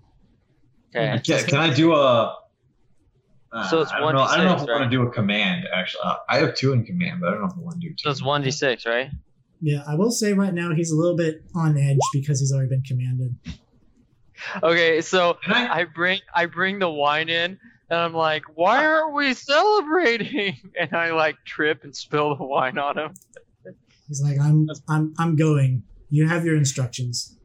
Okay. 0.96 1.20
Can, 1.24 1.44
can 1.46 1.58
I 1.58 1.72
do 1.72 1.92
a? 1.94 2.36
Uh, 3.52 3.68
So 3.70 3.80
it's 3.82 3.92
I 3.92 4.00
don't 4.00 4.14
know. 4.14 4.22
I 4.22 4.36
don't 4.38 4.46
know 4.46 4.52
if 4.54 4.60
1d6, 4.62 4.68
I 4.70 4.72
want 4.80 4.90
to 4.90 4.96
do 4.96 5.02
a 5.06 5.10
command. 5.12 5.66
Actually, 5.72 6.00
uh, 6.04 6.16
I 6.28 6.38
have 6.38 6.54
two 6.56 6.72
in 6.72 6.84
command, 6.84 7.20
but 7.20 7.28
I 7.28 7.32
don't 7.32 7.42
know 7.42 7.46
if 7.48 7.56
I 7.56 7.60
want 7.60 7.80
to 7.80 7.88
do 7.88 7.90
two. 7.90 7.96
So 7.98 8.10
it's 8.10 8.22
one 8.22 8.42
d 8.42 8.50
six, 8.50 8.86
right? 8.86 9.10
Yeah, 9.60 9.84
I 9.86 9.94
will 9.94 10.10
say 10.10 10.32
right 10.32 10.52
now 10.52 10.74
he's 10.74 10.90
a 10.90 10.96
little 10.96 11.16
bit 11.16 11.44
on 11.54 11.76
edge 11.78 11.98
because 12.12 12.40
he's 12.40 12.50
already 12.52 12.70
been 12.70 12.82
commanded. 12.82 13.36
Okay. 14.62 15.00
So 15.00 15.38
I? 15.46 15.80
I 15.80 15.84
bring 15.84 16.20
I 16.34 16.46
bring 16.46 16.78
the 16.78 16.90
wine 16.90 17.28
in, 17.28 17.58
and 17.90 17.98
I'm 17.98 18.14
like, 18.14 18.44
why 18.54 18.84
aren't 18.84 19.14
we 19.14 19.34
celebrating? 19.34 20.56
And 20.78 20.94
I 20.94 21.10
like 21.12 21.36
trip 21.44 21.84
and 21.84 21.94
spill 21.94 22.36
the 22.36 22.44
wine 22.44 22.78
on 22.78 22.98
him. 22.98 23.14
He's 24.08 24.22
like, 24.22 24.38
I'm 24.40 24.66
I'm 24.88 25.14
I'm 25.18 25.36
going. 25.36 25.82
You 26.10 26.28
have 26.28 26.44
your 26.44 26.56
instructions. 26.56 27.38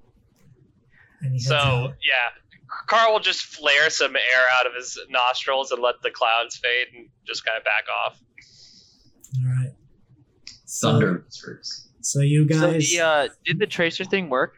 And 1.22 1.34
he 1.34 1.40
So 1.40 1.56
out. 1.56 1.90
yeah, 2.06 2.68
Carl 2.88 3.14
will 3.14 3.20
just 3.20 3.42
flare 3.42 3.90
some 3.90 4.16
air 4.16 4.44
out 4.60 4.68
of 4.68 4.74
his 4.76 4.98
nostrils 5.10 5.72
and 5.72 5.82
let 5.82 5.96
the 6.04 6.12
clouds 6.12 6.58
fade 6.58 6.88
and 6.96 7.10
just 7.26 7.46
kind 7.46 7.58
of 7.58 7.64
back 7.64 7.86
off. 8.06 8.20
All 9.40 9.50
right. 9.50 9.74
So, 10.66 10.92
Thunder. 10.92 11.26
So 12.02 12.22
you 12.22 12.46
guys. 12.46 12.60
So 12.60 12.72
guys, 12.72 12.92
the 12.92 13.02
uh, 13.02 13.28
did 13.46 13.60
the 13.60 13.68
tracer 13.68 14.04
thing 14.04 14.30
work? 14.30 14.56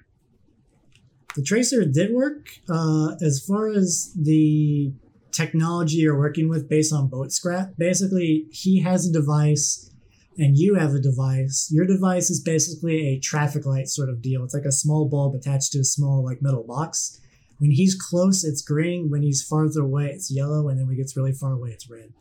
The 1.36 1.44
tracer 1.44 1.86
did 1.86 2.14
work. 2.14 2.50
Uh, 2.70 3.16
as 3.22 3.44
far 3.46 3.70
as 3.70 4.14
the 4.16 4.92
technology 5.32 5.98
you're 5.98 6.18
working 6.18 6.50
with 6.50 6.70
based 6.70 6.94
on 6.94 7.08
boat 7.08 7.32
scrap, 7.32 7.74
basically 7.78 8.48
he 8.52 8.82
has 8.82 9.08
a 9.08 9.12
device 9.12 9.92
and 10.38 10.58
you 10.58 10.76
have 10.76 10.94
a 10.94 11.00
device. 11.00 11.70
Your 11.72 11.86
device 11.86 12.30
is 12.30 12.40
basically 12.40 13.10
a 13.10 13.20
traffic 13.20 13.66
light 13.66 13.90
sort 13.90 14.10
of 14.10 14.22
deal. 14.22 14.44
It's 14.44 14.54
like 14.54 14.66
a 14.66 14.72
small 14.72 15.06
bulb 15.06 15.36
attached 15.36 15.74
to 15.74 15.80
a 15.80 15.84
small 15.84 16.24
like 16.24 16.42
metal 16.42 16.64
box. 16.64 17.20
When 17.58 17.72
he's 17.72 17.94
close, 17.94 18.46
it's 18.46 18.62
green. 18.62 19.10
When 19.10 19.22
he's 19.22 19.44
farther 19.44 19.82
away, 19.82 20.08
it's 20.08 20.32
yellow. 20.32 20.70
And 20.70 20.80
then 20.80 20.88
when 20.88 20.96
he 20.96 21.02
gets 21.02 21.18
really 21.18 21.34
far 21.34 21.52
away, 21.52 21.72
it's 21.72 21.90
red. 21.90 22.14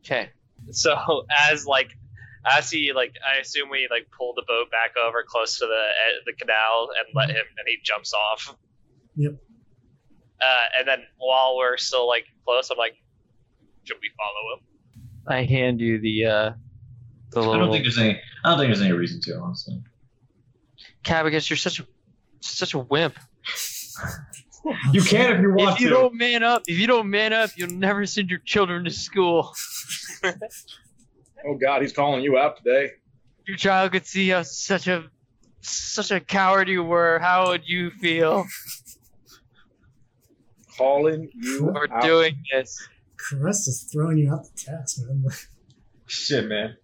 Okay. 0.00 0.28
So 0.70 1.24
as 1.50 1.66
like 1.66 1.96
as 2.46 2.70
he 2.70 2.92
like 2.94 3.14
I 3.26 3.40
assume 3.40 3.68
we 3.70 3.88
like 3.90 4.08
pull 4.16 4.32
the 4.34 4.44
boat 4.46 4.70
back 4.70 4.92
over 5.02 5.24
close 5.26 5.58
to 5.58 5.66
the 5.66 5.72
uh, 5.72 6.20
the 6.26 6.32
canal 6.34 6.88
and 6.98 7.14
let 7.14 7.30
him 7.30 7.44
and 7.58 7.66
he 7.66 7.76
jumps 7.82 8.12
off. 8.14 8.56
Yep. 9.16 9.32
Uh, 10.40 10.44
and 10.78 10.86
then 10.88 10.98
while 11.18 11.56
we're 11.56 11.76
still 11.76 12.06
like 12.06 12.24
close, 12.44 12.70
I'm 12.70 12.78
like, 12.78 12.94
should 13.84 13.96
we 14.00 14.10
follow 14.16 14.54
him? 14.56 14.64
I 15.26 15.44
hand 15.44 15.80
you 15.80 16.00
the 16.00 16.24
uh, 16.26 16.52
the 17.30 17.40
I 17.42 17.58
don't 17.58 17.72
think 17.72 17.84
there's 17.84 17.98
any. 17.98 18.20
I 18.44 18.50
don't 18.50 18.58
think 18.58 18.68
there's 18.68 18.80
any 18.82 18.92
reason 18.92 19.20
to, 19.22 19.38
honestly. 19.40 19.82
Cabicus. 21.04 21.50
You're 21.50 21.56
such 21.56 21.80
a 21.80 21.86
such 22.40 22.74
a 22.74 22.78
wimp. 22.78 23.18
You 24.92 25.00
can 25.00 25.36
if 25.36 25.40
you 25.40 25.54
want 25.54 25.76
If 25.76 25.80
you 25.80 25.88
to. 25.88 25.94
don't 25.94 26.14
man 26.14 26.42
up, 26.42 26.62
if 26.66 26.78
you 26.78 26.86
don't 26.86 27.08
man 27.08 27.32
up, 27.32 27.50
you'll 27.56 27.70
never 27.70 28.04
send 28.04 28.28
your 28.28 28.40
children 28.40 28.84
to 28.84 28.90
school. 28.90 29.54
Oh 31.46 31.54
God, 31.54 31.82
he's 31.82 31.92
calling 31.92 32.22
you 32.22 32.36
out 32.38 32.56
today. 32.56 32.90
Your 33.46 33.56
child 33.56 33.92
could 33.92 34.06
see 34.06 34.28
how 34.28 34.42
such 34.42 34.86
a 34.88 35.04
such 35.60 36.10
a 36.10 36.20
coward 36.20 36.68
you 36.68 36.82
were. 36.84 37.18
How 37.18 37.48
would 37.48 37.62
you 37.66 37.90
feel 37.90 38.46
Calling 40.76 41.28
you 41.34 41.58
for 41.58 41.92
out. 41.92 42.02
doing 42.02 42.42
this? 42.52 42.88
Crust 43.16 43.66
is 43.68 43.82
throwing 43.92 44.18
you 44.18 44.32
out 44.32 44.44
the 44.44 44.50
test, 44.56 45.04
man. 45.06 45.24
Shit, 46.06 46.46
man. 46.46 46.76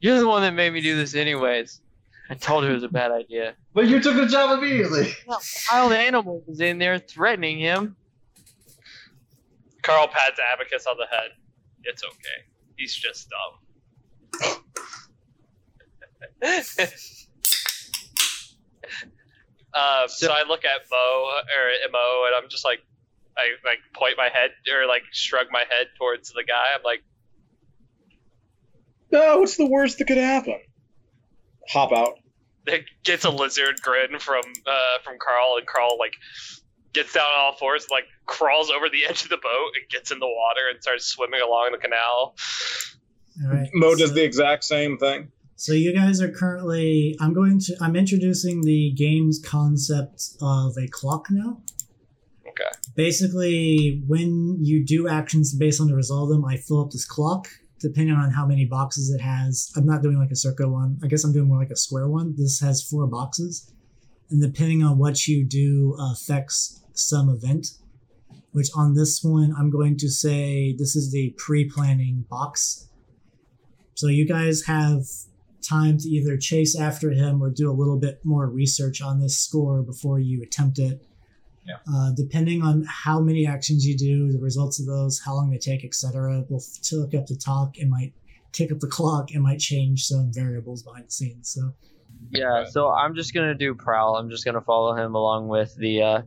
You're 0.00 0.18
the 0.18 0.26
one 0.26 0.42
that 0.42 0.52
made 0.52 0.72
me 0.72 0.80
do 0.80 0.96
this, 0.96 1.14
anyways. 1.14 1.80
I 2.28 2.34
told 2.34 2.64
her 2.64 2.70
it 2.70 2.74
was 2.74 2.82
a 2.82 2.88
bad 2.88 3.12
idea. 3.12 3.54
But 3.72 3.86
you 3.86 4.00
took 4.00 4.16
the 4.16 4.26
job 4.26 4.58
immediately. 4.58 5.12
Wild 5.72 5.92
animal 5.92 6.42
was 6.46 6.60
in 6.60 6.78
there 6.78 6.98
threatening 6.98 7.58
him. 7.58 7.96
Carl 9.82 10.08
pats 10.08 10.40
Abacus 10.52 10.86
on 10.86 10.96
the 10.98 11.06
head. 11.06 11.30
It's 11.84 12.02
okay. 12.02 12.44
He's 12.76 12.94
just 12.94 13.30
dumb. 13.30 14.62
uh, 19.74 20.08
so 20.08 20.30
I 20.30 20.44
look 20.48 20.64
at 20.64 20.82
Mo 20.90 20.96
or 20.96 21.90
Mo, 21.90 22.24
and 22.26 22.34
I'm 22.42 22.48
just 22.50 22.64
like, 22.64 22.80
I 23.36 23.48
like 23.64 23.78
point 23.94 24.14
my 24.16 24.28
head 24.32 24.50
or 24.72 24.86
like 24.86 25.02
shrug 25.12 25.46
my 25.50 25.64
head 25.70 25.88
towards 25.98 26.32
the 26.32 26.44
guy. 26.44 26.74
I'm 26.74 26.82
like, 26.82 27.02
No, 29.12 29.38
what's 29.38 29.56
the 29.56 29.66
worst 29.66 29.98
that 29.98 30.06
could 30.06 30.16
happen? 30.16 30.58
Hop 31.68 31.92
out. 31.92 32.14
it 32.66 32.84
gets 33.04 33.24
a 33.24 33.30
lizard 33.30 33.80
grin 33.82 34.18
from 34.18 34.42
uh, 34.66 34.98
from 35.04 35.16
Carl, 35.18 35.56
and 35.58 35.66
Carl 35.66 35.98
like 35.98 36.14
gets 36.96 37.12
down 37.12 37.24
on 37.24 37.38
all 37.38 37.52
fours, 37.52 37.86
like 37.90 38.04
crawls 38.24 38.70
over 38.70 38.88
the 38.88 39.06
edge 39.08 39.22
of 39.22 39.28
the 39.28 39.36
boat 39.36 39.70
and 39.76 39.88
gets 39.88 40.10
in 40.10 40.18
the 40.18 40.26
water 40.26 40.62
and 40.72 40.82
starts 40.82 41.04
swimming 41.04 41.40
along 41.40 41.68
the 41.72 41.78
canal. 41.78 42.34
All 43.44 43.52
right. 43.52 43.68
Mo 43.74 43.94
does 43.94 44.14
the 44.14 44.24
exact 44.24 44.64
same 44.64 44.98
thing. 44.98 45.30
So 45.56 45.72
you 45.72 45.94
guys 45.94 46.20
are 46.20 46.30
currently. 46.30 47.16
I'm 47.20 47.32
going 47.32 47.60
to. 47.60 47.76
I'm 47.80 47.96
introducing 47.96 48.62
the 48.62 48.92
game's 48.92 49.38
concept 49.38 50.36
of 50.40 50.76
a 50.78 50.88
clock 50.88 51.26
now. 51.30 51.62
Okay. 52.48 52.70
Basically, 52.94 54.02
when 54.06 54.58
you 54.60 54.84
do 54.84 55.08
actions 55.08 55.54
based 55.54 55.80
on 55.80 55.88
the 55.88 55.94
result 55.94 56.30
of 56.30 56.36
them, 56.36 56.44
I 56.44 56.56
fill 56.56 56.82
up 56.82 56.90
this 56.90 57.04
clock, 57.04 57.48
depending 57.80 58.14
on 58.14 58.30
how 58.30 58.46
many 58.46 58.64
boxes 58.64 59.10
it 59.10 59.20
has. 59.20 59.70
I'm 59.76 59.86
not 59.86 60.02
doing 60.02 60.18
like 60.18 60.30
a 60.30 60.36
circle 60.36 60.70
one. 60.70 60.98
I 61.02 61.06
guess 61.06 61.24
I'm 61.24 61.32
doing 61.32 61.48
more 61.48 61.58
like 61.58 61.70
a 61.70 61.76
square 61.76 62.08
one. 62.08 62.34
This 62.36 62.60
has 62.60 62.82
four 62.82 63.06
boxes, 63.06 63.72
and 64.30 64.40
depending 64.42 64.82
on 64.82 64.98
what 64.98 65.26
you 65.26 65.44
do 65.44 65.96
uh, 65.98 66.12
affects 66.12 66.75
some 66.98 67.28
event. 67.28 67.68
Which 68.52 68.68
on 68.74 68.94
this 68.94 69.22
one, 69.22 69.54
I'm 69.58 69.70
going 69.70 69.98
to 69.98 70.08
say 70.08 70.74
this 70.78 70.96
is 70.96 71.12
the 71.12 71.34
pre-planning 71.36 72.24
box. 72.30 72.88
So 73.94 74.08
you 74.08 74.26
guys 74.26 74.62
have 74.64 75.02
time 75.66 75.98
to 75.98 76.08
either 76.08 76.36
chase 76.36 76.78
after 76.78 77.10
him 77.10 77.42
or 77.42 77.50
do 77.50 77.70
a 77.70 77.74
little 77.74 77.98
bit 77.98 78.20
more 78.24 78.48
research 78.48 79.02
on 79.02 79.20
this 79.20 79.38
score 79.38 79.82
before 79.82 80.18
you 80.20 80.42
attempt 80.42 80.78
it. 80.78 81.04
Yeah. 81.66 81.76
Uh, 81.92 82.12
depending 82.16 82.62
on 82.62 82.84
how 82.88 83.20
many 83.20 83.46
actions 83.46 83.84
you 83.84 83.96
do, 83.96 84.32
the 84.32 84.38
results 84.38 84.78
of 84.78 84.86
those, 84.86 85.20
how 85.20 85.34
long 85.34 85.50
they 85.50 85.58
take, 85.58 85.84
etc., 85.84 86.44
will 86.48 86.62
tick 86.82 87.18
up 87.18 87.26
the 87.26 87.36
talk. 87.36 87.76
It 87.76 87.88
might 87.88 88.12
tick 88.52 88.70
up 88.70 88.78
the 88.78 88.86
clock. 88.86 89.32
It 89.34 89.40
might 89.40 89.58
change 89.58 90.04
some 90.04 90.32
variables 90.32 90.82
behind 90.82 91.08
the 91.08 91.10
scenes. 91.10 91.50
So 91.50 91.74
Yeah, 92.30 92.64
so 92.66 92.90
I'm 92.90 93.14
just 93.14 93.32
gonna 93.34 93.54
do 93.54 93.74
prowl. 93.74 94.16
I'm 94.16 94.30
just 94.30 94.44
gonna 94.44 94.60
follow 94.60 94.94
him 94.94 95.14
along 95.14 95.48
with 95.48 95.74
the 95.76 96.02
uh 96.02 96.22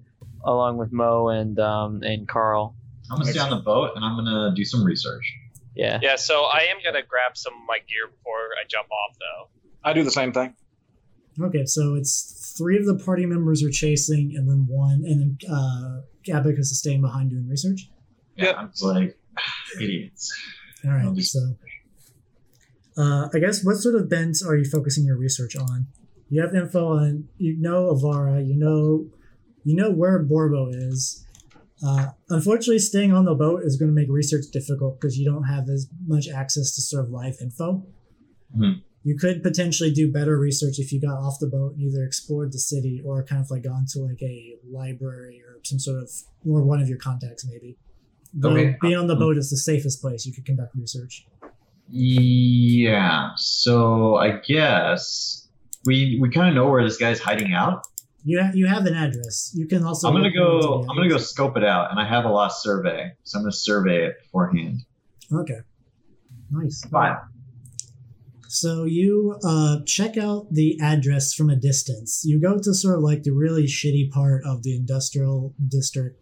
along 0.46 0.78
with 0.78 0.92
Mo 0.92 1.30
and 1.30 1.60
um 1.60 2.02
and 2.04 2.28
Carl. 2.28 2.76
I'm 3.12 3.18
gonna 3.20 3.32
stay 3.32 3.40
on 3.40 3.50
the 3.50 3.58
boat 3.58 3.92
and 3.96 4.04
I'm 4.06 4.16
gonna 4.16 4.54
do 4.56 4.64
some 4.64 4.84
research. 4.84 5.24
Yeah. 5.76 6.00
Yeah, 6.02 6.16
so 6.16 6.44
I 6.44 6.68
am 6.72 6.78
gonna 6.84 7.04
grab 7.08 7.36
some 7.38 7.54
of 7.54 7.60
my 7.68 7.78
gear 7.88 8.08
before 8.08 8.34
I 8.62 8.68
jump 8.68 8.88
off, 8.92 9.18
though. 9.20 9.50
I 9.84 9.94
do 9.94 10.04
the 10.04 10.12
same 10.12 10.32
thing. 10.34 10.54
okay, 11.42 11.66
so 11.66 11.96
it's 11.96 12.54
three 12.58 12.78
of 12.78 12.86
the 12.86 12.96
party 13.04 13.26
members 13.26 13.64
are 13.64 13.70
chasing, 13.72 14.34
and 14.36 14.50
then 14.50 14.66
one, 14.68 15.04
and 15.06 15.38
then 15.40 15.50
uh, 15.52 16.02
Abacus 16.34 16.72
is 16.72 16.80
staying 16.80 17.02
behind 17.02 17.30
doing 17.30 17.48
research. 17.48 17.90
Yeah, 18.36 18.46
Yep. 18.46 18.56
I'm 18.58 18.70
just 18.72 18.84
like 18.84 19.18
idiots. 19.82 20.38
All 20.86 20.92
right, 20.92 21.18
so 21.18 21.40
uh, 23.00 23.30
I 23.34 23.40
guess 23.40 23.64
what 23.64 23.78
sort 23.78 23.96
of 23.96 24.10
bents 24.10 24.46
are 24.46 24.56
you 24.58 24.66
focusing 24.66 25.06
your 25.06 25.18
research 25.18 25.56
on? 25.56 25.88
You 26.30 26.42
have 26.42 26.54
info 26.54 26.84
on 26.98 27.28
you 27.38 27.56
know 27.58 27.80
Avara, 27.94 28.46
you 28.46 28.56
know 28.56 29.08
you 29.64 29.76
know 29.76 29.90
where 29.92 30.24
Borbo 30.24 30.70
is. 30.74 31.26
Uh, 31.82 32.08
unfortunately, 32.30 32.80
staying 32.80 33.14
on 33.14 33.24
the 33.26 33.34
boat 33.34 33.64
is 33.64 33.78
going 33.78 33.90
to 33.90 33.96
make 33.96 34.10
research 34.10 34.46
difficult 34.52 35.00
because 35.00 35.18
you 35.18 35.26
don't 35.32 35.46
have 35.46 35.70
as 35.70 35.88
much 36.06 36.28
access 36.28 36.76
to 36.76 36.82
sort 36.82 37.06
of 37.06 37.10
live 37.12 37.36
info. 37.42 37.86
Mhm. 38.58 38.82
You 39.04 39.16
could 39.18 39.42
potentially 39.42 39.92
do 39.92 40.12
better 40.12 40.38
research 40.38 40.78
if 40.78 40.92
you 40.92 41.00
got 41.00 41.18
off 41.20 41.40
the 41.40 41.48
boat 41.48 41.76
and 41.76 41.82
either 41.84 42.04
explored 42.04 42.52
the 42.52 42.60
city 42.60 43.02
or 43.06 43.24
kind 43.24 43.42
of 43.42 43.50
like 43.50 43.64
gone 43.64 43.86
to 43.94 44.00
like 44.02 44.22
a 44.22 44.58
library 44.70 45.42
or 45.48 45.60
some 45.64 45.80
sort 45.80 46.04
of 46.04 46.10
or 46.46 46.64
one 46.64 46.82
of 46.82 46.90
your 46.90 46.98
contacts 46.98 47.46
maybe. 47.48 47.78
Though 48.34 48.52
Okay. 48.52 48.76
being 48.82 48.98
on 48.98 49.08
the 49.08 49.16
boat 49.16 49.38
is 49.38 49.50
the 49.50 49.58
safest 49.58 50.02
place 50.02 50.26
you 50.26 50.34
could 50.34 50.46
conduct 50.46 50.76
research. 50.76 51.26
Yeah. 51.90 53.32
So 53.36 54.16
I 54.16 54.40
guess 54.40 55.48
we 55.86 56.18
we 56.22 56.30
kind 56.30 56.50
of 56.50 56.56
know 56.56 56.70
where 56.70 56.84
this 56.84 56.98
guy's 56.98 57.20
hiding 57.20 57.54
out. 57.54 57.84
You 58.24 58.42
ha- 58.42 58.52
you 58.54 58.68
have 58.68 58.86
an 58.86 58.96
address. 58.96 59.52
You 59.56 59.68
can 59.68 59.84
also. 59.84 60.08
I'm 60.08 60.14
gonna 60.14 60.32
go. 60.32 60.86
I'm 60.90 60.96
gonna 60.96 61.10
go 61.10 61.18
scope 61.18 61.58
it 61.58 61.64
out, 61.64 61.92
and 61.92 62.00
I 62.00 62.08
have 62.08 62.26
a 62.26 62.30
lost 62.30 62.64
survey, 62.64 63.12
so 63.24 63.40
I'm 63.40 63.44
gonna 63.44 63.52
survey 63.52 64.06
it 64.08 64.16
beforehand. 64.22 64.82
Okay. 65.32 65.60
Nice. 66.52 66.86
Fine. 66.86 67.18
So 68.48 68.86
you 68.86 69.38
uh, 69.44 69.78
check 69.86 70.18
out 70.18 70.48
the 70.52 70.80
address 70.82 71.34
from 71.36 71.52
a 71.52 71.56
distance. 71.56 72.24
You 72.26 72.42
go 72.42 72.58
to 72.58 72.74
sort 72.74 72.96
of 72.96 73.04
like 73.04 73.22
the 73.22 73.32
really 73.32 73.66
shitty 73.66 74.10
part 74.10 74.44
of 74.44 74.64
the 74.64 74.76
industrial 74.76 75.54
district. 75.68 76.20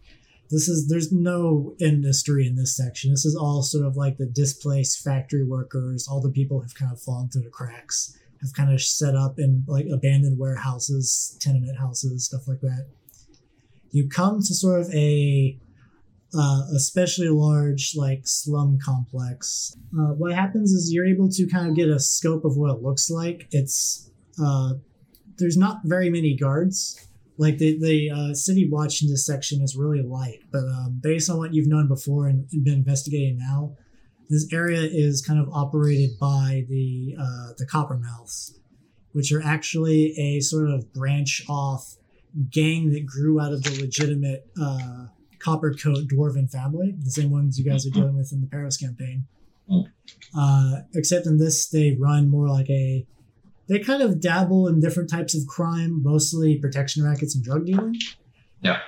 This 0.49 0.69
is 0.69 0.87
there's 0.87 1.11
no 1.11 1.75
industry 1.79 2.47
in 2.47 2.55
this 2.55 2.75
section. 2.75 3.11
This 3.11 3.25
is 3.25 3.35
all 3.35 3.61
sort 3.61 3.85
of 3.85 3.97
like 3.97 4.17
the 4.17 4.25
displaced 4.25 5.03
factory 5.03 5.43
workers, 5.43 6.07
all 6.07 6.21
the 6.21 6.31
people 6.31 6.61
who've 6.61 6.75
kind 6.75 6.91
of 6.91 7.01
fallen 7.01 7.29
through 7.29 7.43
the 7.43 7.49
cracks, 7.49 8.17
have 8.41 8.53
kind 8.53 8.73
of 8.73 8.81
set 8.81 9.15
up 9.15 9.39
in 9.39 9.63
like 9.67 9.87
abandoned 9.91 10.39
warehouses, 10.39 11.37
tenement 11.41 11.77
houses, 11.77 12.25
stuff 12.25 12.47
like 12.47 12.61
that. 12.61 12.87
You 13.91 14.07
come 14.07 14.39
to 14.39 14.53
sort 14.53 14.81
of 14.81 14.93
a 14.93 15.57
uh, 16.37 16.61
especially 16.75 17.29
large 17.29 17.93
like 17.95 18.21
slum 18.25 18.77
complex. 18.83 19.75
Uh, 19.97 20.13
what 20.13 20.33
happens 20.33 20.71
is 20.71 20.91
you're 20.93 21.05
able 21.05 21.29
to 21.29 21.47
kind 21.47 21.67
of 21.69 21.75
get 21.75 21.89
a 21.89 21.99
scope 21.99 22.45
of 22.45 22.57
what 22.57 22.75
it 22.75 22.81
looks 22.81 23.09
like. 23.09 23.47
It's 23.51 24.11
uh, 24.41 24.73
there's 25.37 25.57
not 25.57 25.81
very 25.83 26.09
many 26.09 26.35
guards. 26.35 27.06
Like 27.38 27.57
the 27.57 27.77
the 27.79 28.11
uh, 28.11 28.33
city 28.33 28.67
watch 28.69 29.01
in 29.01 29.09
this 29.09 29.25
section 29.25 29.61
is 29.61 29.75
really 29.75 30.01
light, 30.01 30.39
but 30.51 30.63
um, 30.63 30.99
based 31.01 31.29
on 31.29 31.38
what 31.38 31.53
you've 31.53 31.67
known 31.67 31.88
before 31.88 32.27
and 32.27 32.49
been 32.49 32.73
investigating 32.73 33.38
now, 33.38 33.75
this 34.29 34.51
area 34.51 34.81
is 34.81 35.21
kind 35.21 35.39
of 35.39 35.47
operated 35.53 36.17
by 36.19 36.65
the 36.67 37.15
uh, 37.19 37.53
the 37.57 37.65
Coppermouths, 37.65 38.57
which 39.11 39.31
are 39.31 39.41
actually 39.41 40.17
a 40.17 40.39
sort 40.39 40.69
of 40.69 40.91
branch 40.93 41.43
off 41.47 41.95
gang 42.51 42.91
that 42.91 43.05
grew 43.05 43.39
out 43.39 43.53
of 43.53 43.63
the 43.63 43.81
legitimate 43.81 44.47
uh, 44.61 45.07
Coppercoat 45.39 46.07
dwarven 46.07 46.51
family, 46.51 46.95
the 47.03 47.11
same 47.11 47.31
ones 47.31 47.57
you 47.57 47.65
guys 47.65 47.85
are 47.85 47.91
dealing 47.91 48.17
with 48.17 48.31
in 48.31 48.41
the 48.41 48.47
Paris 48.47 48.77
campaign. 48.77 49.25
Mm. 49.69 49.91
Uh, 50.38 50.81
except 50.95 51.25
in 51.25 51.38
this, 51.38 51.67
they 51.69 51.95
run 51.99 52.29
more 52.29 52.47
like 52.47 52.69
a. 52.69 53.05
They 53.68 53.80
kind 53.80 54.01
of 54.01 54.22
dabble 54.22 54.68
in 54.68 54.80
different 54.80 55.09
types 55.09 55.36
of 55.36 55.45
crime, 55.47 56.01
mostly 56.03 56.57
protection 56.57 57.03
rackets 57.03 57.36
and 57.36 57.43
drug 57.43 57.65
dealing. 57.65 57.95
Yeah. 58.61 58.80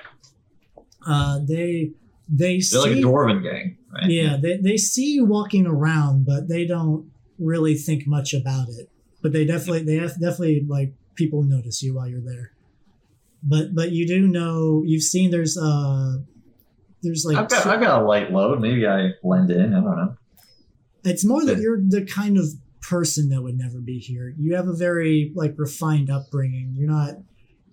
Uh, 1.06 1.38
they 1.46 1.92
they 2.28 2.54
They're 2.54 2.60
see 2.60 2.78
like 2.78 2.90
a 2.92 2.94
dwarven 2.94 3.42
gang, 3.42 3.76
right? 3.92 4.10
yeah, 4.10 4.36
they, 4.40 4.56
they 4.58 4.76
see 4.76 5.12
you 5.14 5.24
walking 5.24 5.66
around, 5.66 6.24
but 6.26 6.48
they 6.48 6.66
don't 6.66 7.10
really 7.38 7.74
think 7.74 8.06
much 8.06 8.32
about 8.34 8.68
it. 8.68 8.88
But 9.22 9.32
they 9.32 9.44
definitely 9.44 9.82
they 9.84 9.96
have 9.96 10.12
definitely 10.20 10.64
like 10.68 10.92
people 11.14 11.42
notice 11.42 11.82
you 11.82 11.94
while 11.94 12.08
you're 12.08 12.20
there. 12.20 12.52
But 13.42 13.74
but 13.74 13.92
you 13.92 14.06
do 14.06 14.26
know 14.28 14.82
you've 14.86 15.02
seen 15.02 15.30
there's 15.30 15.56
uh 15.58 16.18
there's 17.02 17.24
like 17.24 17.36
I've 17.36 17.48
got 17.48 17.66
I've 17.66 17.80
got 17.80 18.02
a 18.02 18.04
light 18.04 18.30
load. 18.30 18.60
Maybe 18.60 18.86
I 18.86 19.10
blend 19.22 19.50
in. 19.50 19.74
I 19.74 19.80
don't 19.80 19.96
know. 19.96 20.16
it's 21.04 21.24
more 21.24 21.44
that 21.46 21.58
you're 21.58 21.80
the 21.80 22.04
kind 22.04 22.36
of 22.38 22.44
person 22.80 23.28
that 23.30 23.42
would 23.42 23.56
never 23.56 23.80
be 23.80 23.98
here. 23.98 24.34
You 24.38 24.54
have 24.56 24.68
a 24.68 24.74
very 24.74 25.32
like 25.34 25.54
refined 25.56 26.10
upbringing. 26.10 26.74
You're 26.76 26.90
not 26.90 27.14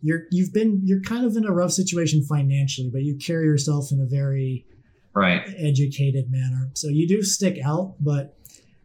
you're 0.01 0.23
you've 0.31 0.53
been 0.53 0.81
you're 0.83 1.01
kind 1.01 1.25
of 1.25 1.35
in 1.35 1.45
a 1.45 1.51
rough 1.51 1.71
situation 1.71 2.23
financially, 2.23 2.89
but 2.91 3.01
you 3.01 3.17
carry 3.17 3.45
yourself 3.45 3.91
in 3.91 3.99
a 4.01 4.05
very 4.05 4.65
Right. 5.13 5.41
educated 5.57 6.29
manner. 6.29 6.69
So 6.75 6.89
you 6.89 7.07
do 7.07 7.23
stick 7.23 7.57
out, 7.65 7.95
but 7.99 8.37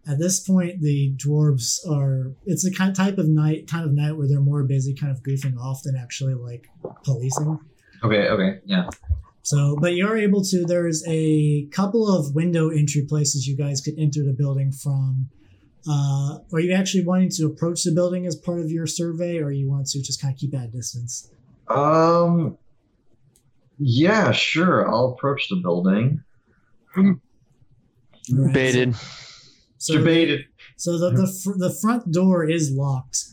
at 0.09 0.18
this 0.18 0.41
point, 0.41 0.81
the 0.81 1.14
dwarves 1.16 1.79
are. 1.89 2.33
It's 2.47 2.64
a 2.64 2.73
kind 2.73 2.91
of 2.91 2.97
type 2.97 3.18
of 3.18 3.29
night, 3.29 3.68
kind 3.68 3.85
of 3.85 3.93
night 3.93 4.16
where 4.16 4.27
they're 4.27 4.41
more 4.41 4.64
busy, 4.64 4.95
kind 4.95 5.12
of 5.12 5.23
goofing 5.23 5.59
off 5.59 5.83
than 5.85 5.95
actually 5.95 6.35
like 6.35 6.66
policing. 7.05 7.59
Okay. 8.03 8.29
Okay. 8.29 8.61
Yeah. 8.64 8.89
So, 9.43 9.77
but 9.79 9.95
you're 9.95 10.16
able 10.16 10.43
to. 10.45 10.64
There's 10.64 11.05
a 11.07 11.66
couple 11.66 12.09
of 12.09 12.35
window 12.35 12.70
entry 12.70 13.05
places 13.07 13.47
you 13.47 13.57
guys 13.57 13.81
could 13.83 13.95
enter 13.99 14.25
the 14.25 14.33
building 14.33 14.73
from. 14.73 15.29
Uh, 15.89 16.39
are 16.53 16.61
you 16.61 16.72
actually 16.72 17.05
wanting 17.05 17.30
to 17.30 17.47
approach 17.47 17.83
the 17.83 17.93
building 17.93 18.26
as 18.26 18.37
part 18.37 18.61
of 18.61 18.70
your 18.70 18.87
survey, 18.87 19.39
or 19.39 19.51
you 19.51 19.68
want 19.68 19.87
to 19.89 20.01
just 20.03 20.20
kind 20.20 20.33
of 20.33 20.39
keep 20.39 20.55
at 20.55 20.64
a 20.64 20.68
distance? 20.68 21.30
Um. 21.68 22.57
Yeah. 23.78 24.30
Sure. 24.33 24.89
I'll 24.89 25.11
approach 25.16 25.49
the 25.49 25.57
building. 25.57 26.22
All 26.97 27.16
right, 28.30 28.55
Baited. 28.55 28.95
So, 29.78 29.99
Debated. 29.99 30.45
so 30.76 30.99
the 30.99 31.11
the, 31.11 31.26
fr- 31.26 31.59
the 31.59 31.70
front 31.70 32.12
door 32.12 32.45
is 32.49 32.70
locked. 32.70 33.24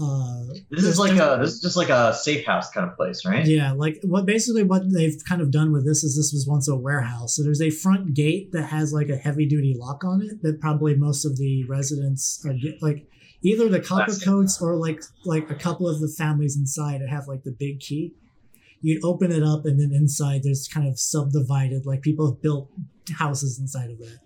Uh, 0.00 0.44
This 0.70 0.84
is 0.84 0.98
like 0.98 1.12
a 1.12 1.38
this 1.40 1.54
is 1.54 1.60
just 1.60 1.76
like 1.76 1.88
a 1.88 2.12
safe 2.14 2.44
house 2.44 2.70
kind 2.70 2.88
of 2.88 2.96
place, 2.96 3.24
right? 3.24 3.46
Yeah, 3.46 3.72
like 3.72 4.00
what 4.02 4.26
basically 4.26 4.64
what 4.64 4.82
they've 4.92 5.16
kind 5.28 5.40
of 5.40 5.50
done 5.52 5.72
with 5.72 5.86
this 5.86 6.02
is 6.02 6.16
this 6.16 6.32
was 6.32 6.46
once 6.48 6.68
a 6.68 6.74
warehouse. 6.74 7.36
So 7.36 7.44
there's 7.44 7.62
a 7.62 7.70
front 7.70 8.14
gate 8.14 8.50
that 8.52 8.64
has 8.66 8.92
like 8.92 9.08
a 9.08 9.16
heavy 9.16 9.46
duty 9.46 9.76
lock 9.78 10.02
on 10.04 10.20
it 10.22 10.42
that 10.42 10.60
probably 10.60 10.96
most 10.96 11.24
of 11.24 11.36
the 11.36 11.64
residents 11.68 12.44
are 12.44 12.54
like 12.80 13.06
either 13.42 13.68
the 13.68 13.80
copper 13.80 14.14
coats 14.24 14.60
or 14.60 14.74
like 14.76 15.02
like 15.24 15.48
a 15.50 15.54
couple 15.54 15.88
of 15.88 16.00
the 16.00 16.08
families 16.08 16.56
inside 16.56 17.00
that 17.00 17.08
have 17.08 17.28
like 17.28 17.44
the 17.44 17.52
big 17.56 17.78
key. 17.78 18.14
You'd 18.80 19.04
open 19.04 19.30
it 19.30 19.42
up 19.42 19.64
and 19.64 19.80
then 19.80 19.92
inside 19.94 20.42
there's 20.42 20.66
kind 20.68 20.88
of 20.88 20.98
subdivided 20.98 21.86
like 21.86 22.02
people 22.02 22.32
have 22.32 22.42
built 22.42 22.68
houses 23.16 23.58
inside 23.60 23.90
of 23.90 23.98
that. 23.98 24.18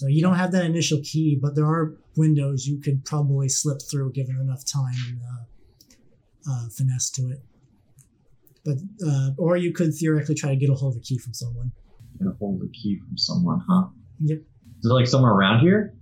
So 0.00 0.06
you 0.06 0.22
don't 0.22 0.36
have 0.36 0.52
that 0.52 0.64
initial 0.64 1.00
key, 1.04 1.38
but 1.40 1.54
there 1.54 1.66
are 1.66 1.94
windows 2.16 2.66
you 2.66 2.80
could 2.80 3.04
probably 3.04 3.50
slip 3.50 3.82
through 3.90 4.12
given 4.12 4.38
enough 4.40 4.64
time 4.64 4.94
and 5.08 5.20
uh, 5.22 6.50
uh, 6.50 6.68
finesse 6.70 7.10
to 7.10 7.28
it 7.28 7.42
but 8.64 8.76
uh, 9.06 9.30
or 9.38 9.56
you 9.56 9.72
could 9.72 9.94
theoretically 9.94 10.34
try 10.34 10.50
to 10.50 10.56
get 10.56 10.70
a 10.70 10.74
hold 10.74 10.94
of 10.94 10.98
a 10.98 11.02
key 11.02 11.18
from 11.18 11.34
someone. 11.34 11.72
Gonna 12.18 12.36
hold 12.38 12.56
of 12.56 12.68
the 12.68 12.72
key 12.72 12.98
from 12.98 13.16
someone, 13.16 13.62
huh? 13.68 13.88
Yep. 14.20 14.38
Is 14.38 14.90
it 14.90 14.94
like 14.94 15.06
somewhere 15.06 15.32
around 15.32 15.60
here? 15.60 15.94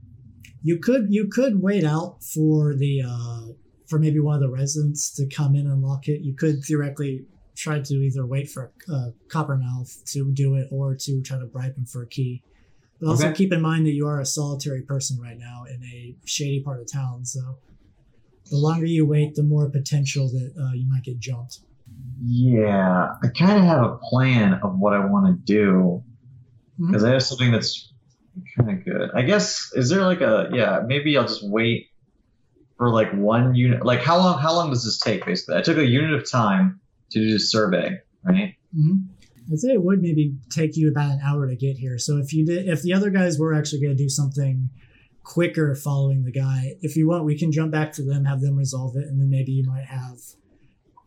You 0.63 0.79
could 0.79 1.07
you 1.09 1.29
could 1.29 1.63
wait 1.63 1.85
out 1.85 2.23
for 2.35 2.75
the 2.75 3.03
uh, 3.07 3.53
for 3.89 3.99
maybe 3.99 4.19
one 4.21 4.35
of 4.35 4.41
the 4.41 4.51
residents 4.51 5.15
to 5.15 5.27
come 5.29 5.55
in 5.55 5.67
and 5.67 5.83
lock 5.83 6.09
it. 6.09 6.21
You 6.23 6.35
could 6.35 6.65
theoretically 6.65 7.27
try 7.57 7.81
to 7.81 7.95
either 7.95 8.27
wait 8.27 8.51
for 8.51 8.73
a, 8.89 8.93
a 8.93 9.13
Coppermouth 9.29 10.05
to 10.13 10.31
do 10.33 10.55
it 10.55 10.69
or 10.71 10.95
to 10.95 11.23
try 11.23 11.39
to 11.39 11.47
bribe 11.47 11.77
him 11.77 11.87
for 11.87 12.03
a 12.03 12.09
key. 12.09 12.43
But 13.01 13.09
also 13.09 13.27
Okay. 13.27 13.35
keep 13.35 13.53
in 13.53 13.63
mind 13.63 13.87
that 13.87 13.93
you 13.93 14.07
are 14.07 14.21
a 14.21 14.27
solitary 14.27 14.83
person 14.83 15.21
right 15.21 15.39
now 15.39 15.65
in 15.65 15.83
a 15.85 16.17
shady 16.25 16.63
part 16.63 16.81
of 16.81 16.91
town. 16.93 17.25
So 17.25 17.59
the 18.51 18.57
longer 18.57 18.87
you 18.87 19.07
wait, 19.07 19.35
the 19.35 19.43
more 19.43 19.71
potential 19.71 20.29
that 20.29 20.53
uh, 20.61 20.73
you 20.73 20.89
might 20.89 21.05
get 21.05 21.19
jumped. 21.19 21.61
Yeah, 22.21 23.09
I 23.23 23.29
kind 23.29 23.59
of 23.59 23.65
have 23.65 23.83
a 23.85 23.99
plan 24.11 24.55
of 24.63 24.79
what 24.79 24.95
I 24.95 25.05
want 25.05 25.27
to 25.27 25.53
do 25.53 26.03
because 26.79 27.05
I 27.05 27.13
have 27.13 27.23
something 27.23 27.53
that's 27.53 27.93
kind 28.57 28.71
of 28.71 28.85
good. 28.85 29.11
I 29.15 29.23
guess 29.23 29.71
is 29.75 29.89
there 29.89 30.03
like 30.03 30.21
a 30.21 30.49
yeah? 30.53 30.81
Maybe 30.87 31.17
I'll 31.17 31.27
just 31.27 31.49
wait 31.49 31.87
for 32.77 32.91
like 32.91 33.13
one 33.13 33.55
unit. 33.55 33.85
Like 33.85 34.03
how 34.03 34.19
long? 34.19 34.41
How 34.41 34.55
long 34.55 34.71
does 34.71 34.85
this 34.85 34.99
take? 34.99 35.25
Basically, 35.25 35.57
I 35.57 35.63
took 35.63 35.79
a 35.79 35.87
unit 35.87 36.15
of 36.15 36.29
time 36.31 36.81
to 37.13 37.21
do 37.21 37.33
this 37.33 37.51
survey, 37.51 37.97
right? 38.25 38.55
hmm 38.75 38.97
I'd 39.51 39.59
say 39.59 39.69
it 39.73 39.83
would 39.83 40.03
maybe 40.03 40.35
take 40.51 40.77
you 40.77 40.91
about 40.91 41.11
an 41.13 41.21
hour 41.25 41.49
to 41.49 41.57
get 41.57 41.77
here. 41.79 41.99
So 41.99 42.19
if 42.19 42.33
you 42.33 42.45
did, 42.45 42.69
if 42.69 42.83
the 42.83 42.93
other 42.93 43.11
guys 43.11 43.39
were 43.39 43.55
actually 43.55 43.81
going 43.81 43.97
to 43.97 44.03
do 44.03 44.09
something 44.09 44.69
quicker 45.25 45.75
following 45.75 46.25
the 46.25 46.33
guy, 46.33 46.75
if 46.83 46.97
you 46.97 47.09
want, 47.09 47.25
we 47.25 47.39
can 47.39 47.51
jump 47.53 47.73
back 47.73 47.93
to 47.95 48.03
them, 48.03 48.25
have 48.25 48.41
them 48.41 48.57
resolve 48.57 48.97
it, 48.97 49.05
and 49.05 49.21
then 49.21 49.31
maybe 49.31 49.53
you 49.53 49.65
might 49.67 49.85
have. 49.87 50.19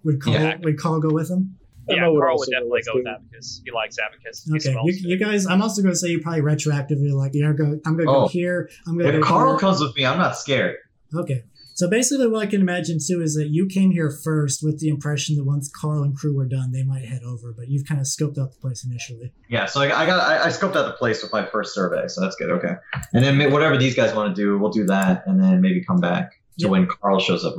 Would 0.04 0.22
Carl 0.22 0.36
Yeah. 0.36 0.58
would 0.64 0.78
Carl 0.80 1.00
go 1.00 1.10
with 1.14 1.28
them? 1.30 1.58
I 1.90 1.94
Yeah, 1.96 2.02
Carl 2.06 2.38
would 2.38 2.50
definitely 2.50 2.82
go 2.86 2.92
with 2.96 3.06
too. 3.06 3.10
Abacus. 3.10 3.62
He 3.66 3.72
likes 3.72 3.98
Abacus. 4.00 4.44
He 4.44 4.56
Okay, 4.56 4.78
you, 4.86 4.94
you 5.10 5.18
guys. 5.18 5.46
I'm 5.48 5.62
also 5.62 5.82
going 5.82 5.94
to 5.94 5.98
say 5.98 6.10
you 6.10 6.22
probably 6.22 6.42
retroactively 6.42 7.12
like, 7.12 7.32
yeah, 7.34 7.54
go. 7.54 7.80
I'm 7.86 7.96
going 7.98 8.08
to 8.08 8.12
Oh. 8.12 8.22
go 8.22 8.28
here. 8.28 8.70
I'm 8.88 8.98
going 8.98 9.12
to 9.12 9.18
If 9.18 9.22
go 9.24 9.28
Carl 9.28 9.52
here. 9.54 9.60
comes 9.60 9.82
with 9.82 9.96
me, 9.96 10.06
I'm 10.06 10.18
not 10.18 10.38
scared. 10.38 10.78
Okay. 11.14 11.44
So 11.74 11.90
basically, 11.90 12.28
what 12.28 12.42
I 12.44 12.46
can 12.46 12.62
imagine 12.62 12.98
too 13.06 13.22
is 13.22 13.34
that 13.36 13.48
you 13.50 13.66
came 13.66 13.92
here 13.92 14.12
first 14.24 14.62
with 14.62 14.80
the 14.80 14.90
impression 14.90 15.36
that 15.38 15.46
once 15.46 15.72
Carl 15.74 16.04
and 16.04 16.16
crew 16.16 16.36
were 16.36 16.46
done, 16.46 16.72
they 16.72 16.84
might 16.84 17.06
head 17.06 17.24
over, 17.24 17.54
but 17.58 17.70
you've 17.70 17.88
kind 17.88 18.00
of 18.00 18.06
scoped 18.08 18.38
out 18.38 18.52
the 18.52 18.60
place 18.62 18.86
initially. 18.86 19.34
Yeah, 19.50 19.66
so 19.66 19.82
I, 19.82 20.04
I 20.04 20.06
got 20.06 20.20
I, 20.20 20.46
I 20.46 20.48
scoped 20.50 20.76
out 20.76 20.86
the 20.86 20.94
place 20.98 21.24
with 21.24 21.32
my 21.32 21.46
first 21.46 21.74
survey, 21.74 22.08
so 22.08 22.22
that's 22.22 22.36
good. 22.36 22.50
Okay, 22.52 22.74
and 23.14 23.24
then 23.24 23.52
whatever 23.52 23.78
these 23.78 23.96
guys 23.96 24.14
want 24.14 24.36
to 24.36 24.42
do, 24.42 24.58
we'll 24.58 24.72
do 24.72 24.86
that, 24.88 25.24
and 25.26 25.42
then 25.42 25.62
maybe 25.62 25.84
come 25.84 26.00
back 26.00 26.32
to 26.60 26.66
Yep. 26.66 26.70
when 26.72 26.88
Carl 26.88 27.20
shows 27.20 27.44
up. 27.46 27.56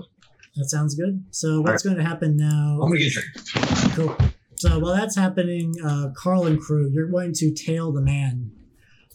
That 0.56 0.66
sounds 0.68 0.94
good. 0.94 1.24
So 1.30 1.62
what's 1.62 1.82
going 1.82 1.96
to 1.96 2.04
happen 2.04 2.36
now? 2.36 2.78
I'm 2.82 2.88
gonna 2.90 2.98
get 2.98 3.08
a 3.08 3.10
drink. 3.10 3.94
Cool. 3.96 4.16
So 4.56 4.78
while 4.78 4.94
that's 4.94 5.16
happening, 5.16 5.74
uh, 5.84 6.10
Carl 6.16 6.46
and 6.46 6.60
crew, 6.60 6.88
you're 6.92 7.08
going 7.08 7.32
to 7.34 7.52
tail 7.54 7.90
the 7.90 8.02
man. 8.02 8.52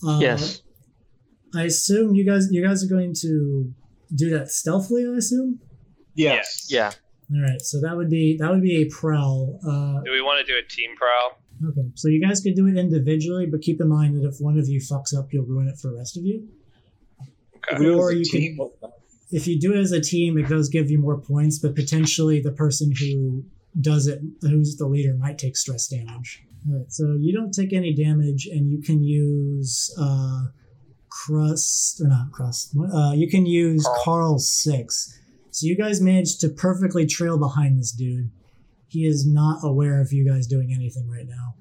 Uh, 0.06 0.18
yes. 0.20 0.62
I 1.56 1.64
assume 1.64 2.16
you 2.16 2.26
guys 2.26 2.48
you 2.52 2.66
guys 2.66 2.84
are 2.84 2.88
going 2.90 3.14
to 3.22 3.74
do 4.14 4.30
that 4.32 4.50
stealthily. 4.50 5.06
I 5.06 5.18
assume. 5.18 5.60
Yes. 6.16 6.68
Yeah. 6.70 6.92
All 7.34 7.42
right. 7.42 7.62
So 7.62 7.80
that 7.82 7.96
would 7.96 8.10
be 8.10 8.38
that 8.38 8.50
would 8.52 8.62
be 8.62 8.82
a 8.82 8.86
prowl. 8.86 9.60
Uh, 9.64 10.02
Do 10.04 10.12
we 10.12 10.22
want 10.22 10.46
to 10.46 10.52
do 10.52 10.58
a 10.58 10.64
team 10.68 10.96
prowl? 10.96 11.38
okay. 11.70 11.90
So 11.96 12.08
you 12.08 12.22
guys 12.26 12.40
could 12.42 12.56
do 12.56 12.68
it 12.68 12.78
individually, 12.78 13.46
but 13.46 13.62
keep 13.62 13.82
in 13.82 13.90
mind 13.90 14.16
that 14.18 14.28
if 14.28 14.40
one 14.40 14.58
of 14.58 14.68
you 14.68 14.80
fucks 14.80 15.16
up, 15.18 15.32
you'll 15.34 15.46
ruin 15.46 15.68
it 15.68 15.78
for 15.80 15.90
the 15.92 15.98
rest 15.98 16.18
of 16.18 16.24
you. 16.24 16.48
If 17.70 17.80
we 17.80 17.86
do 17.86 17.94
it 17.94 17.98
as 17.98 18.00
Or 18.00 18.12
you 18.14 18.24
team, 18.26 18.60
If 19.32 19.48
you 19.48 19.60
do 19.60 19.74
it 19.74 19.80
as 19.80 19.92
a 19.92 20.00
team, 20.00 20.38
it 20.38 20.48
does 20.48 20.70
give 20.70 20.90
you 20.90 21.00
more 21.00 21.20
points, 21.20 21.60
but 21.60 21.76
potentially 21.76 22.40
the 22.40 22.52
person 22.52 22.94
who 22.98 23.44
does 23.82 24.08
it, 24.08 24.22
who's 24.42 24.78
the 24.78 24.88
leader, 24.88 25.14
might 25.16 25.38
take 25.38 25.58
stress 25.58 25.88
damage. 25.88 26.44
All 26.70 26.78
right, 26.78 26.92
so 26.92 27.18
you 27.20 27.34
don't 27.34 27.52
take 27.54 27.74
any 27.74 27.94
damage, 27.94 28.48
and 28.48 28.72
you 28.72 28.82
can 28.82 29.04
use 29.04 29.94
uh, 30.00 30.46
crust 31.26 32.02
or 32.02 32.08
not 32.08 32.32
crust. 32.32 32.76
Uh, 32.94 33.12
you 33.14 33.30
can 33.30 33.46
use 33.46 33.84
Carl. 33.84 34.02
Carl 34.04 34.40
six. 34.40 35.20
So 35.52 35.66
you 35.66 35.76
guys 35.76 36.02
managed 36.02 36.40
to 36.42 36.50
perfectly 36.50 37.06
trail 37.06 37.38
behind 37.38 37.80
this 37.80 37.92
dude. 37.92 38.30
He 38.88 39.06
is 39.06 39.28
not 39.28 39.60
aware 39.64 40.02
of 40.02 40.14
you 40.14 40.30
guys 40.30 40.48
doing 40.48 40.72
anything 40.74 41.10
right 41.10 41.28
now. 41.28 41.56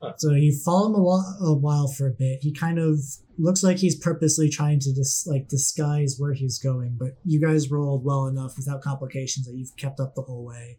Huh. 0.00 0.12
So 0.18 0.32
you 0.32 0.56
follow 0.64 0.88
him 0.88 0.94
a, 0.94 1.02
while, 1.02 1.38
a 1.40 1.54
while 1.54 1.88
for 1.88 2.06
a 2.06 2.12
bit. 2.12 2.40
He 2.42 2.52
kind 2.52 2.78
of 2.78 2.98
looks 3.38 3.62
like 3.62 3.78
he's 3.78 3.98
purposely 3.98 4.48
trying 4.48 4.78
to 4.80 4.92
dis- 4.92 5.26
like 5.26 5.48
disguise 5.48 6.16
where 6.18 6.34
he's 6.34 6.58
going, 6.58 6.96
but 6.98 7.18
you 7.24 7.40
guys 7.40 7.70
rolled 7.70 8.04
well 8.04 8.26
enough 8.26 8.56
without 8.56 8.82
complications 8.82 9.46
that 9.46 9.54
you've 9.54 9.76
kept 9.76 10.00
up 10.00 10.14
the 10.14 10.22
whole 10.22 10.44
way. 10.44 10.78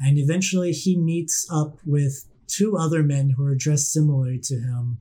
And 0.00 0.18
eventually 0.18 0.72
he 0.72 0.96
meets 0.96 1.46
up 1.50 1.78
with 1.86 2.26
two 2.46 2.76
other 2.76 3.02
men 3.02 3.34
who 3.36 3.44
are 3.44 3.54
dressed 3.54 3.92
similarly 3.92 4.40
to 4.44 4.56
him. 4.56 4.98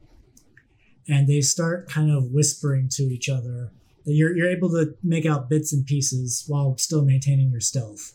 And 1.07 1.27
they 1.27 1.41
start 1.41 1.89
kind 1.89 2.09
of 2.11 2.31
whispering 2.31 2.87
to 2.93 3.03
each 3.03 3.27
other. 3.29 3.71
You're, 4.05 4.35
you're 4.35 4.49
able 4.49 4.69
to 4.71 4.95
make 5.03 5.25
out 5.25 5.49
bits 5.49 5.73
and 5.73 5.85
pieces 5.85 6.43
while 6.47 6.77
still 6.77 7.03
maintaining 7.03 7.51
your 7.51 7.61
stealth. 7.61 8.13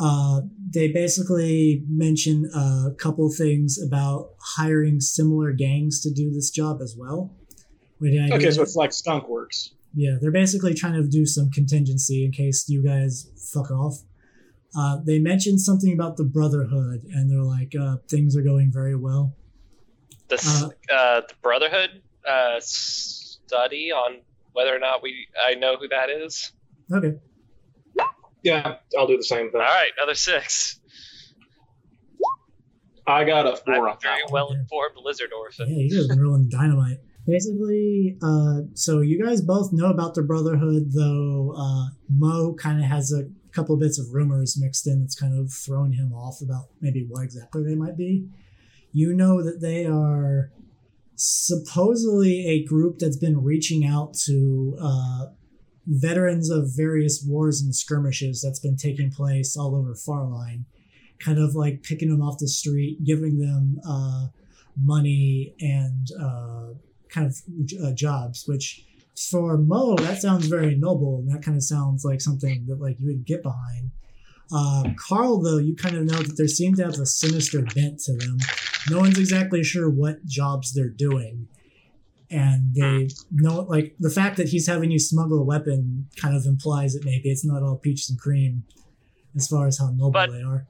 Uh, 0.00 0.42
they 0.70 0.88
basically 0.92 1.82
mention 1.88 2.48
a 2.54 2.90
couple 2.96 3.28
things 3.32 3.80
about 3.82 4.30
hiring 4.40 5.00
similar 5.00 5.52
gangs 5.52 6.00
to 6.02 6.10
do 6.12 6.30
this 6.32 6.50
job 6.50 6.80
as 6.80 6.94
well. 6.96 7.34
With 8.00 8.12
Okay, 8.14 8.50
so 8.50 8.56
that- 8.58 8.62
it's 8.62 8.76
like 8.76 8.92
Skunk 8.92 9.28
Works. 9.28 9.72
yeah, 9.94 10.16
they're 10.20 10.30
basically 10.30 10.72
trying 10.74 10.94
to 11.02 11.08
do 11.08 11.26
some 11.26 11.50
contingency 11.50 12.24
in 12.24 12.30
case 12.30 12.68
you 12.68 12.80
guys 12.82 13.28
fuck 13.52 13.72
off. 13.72 14.02
Uh, 14.76 14.98
they 15.04 15.18
mentioned 15.18 15.60
something 15.60 15.92
about 15.92 16.16
the 16.16 16.22
Brotherhood, 16.24 17.02
and 17.12 17.28
they're 17.28 17.42
like, 17.42 17.74
uh, 17.74 17.96
things 18.08 18.36
are 18.36 18.42
going 18.42 18.70
very 18.70 18.94
well. 18.94 19.34
The 20.28 20.36
Uh, 20.36 20.94
uh, 20.94 21.20
the 21.22 21.34
Brotherhood 21.42 22.02
uh, 22.26 22.56
study 22.60 23.92
on 23.92 24.20
whether 24.52 24.74
or 24.74 24.78
not 24.78 25.02
we 25.02 25.26
I 25.42 25.54
know 25.54 25.76
who 25.76 25.88
that 25.88 26.10
is. 26.10 26.52
Okay. 26.92 27.18
Yeah, 28.42 28.76
I'll 28.96 29.06
do 29.06 29.16
the 29.16 29.24
same 29.24 29.50
thing. 29.50 29.60
All 29.60 29.66
right, 29.66 29.90
another 29.96 30.14
six. 30.14 30.80
I 33.06 33.24
got 33.24 33.46
a 33.46 33.52
I'm 33.52 33.56
four 33.64 33.88
on 33.88 33.96
very 34.02 34.22
well 34.30 34.52
informed 34.52 34.96
lizard 35.02 35.30
orphan. 35.32 35.68
Yeah, 35.68 35.82
you 35.82 35.96
guys 35.96 36.06
been 36.06 36.20
rolling 36.20 36.48
dynamite. 36.48 36.98
Basically, 37.26 38.16
uh, 38.22 38.60
so 38.74 39.00
you 39.00 39.22
guys 39.22 39.42
both 39.42 39.72
know 39.72 39.90
about 39.90 40.14
the 40.14 40.22
Brotherhood, 40.22 40.92
though 40.94 41.54
uh, 41.56 41.88
Mo 42.08 42.54
kind 42.54 42.78
of 42.78 42.86
has 42.86 43.12
a 43.12 43.28
couple 43.52 43.76
bits 43.76 43.98
of 43.98 44.06
rumors 44.12 44.58
mixed 44.58 44.86
in 44.86 45.00
that's 45.00 45.14
kind 45.14 45.38
of 45.38 45.52
throwing 45.52 45.92
him 45.92 46.12
off 46.12 46.40
about 46.40 46.66
maybe 46.80 47.06
what 47.08 47.24
exactly 47.24 47.64
they 47.64 47.74
might 47.74 47.96
be. 47.96 48.28
You 48.92 49.14
know 49.14 49.42
that 49.42 49.60
they 49.60 49.84
are 49.84 50.50
supposedly 51.18 52.46
a 52.46 52.64
group 52.64 52.98
that's 52.98 53.16
been 53.16 53.42
reaching 53.42 53.84
out 53.84 54.14
to 54.14 54.76
uh, 54.80 55.26
veterans 55.86 56.48
of 56.48 56.70
various 56.76 57.24
wars 57.26 57.60
and 57.60 57.74
skirmishes 57.74 58.40
that's 58.40 58.60
been 58.60 58.76
taking 58.76 59.10
place 59.10 59.56
all 59.56 59.74
over 59.74 59.94
Farline, 59.94 60.64
kind 61.18 61.38
of 61.38 61.54
like 61.54 61.82
picking 61.82 62.08
them 62.08 62.22
off 62.22 62.38
the 62.38 62.48
street, 62.48 63.02
giving 63.04 63.38
them 63.38 63.80
uh, 63.86 64.28
money 64.80 65.54
and 65.60 66.08
uh, 66.20 66.68
kind 67.08 67.26
of 67.26 67.36
uh, 67.84 67.92
jobs, 67.94 68.44
which 68.46 68.84
for 69.30 69.58
Mo 69.58 69.96
that 69.96 70.22
sounds 70.22 70.46
very 70.46 70.76
noble, 70.76 71.18
and 71.18 71.34
that 71.34 71.42
kind 71.42 71.56
of 71.56 71.64
sounds 71.64 72.04
like 72.04 72.20
something 72.20 72.64
that 72.68 72.80
like 72.80 73.00
you 73.00 73.08
would 73.08 73.26
get 73.26 73.42
behind. 73.42 73.90
Uh, 74.52 74.84
Carl, 74.96 75.40
though, 75.42 75.58
you 75.58 75.74
kind 75.76 75.96
of 75.96 76.04
know 76.04 76.18
that 76.22 76.36
there 76.36 76.48
seems 76.48 76.78
to 76.78 76.84
have 76.84 76.94
a 76.94 77.04
sinister 77.06 77.60
bent 77.62 77.98
to 78.00 78.14
them. 78.16 78.38
No 78.90 78.98
one's 78.98 79.18
exactly 79.18 79.62
sure 79.62 79.90
what 79.90 80.24
jobs 80.24 80.72
they're 80.72 80.88
doing, 80.88 81.48
and 82.30 82.74
they 82.74 83.08
know 83.30 83.60
like 83.62 83.94
the 83.98 84.08
fact 84.10 84.36
that 84.38 84.48
he's 84.48 84.66
having 84.66 84.90
you 84.90 84.98
smuggle 84.98 85.38
a 85.40 85.44
weapon 85.44 86.08
kind 86.16 86.34
of 86.34 86.46
implies 86.46 86.94
that 86.94 87.04
maybe 87.04 87.28
it's 87.30 87.44
not 87.44 87.62
all 87.62 87.76
peaches 87.76 88.08
and 88.08 88.18
cream 88.18 88.64
as 89.36 89.46
far 89.48 89.66
as 89.66 89.78
how 89.78 89.90
noble 89.90 90.12
But- 90.12 90.30
they 90.30 90.42
are. 90.42 90.66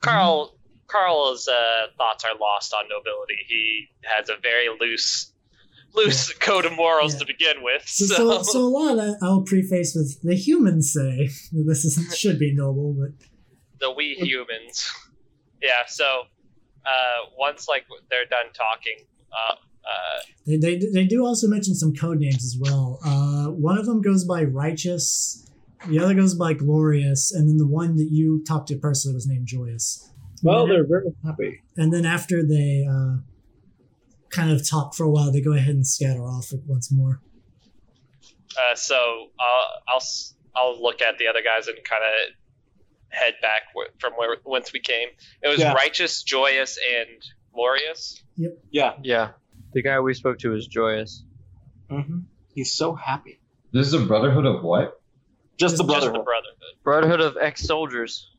Carl 0.00 0.54
Carl's 0.88 1.48
uh, 1.48 1.86
thoughts 1.96 2.24
are 2.24 2.36
lost 2.38 2.74
on 2.74 2.84
nobility. 2.88 3.38
He 3.48 3.88
has 4.02 4.28
a 4.28 4.34
very 4.42 4.66
loose 4.80 5.31
loose 5.94 6.32
code 6.34 6.64
of 6.64 6.72
morals 6.72 7.14
Yeah. 7.14 7.18
to 7.20 7.26
begin 7.26 7.62
with. 7.62 7.82
So, 7.86 8.06
So, 8.06 8.16
so, 8.16 8.42
so 8.42 8.58
a 8.60 8.68
lot 8.68 8.90
of 8.92 8.96
that 8.98 9.18
I'll 9.22 9.42
preface 9.42 9.94
with 9.94 10.20
the 10.22 10.34
humans 10.34 10.92
say 10.92 11.28
this 11.52 11.84
is, 11.84 12.16
should 12.18 12.38
be 12.38 12.54
noble, 12.54 12.94
but 12.98 13.10
the 13.80 13.90
we 13.90 14.14
humans. 14.14 14.90
Yeah. 15.62 15.86
So 15.88 16.04
uh, 16.84 17.30
once 17.38 17.68
like 17.68 17.84
they're 18.10 18.26
done 18.26 18.52
talking, 18.54 19.06
uh, 19.32 19.54
uh, 19.54 20.20
they, 20.46 20.56
they, 20.56 20.78
they 20.92 21.04
do 21.04 21.24
also 21.26 21.48
mention 21.48 21.74
some 21.74 21.92
code 21.94 22.18
names 22.18 22.44
as 22.44 22.56
well. 22.58 22.98
Uh, 23.04 23.46
one 23.50 23.78
of 23.78 23.86
them 23.86 24.00
goes 24.00 24.24
by 24.24 24.44
Righteous, 24.44 25.50
the 25.88 25.98
other 25.98 26.14
goes 26.14 26.34
by 26.34 26.52
Glorious, 26.52 27.32
and 27.32 27.48
then 27.48 27.56
the 27.56 27.66
one 27.66 27.96
that 27.96 28.08
you 28.10 28.44
talked 28.46 28.68
to 28.68 28.76
personally 28.76 29.14
was 29.14 29.26
named 29.26 29.46
Joyous. 29.48 30.08
Well, 30.42 30.62
and, 30.62 30.70
then, 30.70 30.76
they're 30.78 30.86
very 31.00 31.12
happy. 31.24 31.60
and 31.76 31.92
then 31.92 32.04
after 32.06 32.42
they 32.46 32.86
uh, 32.88 33.16
kind 34.32 34.50
of 34.50 34.68
talk 34.68 34.94
for 34.94 35.04
a 35.04 35.10
while, 35.10 35.30
they 35.30 35.40
go 35.40 35.52
ahead 35.52 35.74
and 35.74 35.86
scatter 35.86 36.22
off 36.24 36.52
once 36.66 36.90
more. 36.90 37.20
uh, 38.58 38.74
so 38.74 38.96
I'll 39.40 39.82
I'll 39.88 39.96
s- 39.96 40.34
I'll 40.54 40.82
look 40.82 41.00
at 41.00 41.16
the 41.18 41.28
other 41.28 41.40
guys 41.42 41.68
and 41.68 41.78
kind 41.84 42.02
of 42.04 42.34
head 43.08 43.34
back 43.40 43.62
from 43.98 44.12
where 44.14 44.36
whence 44.44 44.72
we 44.72 44.80
came. 44.80 45.08
It 45.42 45.48
was 45.48 45.60
Yeah. 45.60 45.72
righteous, 45.74 46.22
joyous, 46.22 46.78
and 46.98 47.08
glorious. 47.54 48.22
Yep. 48.36 48.58
Yeah. 48.70 48.92
Yeah. 49.02 49.28
The 49.72 49.82
guy 49.82 50.00
we 50.00 50.12
spoke 50.14 50.38
to 50.40 50.50
was 50.50 50.66
joyous. 50.66 51.24
Mm-hmm. 51.90 52.20
He's 52.54 52.74
so 52.74 52.94
happy. 52.94 53.40
This 53.72 53.86
is 53.86 53.94
a 53.94 54.00
brotherhood 54.00 54.44
of 54.46 54.62
what? 54.62 55.00
Just 55.58 55.58
the 55.58 55.58
Just 55.58 55.70
Just 55.70 55.76
the 55.78 55.84
brotherhood. 55.84 56.24
brotherhood. 56.24 56.56
Brotherhood 56.84 57.20
of 57.20 57.36
ex-soldiers. 57.40 58.30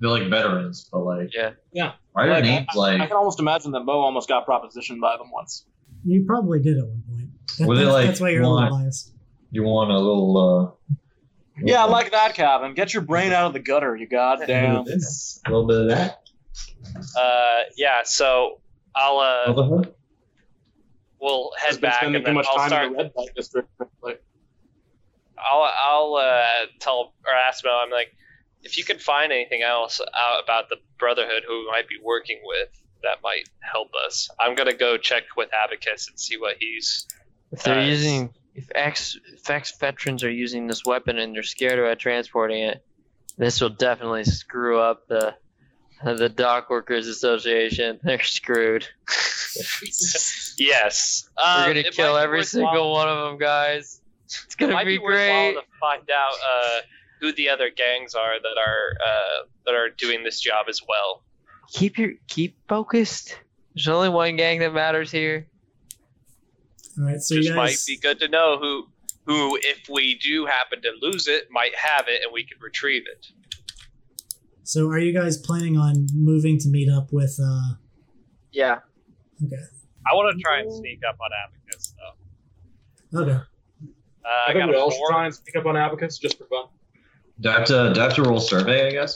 They're 0.00 0.10
like 0.10 0.28
veterans, 0.28 0.88
but 0.92 1.00
like 1.00 1.30
Yeah. 1.34 1.52
Yeah. 1.72 1.92
why 2.12 2.26
are 2.26 2.30
Like, 2.30 2.44
names 2.44 2.66
I, 2.74 2.78
like 2.78 3.00
I 3.00 3.06
can 3.06 3.16
almost 3.16 3.40
imagine 3.40 3.72
that 3.72 3.80
Mo 3.80 3.92
almost 3.92 4.28
got 4.28 4.46
propositioned 4.46 5.00
by 5.00 5.16
them 5.16 5.30
once. 5.32 5.64
You 6.04 6.24
probably 6.26 6.60
did 6.60 6.78
at 6.78 6.84
one 6.84 7.02
point. 7.08 7.28
That, 7.58 7.68
Was 7.68 7.78
it 7.80 7.84
that's, 7.84 7.92
like 7.94 8.06
that's 8.06 8.20
why 8.20 8.28
you're 8.30 8.42
a 8.42 8.48
little 8.48 8.70
biased. 8.70 9.12
You 9.50 9.62
want 9.62 9.90
a 9.90 9.98
little, 9.98 10.74
uh, 10.90 10.94
Yeah, 11.64 11.84
I 11.84 11.88
like 11.88 12.10
that, 12.10 12.34
Calvin. 12.34 12.74
Get 12.74 12.92
your 12.92 13.02
brain 13.02 13.32
out 13.32 13.46
of 13.46 13.52
the 13.54 13.60
gutter, 13.60 13.96
you 13.96 14.06
a 14.10 14.14
little 14.14 14.36
goddamn. 14.38 14.84
bit 14.84 14.94
of 14.94 15.00
this, 15.00 15.40
a 15.46 15.50
little 15.50 15.66
bit 15.66 15.80
of 15.82 15.88
that. 15.88 16.20
Uh, 17.18 17.60
yeah. 17.76 18.02
So 18.04 18.60
I'll 18.94 19.18
uh, 19.18 19.52
Brotherhood? 19.52 19.94
we'll 21.20 21.52
Has 21.58 21.74
head 21.76 21.80
been 21.80 21.90
back 21.90 21.94
spending 22.00 22.16
and 22.16 22.24
too 22.24 22.28
then 22.28 22.34
much 22.34 22.46
I'll 22.50 22.56
time 22.56 22.68
start. 22.68 22.86
in 22.86 22.92
the 22.92 22.98
red 22.98 23.12
light 23.16 23.30
district. 23.34 23.68
I'll 25.38 25.70
I'll 25.84 26.14
uh, 26.14 26.66
tell 26.80 27.12
or 27.26 27.32
ask 27.32 27.64
Mel. 27.64 27.74
I'm 27.74 27.90
like, 27.90 28.14
if 28.66 28.76
you 28.76 28.84
can 28.84 28.98
find 28.98 29.32
anything 29.32 29.62
else 29.62 30.00
out 30.14 30.42
about 30.44 30.68
the 30.68 30.76
Brotherhood 30.98 31.44
who 31.46 31.60
we 31.60 31.66
might 31.70 31.88
be 31.88 31.96
working 32.02 32.40
with 32.44 32.68
that 33.02 33.22
might 33.22 33.48
help 33.60 33.90
us, 34.06 34.28
I'm 34.38 34.54
gonna 34.54 34.74
go 34.74 34.96
check 34.98 35.22
with 35.36 35.48
Abacus 35.54 36.08
and 36.08 36.18
see 36.18 36.36
what 36.36 36.56
he's. 36.58 37.06
If 37.52 37.62
they're 37.62 37.76
Nice. 37.76 37.88
using, 37.88 38.34
if 38.54 38.68
ex, 38.74 39.16
if 39.34 39.48
ex 39.48 39.76
veterans 39.78 40.24
are 40.24 40.30
using 40.30 40.66
this 40.66 40.84
weapon 40.84 41.18
and 41.18 41.34
they're 41.34 41.42
scared 41.42 41.78
about 41.78 41.98
transporting 41.98 42.62
it, 42.64 42.84
this 43.38 43.60
will 43.60 43.70
definitely 43.70 44.24
screw 44.24 44.78
up 44.80 45.06
the 45.08 45.34
the 46.04 46.28
Dock 46.28 46.68
Workers 46.68 47.06
Association. 47.06 47.98
They're 48.04 48.22
screwed. 48.22 48.86
Yes, 50.58 51.28
We're 51.36 51.44
um, 51.44 51.66
gonna 51.68 51.80
it 51.80 51.92
kill 51.94 52.16
every 52.16 52.44
single 52.44 52.92
one 52.92 53.08
of 53.08 53.28
them, 53.28 53.38
guys. 53.38 54.00
It's 54.24 54.46
It 54.50 54.56
gonna 54.58 54.72
might 54.74 54.84
be 54.84 54.98
be 54.98 55.04
great. 55.04 55.54
to 55.54 55.62
find 55.80 56.02
out 56.10 56.32
uh, 56.34 56.80
who 57.26 57.32
the 57.32 57.48
other 57.48 57.70
gangs 57.70 58.14
are 58.14 58.40
that 58.40 58.58
are 58.58 58.96
uh, 59.04 59.46
that 59.64 59.74
are 59.74 59.88
doing 59.90 60.22
this 60.22 60.40
job 60.40 60.66
as 60.68 60.80
well. 60.88 61.24
Keep 61.72 61.98
your 61.98 62.10
keep 62.28 62.56
focused. 62.68 63.38
There's 63.74 63.88
only 63.88 64.08
one 64.08 64.36
gang 64.36 64.60
that 64.60 64.72
matters 64.72 65.10
here. 65.10 65.48
All 66.98 67.04
right, 67.04 67.20
so 67.20 67.34
Just 67.36 67.48
you 67.48 67.54
might 67.54 67.76
be 67.86 67.98
good 67.98 68.18
to 68.20 68.28
know 68.28 68.58
who 68.58 68.86
who, 69.26 69.56
if 69.60 69.88
we 69.92 70.14
do 70.22 70.46
happen 70.46 70.80
to 70.82 70.92
lose 71.02 71.26
it, 71.26 71.48
might 71.50 71.74
have 71.74 72.06
it 72.06 72.22
and 72.22 72.32
we 72.32 72.44
can 72.44 72.58
retrieve 72.60 73.02
it. 73.10 73.26
So 74.62 74.86
are 74.88 74.98
you 74.98 75.12
guys 75.12 75.36
planning 75.36 75.76
on 75.76 76.06
moving 76.14 76.58
to 76.60 76.68
meet 76.68 76.88
up 76.88 77.12
with? 77.12 77.38
uh 77.42 77.74
Yeah. 78.52 78.78
Okay. 79.44 79.56
I 80.08 80.14
want 80.14 80.36
to 80.36 80.40
try 80.42 80.60
and 80.60 80.72
sneak 80.72 81.00
up 81.08 81.16
on 81.20 81.30
Abacus 81.44 81.92
though. 83.12 83.22
Okay. 83.22 83.32
Uh, 83.32 83.44
I 84.28 84.50
I, 84.50 84.52
think 84.52 84.60
got 84.60 84.68
we 84.70 84.76
a 84.76 84.78
all 84.78 84.90
should 84.90 84.98
four. 84.98 85.10
try 85.10 85.24
and 85.26 85.34
speak 85.34 85.56
up 85.56 85.66
on 85.66 85.76
Abacus 85.76 86.18
just 86.18 86.38
for 86.38 86.44
fun. 86.46 86.66
Do 87.40 87.50
I 87.50 87.52
have 87.52 87.64
to, 87.66 87.92
do 87.94 88.00
I 88.00 88.04
have 88.04 88.14
to 88.16 88.22
roll 88.22 88.40
survey, 88.40 88.88
I 88.88 88.90
guess? 88.92 89.14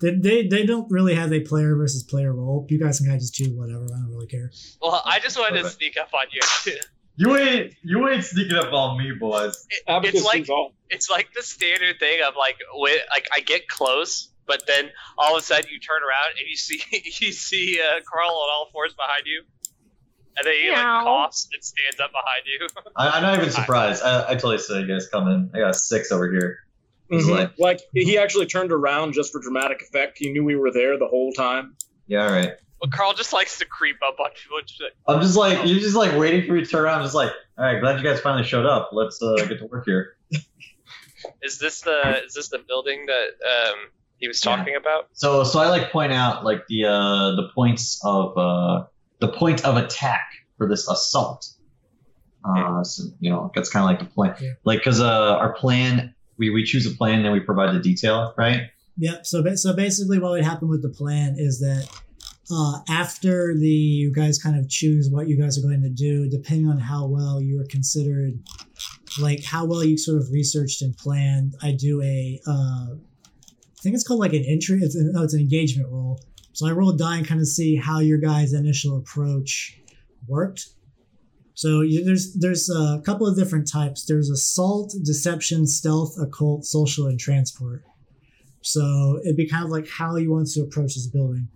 They, 0.00 0.10
they 0.16 0.46
they 0.48 0.66
don't 0.66 0.90
really 0.90 1.14
have 1.14 1.32
a 1.32 1.40
player 1.40 1.76
versus 1.76 2.02
player 2.02 2.32
role. 2.34 2.66
You 2.68 2.78
guys 2.80 2.98
can 2.98 3.06
kind 3.06 3.14
of 3.16 3.20
just 3.22 3.34
choose 3.34 3.48
whatever. 3.54 3.84
I 3.84 3.98
don't 4.00 4.10
really 4.10 4.26
care. 4.26 4.50
Well, 4.82 5.00
I 5.04 5.20
just 5.20 5.38
wanted 5.38 5.62
to 5.62 5.70
sneak 5.70 5.96
up 5.96 6.08
on 6.14 6.26
you. 6.32 6.74
You 7.16 7.36
ain't, 7.36 7.74
you 7.84 8.08
ain't 8.08 8.24
sneaking 8.24 8.56
up 8.56 8.72
on 8.72 8.98
me, 8.98 9.12
boys. 9.12 9.64
It- 9.70 9.84
it's 10.04 10.24
like 10.24 10.48
it's 10.90 11.08
like 11.08 11.28
the 11.32 11.42
standard 11.44 12.00
thing 12.00 12.20
of 12.26 12.34
like 12.36 12.56
when 12.74 12.96
like 13.08 13.28
I 13.32 13.38
get 13.38 13.68
close, 13.68 14.32
but 14.48 14.66
then 14.66 14.90
all 15.16 15.36
of 15.36 15.40
a 15.40 15.44
sudden 15.44 15.70
you 15.70 15.78
turn 15.78 16.02
around 16.02 16.36
and 16.40 16.48
you 16.50 16.56
see 16.56 16.82
you 17.24 17.30
see 17.30 17.80
uh, 17.80 18.00
Carl 18.04 18.30
on 18.30 18.48
all 18.50 18.68
fours 18.72 18.94
behind 18.94 19.22
you, 19.26 19.44
and 20.36 20.44
then 20.44 20.54
he 20.60 20.68
like 20.70 20.78
Meow. 20.78 21.04
coughs 21.04 21.48
and 21.54 21.62
stands 21.62 22.00
up 22.00 22.10
behind 22.10 22.42
you. 22.46 22.90
I, 22.96 23.10
I'm 23.10 23.22
not 23.22 23.38
even 23.38 23.50
surprised. 23.52 24.02
I, 24.02 24.24
I 24.30 24.34
totally 24.34 24.58
saw 24.58 24.80
you 24.80 24.88
guys 24.88 25.06
coming. 25.06 25.52
I 25.54 25.58
got 25.60 25.76
six 25.76 26.10
over 26.10 26.28
here. 26.32 26.63
It's 27.10 27.26
Mhm. 27.26 27.30
like- 27.38 27.58
Like 27.58 27.80
he 27.92 28.16
actually 28.18 28.46
turned 28.46 28.72
around 28.72 29.12
just 29.12 29.32
for 29.32 29.40
dramatic 29.40 29.82
effect. 29.82 30.18
He 30.18 30.30
knew 30.32 30.44
we 30.44 30.56
were 30.56 30.72
there 30.72 30.98
the 30.98 31.06
whole 31.08 31.32
time. 31.32 31.76
Yeah, 32.06 32.26
all 32.26 32.32
right. 32.32 32.52
But 32.80 32.92
Carl 32.92 33.14
just 33.14 33.32
likes 33.32 33.58
to 33.58 33.64
creep 33.66 33.96
up 34.06 34.18
on 34.20 34.30
people. 34.34 34.58
just 34.66 34.80
like, 34.82 34.92
I'm 35.06 35.20
just 35.22 35.36
like, 35.36 35.66
you're 35.66 35.80
just 35.80 35.96
like 35.96 36.16
waiting 36.18 36.46
for 36.46 36.52
me 36.54 36.64
to 36.64 36.66
turn 36.70 36.82
around. 36.84 36.98
I'm 36.98 37.04
just 37.04 37.14
like, 37.14 37.32
all 37.58 37.64
right, 37.64 37.80
glad 37.80 37.98
you 37.98 38.04
guys 38.04 38.20
finally 38.20 38.44
showed 38.44 38.66
up. 38.66 38.90
Let's 38.92 39.22
uh, 39.22 39.36
get 39.48 39.58
to 39.60 39.66
work 39.66 39.84
here. 39.86 40.16
Is 41.42 41.58
this 41.58 41.80
the 41.82 42.22
is 42.26 42.34
this 42.34 42.48
the 42.48 42.58
building 42.58 43.06
that 43.06 43.28
um 43.48 43.78
he 44.18 44.28
was 44.28 44.44
Yeah. 44.44 44.56
talking 44.56 44.76
about? 44.76 45.08
So, 45.12 45.44
so 45.44 45.58
I 45.58 45.68
like 45.68 45.90
point 45.90 46.12
out 46.12 46.44
like 46.44 46.66
the 46.68 46.84
uh, 46.86 47.36
the 47.36 47.48
points 47.54 48.00
of 48.04 48.36
uh, 48.36 48.84
the 49.20 49.28
point 49.28 49.64
of 49.64 49.76
attack 49.76 50.26
for 50.58 50.68
this 50.68 50.88
assault. 50.88 51.46
Uh, 52.44 52.84
so, 52.84 53.04
you 53.20 53.30
know, 53.30 53.50
that's 53.54 53.70
kind 53.70 53.84
of 53.84 53.88
like 53.90 53.98
the 54.00 54.14
plan. 54.14 54.34
Yeah. 54.40 54.50
Like, 54.64 54.82
cause 54.82 55.00
uh, 55.00 55.36
our 55.38 55.54
plan, 55.54 56.13
we 56.38 56.50
we 56.50 56.64
choose 56.64 56.86
a 56.86 56.94
plan, 56.96 57.22
then 57.22 57.32
we 57.32 57.40
provide 57.40 57.74
the 57.74 57.80
detail, 57.80 58.34
right? 58.36 58.70
Yep. 58.98 59.26
So 59.26 59.54
so 59.54 59.74
basically, 59.74 60.18
what 60.18 60.32
would 60.32 60.44
happen 60.44 60.68
with 60.68 60.82
the 60.82 60.88
plan 60.88 61.34
is 61.38 61.60
that 61.60 61.88
uh, 62.50 62.80
after 62.88 63.54
the 63.54 63.66
you 63.66 64.12
guys 64.12 64.38
kind 64.38 64.58
of 64.58 64.68
choose 64.68 65.08
what 65.10 65.28
you 65.28 65.40
guys 65.40 65.58
are 65.58 65.62
going 65.62 65.82
to 65.82 65.90
do, 65.90 66.28
depending 66.28 66.68
on 66.68 66.78
how 66.78 67.06
well 67.06 67.40
you 67.40 67.60
are 67.60 67.66
considered, 67.66 68.38
like 69.20 69.44
how 69.44 69.64
well 69.64 69.82
you 69.84 69.96
sort 69.96 70.20
of 70.20 70.30
researched 70.30 70.82
and 70.82 70.96
planned. 70.96 71.54
I 71.62 71.72
do 71.72 72.02
a, 72.02 72.40
uh, 72.46 72.94
I 72.94 73.80
think 73.82 73.94
it's 73.94 74.06
called 74.06 74.20
like 74.20 74.32
an 74.32 74.44
entry. 74.46 74.80
It's 74.80 74.94
an, 74.94 75.14
oh, 75.16 75.22
it's 75.22 75.34
an 75.34 75.40
engagement 75.40 75.90
roll. 75.90 76.20
So 76.52 76.68
I 76.68 76.72
roll 76.72 76.92
die 76.92 77.18
and 77.18 77.26
kind 77.26 77.40
of 77.40 77.48
see 77.48 77.76
how 77.76 77.98
your 77.98 78.18
guys' 78.18 78.52
initial 78.52 78.96
approach 78.96 79.80
worked. 80.28 80.68
So 81.54 81.82
you, 81.82 82.04
there's 82.04 82.34
there's 82.34 82.68
a 82.68 83.00
couple 83.04 83.26
of 83.26 83.36
different 83.36 83.70
types. 83.70 84.04
There's 84.04 84.28
assault, 84.28 84.94
deception, 85.04 85.66
stealth, 85.66 86.16
occult, 86.20 86.64
social, 86.64 87.06
and 87.06 87.18
transport. 87.18 87.84
So 88.60 89.20
it'd 89.24 89.36
be 89.36 89.48
kind 89.48 89.64
of 89.64 89.70
like 89.70 89.88
how 89.88 90.16
you 90.16 90.32
want 90.32 90.48
to 90.48 90.62
approach 90.62 90.94
this 90.94 91.06
building. 91.06 91.48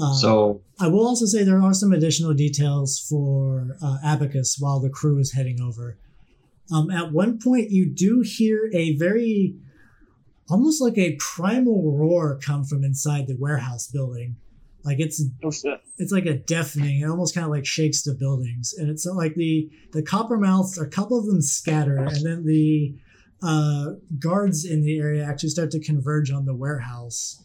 Uh, 0.00 0.14
so, 0.14 0.62
I 0.80 0.88
will 0.88 1.06
also 1.06 1.26
say 1.26 1.44
there 1.44 1.62
are 1.62 1.74
some 1.74 1.92
additional 1.92 2.32
details 2.32 2.98
for 2.98 3.76
uh, 3.82 3.98
Abacus 4.02 4.56
while 4.58 4.80
the 4.80 4.88
crew 4.88 5.18
is 5.18 5.32
heading 5.32 5.60
over. 5.60 5.98
Um, 6.72 6.90
at 6.90 7.12
one 7.12 7.38
point, 7.38 7.70
you 7.70 7.86
do 7.86 8.22
hear 8.24 8.70
a 8.72 8.96
very, 8.96 9.54
almost 10.48 10.80
like 10.80 10.96
a 10.96 11.16
primal 11.16 11.92
roar 11.92 12.38
come 12.42 12.64
from 12.64 12.84
inside 12.84 13.26
the 13.26 13.36
warehouse 13.38 13.86
building. 13.86 14.36
Like 14.84 14.98
it's 15.00 15.22
Oh 15.44 15.50
shit. 15.50 15.80
it's 15.98 16.12
like 16.12 16.26
a 16.26 16.34
deafening. 16.34 17.00
It 17.00 17.08
almost 17.08 17.34
kind 17.34 17.44
of 17.44 17.50
like 17.50 17.64
shakes 17.66 18.02
the 18.02 18.14
buildings, 18.14 18.74
and 18.76 18.90
it's 18.90 19.06
like 19.06 19.34
the 19.34 19.70
the 19.92 20.02
Coppermouths. 20.02 20.80
A 20.80 20.86
couple 20.88 21.18
of 21.18 21.26
them 21.26 21.40
scatter, 21.42 21.96
and 21.96 22.16
then 22.24 22.44
the 22.44 22.94
uh, 23.42 23.92
guards 24.18 24.64
in 24.64 24.82
the 24.82 24.98
area 24.98 25.24
actually 25.24 25.48
start 25.50 25.70
to 25.72 25.80
converge 25.80 26.30
on 26.30 26.44
the 26.46 26.54
warehouse. 26.54 27.44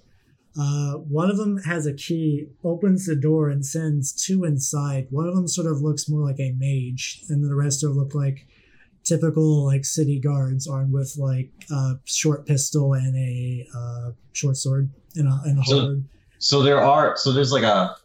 Uh, 0.60 0.94
one 0.94 1.30
of 1.30 1.38
them 1.38 1.58
has 1.60 1.86
a 1.86 1.94
key, 1.94 2.48
opens 2.64 3.06
the 3.06 3.16
door, 3.16 3.50
and 3.50 3.64
sends 3.64 4.12
two 4.12 4.44
inside. 4.44 5.06
One 5.12 5.28
of 5.28 5.36
them 5.36 5.48
sort 5.48 5.68
of 5.68 5.82
looks 5.82 6.10
more 6.10 6.22
like 6.22 6.40
a 6.40 6.56
mage, 6.58 7.22
and 7.30 7.44
the 7.48 7.54
rest 7.56 7.84
of 7.84 7.90
them 7.92 8.00
look 8.00 8.16
like 8.16 8.48
typical 9.04 9.66
like 9.66 9.86
city 9.86 10.20
guards 10.20 10.68
armed 10.68 10.92
with 10.92 11.16
like 11.18 11.52
a 11.72 11.94
short 12.06 12.46
pistol 12.46 12.94
and 12.94 13.16
a 13.16 13.66
uh, 13.76 14.12
short 14.34 14.58
sword 14.58 14.90
and 15.16 15.28
a, 15.28 15.42
and 15.46 15.60
a 15.60 15.64
So- 15.64 15.80
halberd. 15.80 16.06
So 16.40 16.62
there 16.62 16.80
are, 16.82 17.16
so 17.18 17.32
there's 17.32 17.52
like 17.52 17.64
a, 17.64 17.96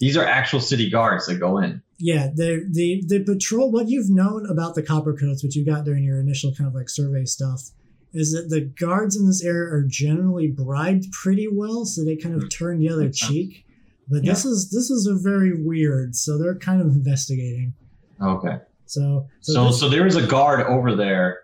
these 0.00 0.16
are 0.16 0.24
actual 0.24 0.60
city 0.60 0.90
guards 0.90 1.26
that 1.26 1.38
go 1.40 1.58
in. 1.58 1.82
Yeah, 1.98 2.28
the 2.34 2.64
the 2.70 3.02
the 3.06 3.20
patrol. 3.24 3.70
What 3.72 3.88
you've 3.88 4.10
known 4.10 4.46
about 4.48 4.74
the 4.76 4.82
Coppercoats, 4.82 5.42
which 5.42 5.56
you 5.56 5.64
got 5.64 5.84
during 5.84 6.04
your 6.04 6.20
initial 6.20 6.54
kind 6.54 6.68
of 6.68 6.74
like 6.74 6.88
survey 6.88 7.24
stuff, 7.24 7.70
is 8.14 8.32
that 8.32 8.48
the 8.50 8.60
guards 8.60 9.16
in 9.16 9.26
this 9.26 9.42
area 9.42 9.72
are 9.74 9.82
generally 9.82 10.46
bribed 10.48 11.10
pretty 11.12 11.48
well, 11.50 11.84
so 11.84 12.04
they 12.04 12.14
kind 12.16 12.40
of 12.40 12.48
turn 12.50 12.78
the 12.78 12.88
other 12.88 13.10
cheek. 13.12 13.64
But 14.08 14.24
this 14.24 14.44
is 14.44 14.70
this 14.70 14.90
is 14.90 15.06
a 15.08 15.14
very 15.16 15.60
weird, 15.60 16.14
so 16.14 16.38
they're 16.38 16.54
kind 16.54 16.80
of 16.80 16.86
investigating. 16.88 17.74
Okay. 18.22 18.58
So 18.86 19.26
so, 19.40 19.52
So, 19.52 19.64
this- 19.66 19.80
so 19.80 19.88
there 19.88 20.06
is 20.06 20.14
a 20.16 20.26
guard 20.26 20.60
over 20.66 20.94
there. 20.94 21.40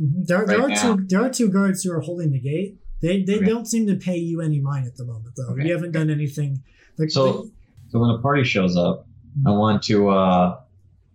Mhm. 0.00 0.26
there, 0.26 0.46
there 0.46 0.58
right 0.58 0.64
are 0.64 0.68
now. 0.70 0.96
two 0.96 1.04
there 1.06 1.22
are 1.22 1.28
two 1.30 1.48
guards 1.50 1.82
who 1.82 1.92
are 1.92 2.00
holding 2.00 2.32
the 2.32 2.40
gate. 2.40 2.78
They 3.00 3.22
they 3.22 3.36
Okay. 3.36 3.46
don't 3.46 3.66
seem 3.66 3.86
to 3.86 3.94
pay 3.96 4.16
you 4.16 4.40
any 4.40 4.60
mind 4.60 4.86
at 4.86 4.96
the 4.96 5.04
moment, 5.04 5.34
though. 5.36 5.52
Okay. 5.52 5.66
You 5.66 5.72
haven't 5.74 5.92
done 5.92 6.10
anything. 6.10 6.62
Like, 6.98 7.10
So, 7.10 7.48
so 7.90 7.98
when 8.00 8.10
a 8.10 8.18
party 8.18 8.42
shows 8.44 8.76
up, 8.76 9.06
I 9.46 9.50
want 9.50 9.82
to, 9.84 10.08
uh, 10.08 10.58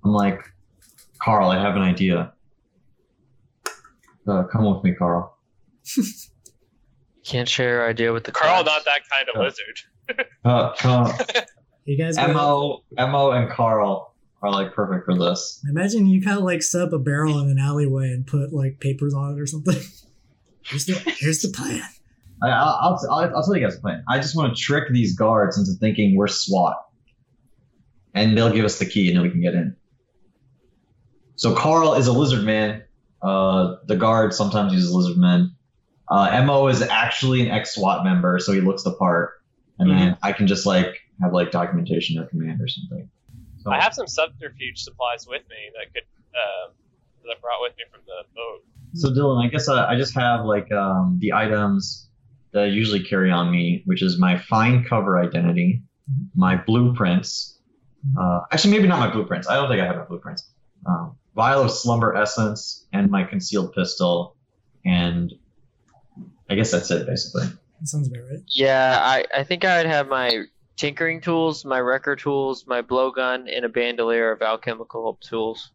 I'm 0.06 0.12
like, 0.12 0.42
Carl, 1.22 1.50
I 1.50 1.60
have 1.62 1.76
an 1.76 1.82
idea. 1.82 2.32
Uh, 4.28 4.44
come 4.44 4.64
with 4.74 4.84
me, 4.84 4.94
Carl. 4.96 5.38
Can't 7.26 7.48
share 7.50 7.70
your 7.70 7.90
idea 7.90 8.14
with 8.14 8.24
the 8.26 8.32
Carl, 8.32 8.64
class. 8.64 8.66
not 8.66 8.86
that 8.86 9.02
kind 9.10 9.30
of 9.30 9.36
Oh. 9.38 9.44
lizard. 9.44 10.30
Uh, 10.46 10.74
come. 10.78 11.12
you 11.86 11.98
guys 11.98 12.16
go- 12.18 12.34
Mo, 12.34 13.08
Mo, 13.08 13.32
and 13.32 13.50
Carl 13.50 14.14
are 14.42 14.52
like 14.52 14.74
perfect 14.74 15.06
for 15.06 15.18
this. 15.18 15.62
Imagine 15.70 16.06
you 16.08 16.22
kind 16.22 16.38
of 16.38 16.44
like 16.44 16.62
set 16.64 16.82
up 16.82 16.94
a 16.94 17.00
barrel 17.00 17.40
in 17.40 17.50
an 17.50 17.60
alleyway 17.60 18.10
and 18.12 18.26
put 18.28 18.52
like 18.54 18.80
papers 18.80 19.14
on 19.14 19.34
it 19.34 19.40
or 19.40 19.46
something. 19.48 19.76
Here's 20.66 20.86
the 20.86 20.94
here's 21.18 21.42
the 21.42 21.50
plan. 21.50 21.84
I, 22.42 22.50
I'll, 22.50 22.80
I'll, 22.82 23.00
I'll, 23.12 23.36
I'll 23.38 23.44
tell 23.44 23.56
you 23.56 23.64
guys 23.64 23.76
the 23.76 23.82
plan. 23.82 24.04
I 24.08 24.20
just 24.20 24.36
want 24.36 24.56
to 24.56 24.62
trick 24.62 24.86
these 24.92 25.16
guards 25.16 25.58
into 25.58 25.72
thinking 25.80 26.16
we're 26.16 26.28
SWAT, 26.28 26.76
and 28.14 28.38
they'll 28.38 28.52
give 28.52 28.66
us 28.66 28.80
the 28.80 28.86
key, 28.86 29.08
and 29.08 29.18
then 29.18 29.24
we 29.24 29.30
can 29.30 29.42
get 29.42 29.54
in. 29.54 29.76
So 31.36 31.56
Carl 31.56 31.94
is 31.96 32.08
a 32.08 32.14
lizard 32.14 32.44
man. 32.44 32.84
Uh, 33.22 33.76
the 33.86 33.96
guard 33.96 34.34
sometimes 34.34 34.74
uses 34.74 34.94
lizard 34.94 35.18
men. 35.18 35.56
Uh, 36.10 36.44
Mo 36.46 36.68
is 36.68 36.82
actually 36.82 37.42
an 37.42 37.48
ex 37.48 37.76
SWAT 37.76 38.04
member, 38.04 38.38
so 38.40 38.52
he 38.52 38.62
looks 38.62 38.84
the 38.84 38.94
part, 38.94 39.42
and 39.80 39.90
then 39.90 40.18
I 40.22 40.34
can 40.34 40.48
just 40.48 40.66
like 40.66 41.00
have 41.22 41.34
like 41.34 41.52
documentation 41.52 42.20
or 42.20 42.26
command 42.28 42.62
or 42.62 42.68
something. 42.68 43.10
So, 43.64 43.72
I 43.72 43.80
have 43.80 43.94
some 43.94 44.08
subterfuge 44.08 44.84
supplies 44.84 45.26
with 45.26 45.42
me 45.50 45.72
that 45.76 45.94
could 45.94 46.04
uh, 46.36 46.74
that 47.24 47.38
I 47.38 47.40
brought 47.40 47.62
with 47.62 47.74
me 47.78 47.86
from 47.90 48.02
the 48.06 48.28
boat. 48.36 48.66
So 48.94 49.10
Dylan, 49.10 49.44
I 49.44 49.50
guess 49.50 49.68
uh, 49.68 49.86
I 49.86 49.96
just 49.96 50.14
have 50.16 50.46
like 50.46 50.72
um, 50.72 51.18
the 51.20 51.34
items 51.34 52.10
that 52.52 52.64
I 52.64 52.66
usually 52.68 53.04
carry 53.04 53.32
on 53.32 53.52
me, 53.52 53.82
which 53.86 54.02
is 54.02 54.20
my 54.20 54.38
fine 54.38 54.84
cover 54.84 55.20
identity, 55.20 55.82
my 56.36 56.56
blueprints. 56.56 57.60
Uh, 58.20 58.42
actually, 58.52 58.72
maybe 58.72 58.88
not 58.88 59.00
my 59.00 59.12
blueprints. 59.12 59.48
I 59.48 59.56
don't 59.56 59.70
think 59.70 59.82
I 59.82 59.86
have 59.86 59.96
my 59.96 60.04
blueprints. 60.06 60.52
Um, 60.86 61.16
vial 61.36 61.64
of 61.64 61.72
slumber 61.72 62.16
essence 62.16 62.86
and 62.94 63.10
my 63.10 63.24
concealed 63.24 63.74
pistol, 63.74 64.36
and 64.86 65.34
I 66.50 66.56
guess 66.56 66.72
that's 66.72 66.92
it 66.92 67.08
basically. 67.08 67.48
That 67.80 67.88
sounds 67.88 68.08
about 68.08 68.24
right. 68.30 68.44
Yeah, 68.48 69.00
I, 69.02 69.26
I 69.36 69.44
think 69.44 69.66
I 69.66 69.78
would 69.78 69.88
have 69.88 70.08
my 70.08 70.46
tinkering 70.76 71.22
tools, 71.22 71.66
my 71.66 71.80
wrecker 71.80 72.16
tools, 72.16 72.66
my 72.68 72.82
blowgun, 72.82 73.54
and 73.54 73.66
a 73.66 73.70
bandolier 73.70 74.32
of 74.32 74.42
alchemical 74.42 75.18
tools. 75.22 75.72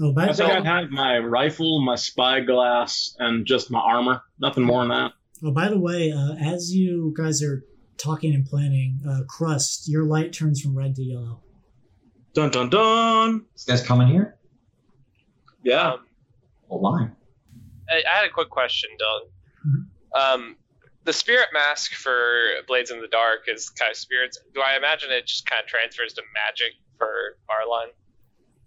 Oh, 0.00 0.12
by 0.12 0.28
I 0.28 0.32
think 0.32 0.50
I'd 0.50 0.66
have 0.66 0.90
my 0.90 1.18
rifle, 1.18 1.80
my 1.84 1.94
spyglass, 1.94 3.14
and 3.18 3.46
just 3.46 3.70
my 3.70 3.78
armor. 3.78 4.22
Nothing 4.40 4.64
more 4.64 4.80
than 4.82 4.88
that. 4.88 5.12
oh, 5.44 5.52
by 5.52 5.68
the 5.68 5.78
way, 5.78 6.10
uh, 6.12 6.34
as 6.34 6.74
you 6.74 7.14
guys 7.16 7.42
are 7.42 7.64
talking 7.96 8.34
and 8.34 8.44
planning, 8.44 9.00
uh, 9.08 9.20
Crust, 9.28 9.88
your 9.88 10.04
light 10.04 10.32
turns 10.32 10.60
from 10.60 10.76
red 10.76 10.94
to 10.96 11.02
yellow. 11.02 11.42
Dun 12.34 12.50
dun 12.50 12.68
dun. 12.70 13.44
This 13.52 13.64
guy's 13.64 13.82
coming 13.86 14.08
here. 14.08 14.36
Yeah. 15.62 15.92
Um, 15.92 16.00
Oh, 16.70 16.78
why? 16.78 17.08
I, 17.88 18.02
I 18.10 18.16
had 18.16 18.26
a 18.26 18.30
quick 18.32 18.48
question, 18.50 18.90
Dylan. 19.00 19.86
Um, 20.18 20.56
the 21.04 21.12
spirit 21.12 21.48
mask 21.52 21.92
for 21.92 22.16
Blades 22.66 22.90
in 22.90 23.00
the 23.00 23.06
Dark 23.06 23.44
is 23.48 23.68
kind 23.68 23.90
of 23.90 23.96
spirits. 23.96 24.38
Do 24.54 24.60
I 24.62 24.76
imagine 24.76 25.10
it 25.12 25.26
just 25.26 25.46
kind 25.48 25.62
of 25.62 25.68
transfers 25.68 26.14
to 26.14 26.22
magic 26.34 26.72
for 26.98 27.36
Arline? 27.50 27.92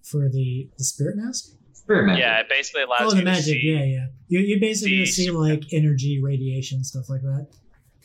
For 0.03 0.29
the, 0.29 0.69
the 0.77 0.83
spirit 0.83 1.17
mask? 1.17 1.53
Spirit. 1.73 2.17
Yeah, 2.17 2.39
it 2.39 2.47
basically 2.49 2.83
allows 2.83 3.01
Oh, 3.01 3.05
you 3.09 3.11
the 3.15 3.17
to 3.21 3.23
magic. 3.25 3.43
see. 3.45 3.61
Yeah, 3.73 3.83
yeah. 3.83 4.07
You, 4.27 4.39
you 4.39 4.59
basically 4.59 5.05
see 5.05 5.25
see 5.25 5.31
like 5.31 5.63
energy, 5.73 6.21
radiation, 6.21 6.83
stuff 6.83 7.09
like 7.09 7.21
that. 7.21 7.47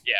Yeah. 0.06 0.14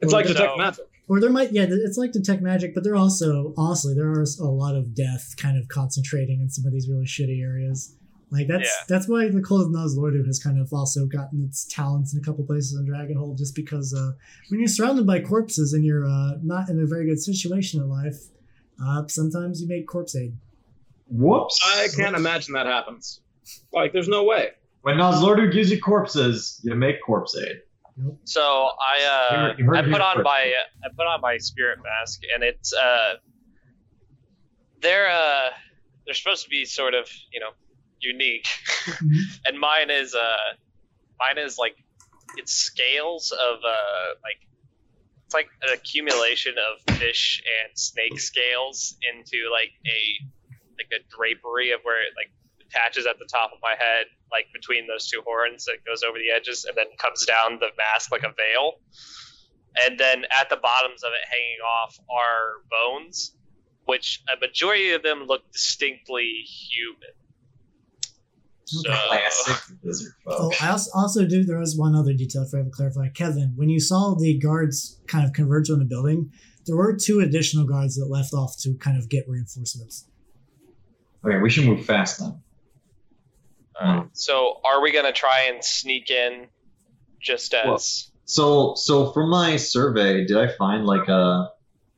It's 0.00 0.12
Or 0.12 0.16
like 0.16 0.26
detect 0.26 0.50
So- 0.52 0.56
magic. 0.56 0.84
Or 1.06 1.20
there 1.20 1.28
might, 1.28 1.52
yeah, 1.52 1.66
it's 1.68 1.98
like 1.98 2.12
detect 2.12 2.40
magic, 2.40 2.72
but 2.74 2.82
there 2.82 2.96
also, 2.96 3.52
honestly, 3.58 3.92
there 3.94 4.08
are 4.10 4.22
a 4.40 4.44
lot 4.44 4.74
of 4.74 4.94
death 4.94 5.34
kind 5.36 5.58
of 5.58 5.68
concentrating 5.68 6.40
in 6.40 6.48
some 6.48 6.64
of 6.64 6.72
these 6.72 6.88
really 6.88 7.04
shitty 7.04 7.42
areas. 7.42 7.94
Like 8.30 8.48
that's 8.48 8.64
Yeah. 8.64 8.84
that's 8.88 9.06
why 9.06 9.28
the 9.28 9.42
Cold 9.42 9.60
of 9.60 9.68
Nozlordu 9.68 10.26
has 10.26 10.38
kind 10.42 10.58
of 10.58 10.72
also 10.72 11.04
gotten 11.06 11.44
its 11.44 11.66
talents 11.66 12.14
in 12.14 12.20
a 12.20 12.22
couple 12.22 12.42
places 12.44 12.72
in 12.80 12.86
Dragonhold, 12.86 13.36
just 13.36 13.54
because 13.54 13.92
uh, 13.92 14.12
when 14.48 14.60
you're 14.60 14.66
surrounded 14.66 15.06
by 15.06 15.20
corpses 15.20 15.74
and 15.74 15.84
you're 15.84 16.06
uh, 16.06 16.38
not 16.42 16.70
in 16.70 16.80
a 16.80 16.86
very 16.86 17.04
good 17.06 17.20
situation 17.22 17.82
in 17.82 17.88
life, 17.90 18.16
uh, 18.82 19.06
sometimes 19.08 19.60
you 19.60 19.68
make 19.68 19.86
corpse 19.86 20.16
aid. 20.16 20.36
Whoops. 21.08 21.60
I 21.76 21.88
can't 21.94 22.16
imagine 22.16 22.54
that 22.54 22.66
happens. 22.66 23.20
Like, 23.72 23.92
there's 23.92 24.08
no 24.08 24.24
way. 24.24 24.50
When 24.82 24.96
Nozlordu 24.96 25.52
gives 25.52 25.70
you 25.70 25.80
corpses, 25.80 26.60
you 26.64 26.74
make 26.74 26.96
corpse 27.04 27.36
aid. 27.36 27.60
So 28.24 28.40
I 28.42 28.98
You 29.00 29.06
uh, 29.06 29.40
heard- 29.48 29.58
you 29.58 29.64
heard 29.66 29.76
I 29.76 29.82
put 29.90 30.00
on 30.00 30.16
first. 30.16 30.24
my 30.24 30.52
I 30.84 30.88
put 30.96 31.06
on 31.06 31.20
my 31.20 31.36
spirit 31.38 31.78
mask, 31.82 32.22
and 32.34 32.42
it's 32.42 32.72
uh, 32.74 33.14
they're 34.80 35.08
uh, 35.10 35.50
they're 36.04 36.14
supposed 36.14 36.44
to 36.44 36.50
be 36.50 36.64
sort 36.64 36.94
of 36.94 37.08
you 37.32 37.40
know 37.40 37.50
unique, 38.00 38.46
Mhm. 38.84 39.16
and 39.46 39.58
mine 39.60 39.90
is 39.90 40.14
uh, 40.14 40.54
mine 41.18 41.38
is 41.38 41.56
like 41.58 41.76
it's 42.36 42.52
scales 42.52 43.30
of 43.30 43.58
uh, 43.64 44.14
like 44.22 44.40
it's 45.26 45.34
like 45.34 45.48
an 45.62 45.72
accumulation 45.72 46.54
of 46.58 46.96
fish 46.96 47.42
and 47.64 47.78
snake 47.78 48.18
scales 48.18 48.96
into 49.12 49.38
like 49.52 49.70
a 49.86 50.26
like 50.78 50.92
a 50.92 51.02
drapery 51.14 51.72
of 51.72 51.80
where 51.82 52.02
it 52.02 52.12
like 52.16 52.30
attaches 52.66 53.06
at 53.06 53.18
the 53.18 53.26
top 53.26 53.52
of 53.52 53.58
my 53.62 53.74
head, 53.78 54.06
like 54.30 54.46
between 54.52 54.86
those 54.86 55.08
two 55.08 55.22
horns 55.24 55.64
that 55.66 55.84
goes 55.86 56.02
over 56.02 56.18
the 56.18 56.30
edges 56.34 56.64
and 56.64 56.76
then 56.76 56.86
comes 56.98 57.24
down 57.24 57.58
the 57.60 57.68
mask 57.76 58.10
like 58.10 58.22
a 58.22 58.32
veil. 58.34 58.80
And 59.86 59.98
then 59.98 60.24
at 60.38 60.50
the 60.50 60.56
bottoms 60.56 61.02
of 61.02 61.10
it 61.12 61.28
hanging 61.28 61.60
off 61.66 61.98
are 62.08 62.62
bones, 62.70 63.34
which 63.86 64.22
a 64.32 64.38
majority 64.38 64.92
of 64.92 65.02
them 65.02 65.24
look 65.26 65.50
distinctly 65.52 66.44
human. 66.46 67.14
So 68.66 68.90
Classic 68.90 69.76
lizard 69.82 70.12
Oh. 70.26 70.52
I 70.60 70.70
also, 70.70 70.90
also 70.94 71.26
do. 71.26 71.44
There 71.44 71.58
was 71.58 71.76
one 71.76 71.94
other 71.94 72.14
detail 72.14 72.46
for 72.46 72.56
I 72.56 72.60
have 72.60 72.66
to 72.66 72.72
clarify. 72.72 73.08
Kevin, 73.08 73.52
when 73.56 73.68
you 73.68 73.78
saw 73.78 74.14
the 74.14 74.38
guards 74.38 75.00
kind 75.06 75.26
of 75.26 75.32
converge 75.32 75.70
on 75.70 75.80
the 75.80 75.84
building, 75.84 76.32
there 76.66 76.76
were 76.76 76.96
two 76.96 77.20
additional 77.20 77.66
guards 77.66 77.96
that 77.96 78.06
left 78.06 78.32
off 78.32 78.56
to 78.60 78.74
kind 78.74 78.96
of 78.96 79.08
get 79.08 79.28
reinforcements. 79.28 80.06
Okay, 81.24 81.38
we 81.38 81.48
should 81.50 81.64
move 81.66 81.84
fast 81.84 82.18
then. 82.20 82.40
uh, 83.80 84.04
so 84.12 84.60
are 84.64 84.80
we 84.82 84.92
gonna 84.92 85.12
try 85.12 85.48
and 85.52 85.64
sneak 85.64 86.10
in 86.10 86.46
just 87.20 87.54
as 87.54 87.66
Well- 87.66 87.78
So, 88.26 88.74
so 88.76 89.12
from 89.12 89.28
my 89.30 89.56
survey, 89.56 90.24
did 90.24 90.36
I 90.36 90.48
find 90.48 90.86
like 90.86 91.08
a 91.08 91.50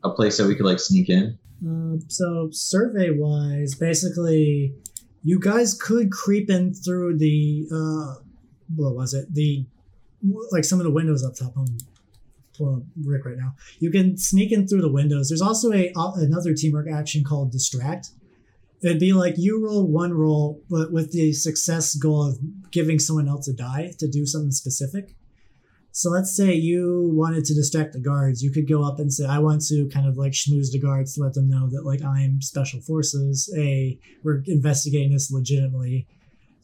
a 0.05 0.11
place 0.11 0.37
that 0.39 0.47
we 0.47 0.55
could 0.55 0.67
like 0.67 0.79
sneak 0.81 1.09
in? 1.09 1.39
Uh, 1.67 1.97
so 2.09 2.49
survey 2.53 3.11
wise, 3.11 3.75
basically, 3.75 4.75
you 5.23 5.39
guys 5.41 5.75
could 5.75 6.11
creep 6.13 6.51
in 6.51 6.75
through 6.75 7.19
the 7.19 7.67
uh, 7.73 8.21
what 8.75 8.95
was 8.95 9.15
it? 9.15 9.33
The 9.33 9.65
like 10.53 10.65
some 10.65 10.81
of 10.81 10.85
the 10.85 10.91
windows 10.91 11.25
up 11.25 11.35
top. 11.37 11.53
I'm 11.57 11.79
pulling 12.57 12.87
Rick 13.05 13.25
right 13.25 13.37
now. 13.37 13.55
You 13.79 13.91
can 13.91 14.17
sneak 14.17 14.51
in 14.53 14.67
through 14.67 14.83
the 14.83 14.91
windows. 14.93 15.29
There's 15.29 15.43
also 15.43 15.73
a 15.73 15.93
uh, 15.97 16.13
another 16.17 16.55
teamwork 16.55 16.89
action 16.91 17.23
called 17.25 17.53
distract. 17.53 18.11
It'd 18.83 19.01
be 19.01 19.13
like 19.13 19.35
you 19.37 19.65
roll 19.65 19.87
one 19.87 20.13
roll, 20.13 20.63
but 20.69 20.93
with 20.93 21.13
the 21.13 21.33
success 21.33 21.95
goal 21.95 22.29
of 22.29 22.39
giving 22.71 22.99
someone 22.99 23.29
else 23.29 23.49
a 23.49 23.55
die 23.55 23.93
to 23.99 24.09
do 24.09 24.27
something 24.27 24.53
specific. 24.53 25.17
So 25.93 26.11
let's 26.11 26.37
say 26.37 26.53
you 26.53 27.11
wanted 27.15 27.47
to 27.47 27.55
distract 27.55 27.95
the 27.95 28.01
guards. 28.01 28.43
You 28.43 28.51
could 28.51 28.69
go 28.69 28.85
up 28.85 28.99
and 28.99 29.11
say, 29.11 29.25
I 29.25 29.39
want 29.39 29.63
to 29.69 29.89
kind 29.89 30.07
of 30.07 30.19
like 30.19 30.33
schmooze 30.33 30.71
the 30.71 30.79
guards 30.79 31.15
to 31.15 31.23
let 31.23 31.33
them 31.33 31.49
know 31.49 31.71
that 31.71 31.87
like 31.87 32.05
I'm 32.05 32.43
special 32.43 32.83
forces. 32.83 33.51
A, 33.57 33.99
we're 34.23 34.43
investigating 34.47 35.13
this 35.13 35.33
legitimately. 35.33 36.07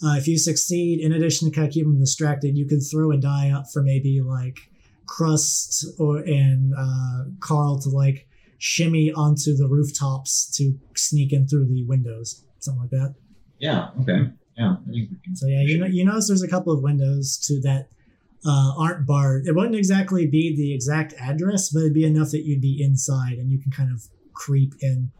Uh, 0.05 0.17
if 0.17 0.29
you 0.29 0.37
succeed, 0.37 1.01
in 1.01 1.13
addition 1.13 1.49
to 1.49 1.55
kind 1.55 1.67
of 1.67 1.73
keep 1.73 1.85
them 1.85 1.99
distracted, 1.99 2.59
you 2.59 2.67
could 2.67 2.83
throw 2.83 3.11
a 3.11 3.17
die 3.17 3.51
up 3.51 3.65
for 3.73 3.83
maybe 3.83 4.21
like 4.21 4.59
Crust 5.07 5.87
or 5.99 6.19
and 6.19 6.75
uh, 6.77 7.25
Carl 7.41 7.81
to 7.81 7.89
like 7.89 8.29
shimmy 8.65 9.13
onto 9.13 9.57
the 9.57 9.67
rooftops 9.67 10.49
to 10.57 10.73
sneak 10.95 11.33
in 11.33 11.49
through 11.49 11.67
the 11.67 11.85
windows, 11.85 12.45
something 12.61 12.81
like 12.83 12.91
that. 12.91 13.13
Yeah. 13.59 13.89
Okay. 14.03 14.31
Yeah. 14.57 14.75
I 14.75 14.91
think 14.93 15.11
we 15.11 15.17
can. 15.25 15.35
So 15.35 15.49
yeah, 15.49 15.63
you 15.63 15.79
know, 15.79 15.87
you 15.87 16.05
notice 16.05 16.29
there's 16.29 16.45
a 16.45 16.49
couple 16.49 16.73
of 16.73 16.81
windows 16.81 17.39
to 17.49 17.61
that 17.63 17.89
uh, 18.47 18.73
aren't 18.79 19.05
barred. 19.05 19.49
It 19.49 19.57
wouldn't 19.57 19.75
exactly 19.75 20.29
be 20.29 20.55
the 20.55 20.73
exact 20.73 21.13
address, 21.21 21.71
but 21.71 21.81
it'd 21.81 21.93
be 21.93 22.05
enough 22.05 22.31
that 22.31 22.45
you'd 22.45 22.61
be 22.61 22.81
inside 22.81 23.33
and 23.39 23.51
you 23.51 23.59
can 23.59 23.73
kind 23.73 23.91
of 23.93 24.01
creep 24.33 24.75
in. 24.81 25.11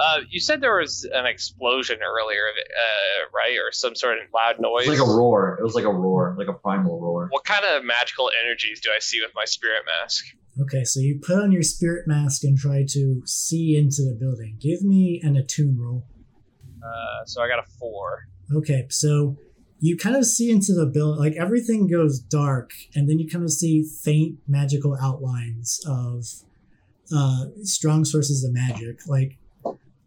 Uh, 0.00 0.20
you 0.28 0.40
said 0.40 0.60
there 0.60 0.76
was 0.78 1.08
an 1.12 1.24
explosion 1.26 1.98
earlier, 2.02 2.46
uh, 2.48 3.30
right, 3.32 3.56
or 3.58 3.70
some 3.70 3.94
sort 3.94 4.18
of 4.18 4.24
loud 4.34 4.56
It 4.56 4.60
noise. 4.60 4.88
was 4.88 4.98
like 4.98 5.08
a 5.08 5.10
roar. 5.12 5.56
It 5.60 5.62
was 5.62 5.74
like 5.76 5.84
a 5.84 5.92
roar, 5.92 6.34
like 6.36 6.48
a 6.48 6.52
primal 6.52 7.00
roar. 7.00 7.28
what 7.30 7.44
kind 7.44 7.64
of 7.64 7.84
magical 7.84 8.28
energies 8.44 8.80
do 8.80 8.90
I 8.94 8.98
see 8.98 9.20
with 9.20 9.30
my 9.36 9.44
spirit 9.44 9.82
mask? 10.00 10.24
Okay, 10.60 10.84
so 10.84 11.00
you 11.00 11.20
put 11.20 11.40
on 11.40 11.52
your 11.52 11.62
spirit 11.62 12.08
mask 12.08 12.42
and 12.42 12.58
try 12.58 12.84
to 12.88 13.22
see 13.24 13.76
into 13.76 14.02
the 14.02 14.16
building. 14.18 14.56
Give 14.60 14.82
me 14.82 15.20
an 15.22 15.36
attune 15.36 15.78
roll. 15.78 16.04
Uh, 16.82 17.24
so 17.26 17.42
I 17.42 17.48
got 17.48 17.60
a 17.60 17.70
four. 17.78 18.26
Okay, 18.54 18.86
so 18.90 19.36
you 19.80 19.96
kind 19.96 20.16
of 20.16 20.24
see 20.24 20.50
into 20.50 20.72
the 20.74 20.86
building, 20.86 21.20
like 21.20 21.34
everything 21.34 21.86
goes 21.86 22.18
dark, 22.18 22.72
and 22.94 23.08
then 23.08 23.18
you 23.18 23.28
kind 23.28 23.44
of 23.44 23.52
see 23.52 23.84
faint 23.84 24.38
magical 24.48 24.96
outlines 25.00 25.80
of 25.86 26.24
uh, 27.14 27.46
strong 27.62 28.04
sources 28.04 28.44
of 28.44 28.52
magic, 28.52 29.06
like 29.06 29.38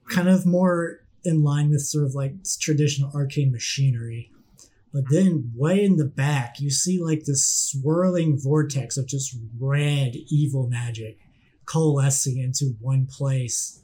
kind 0.10 0.28
of 0.28 0.46
more 0.46 1.00
in 1.24 1.44
line 1.44 1.70
with 1.70 1.82
sort 1.82 2.06
of 2.06 2.14
like 2.14 2.34
traditional 2.60 3.12
arcane 3.16 3.52
machinery. 3.52 4.32
But 4.94 5.06
then, 5.10 5.54
way 5.56 5.84
in 5.84 5.96
the 5.96 6.06
back, 6.06 6.60
you 6.60 6.70
see 6.70 7.02
like 7.02 7.24
this 7.24 7.46
swirling 7.46 8.38
vortex 8.38 8.98
of 8.98 9.08
just 9.08 9.36
red 9.60 10.16
evil 10.30 10.68
magic 10.68 11.18
coalescing 11.66 12.38
into 12.38 12.76
one 12.82 13.08
place. 13.08 13.82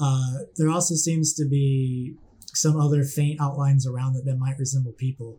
Uh, 0.00 0.38
there 0.56 0.70
also 0.70 0.94
seems 0.94 1.34
to 1.34 1.44
be 1.46 2.14
some 2.54 2.80
other 2.80 3.04
faint 3.04 3.40
outlines 3.40 3.86
around 3.86 4.16
it 4.16 4.24
that 4.24 4.38
might 4.38 4.58
resemble 4.58 4.92
people. 4.92 5.38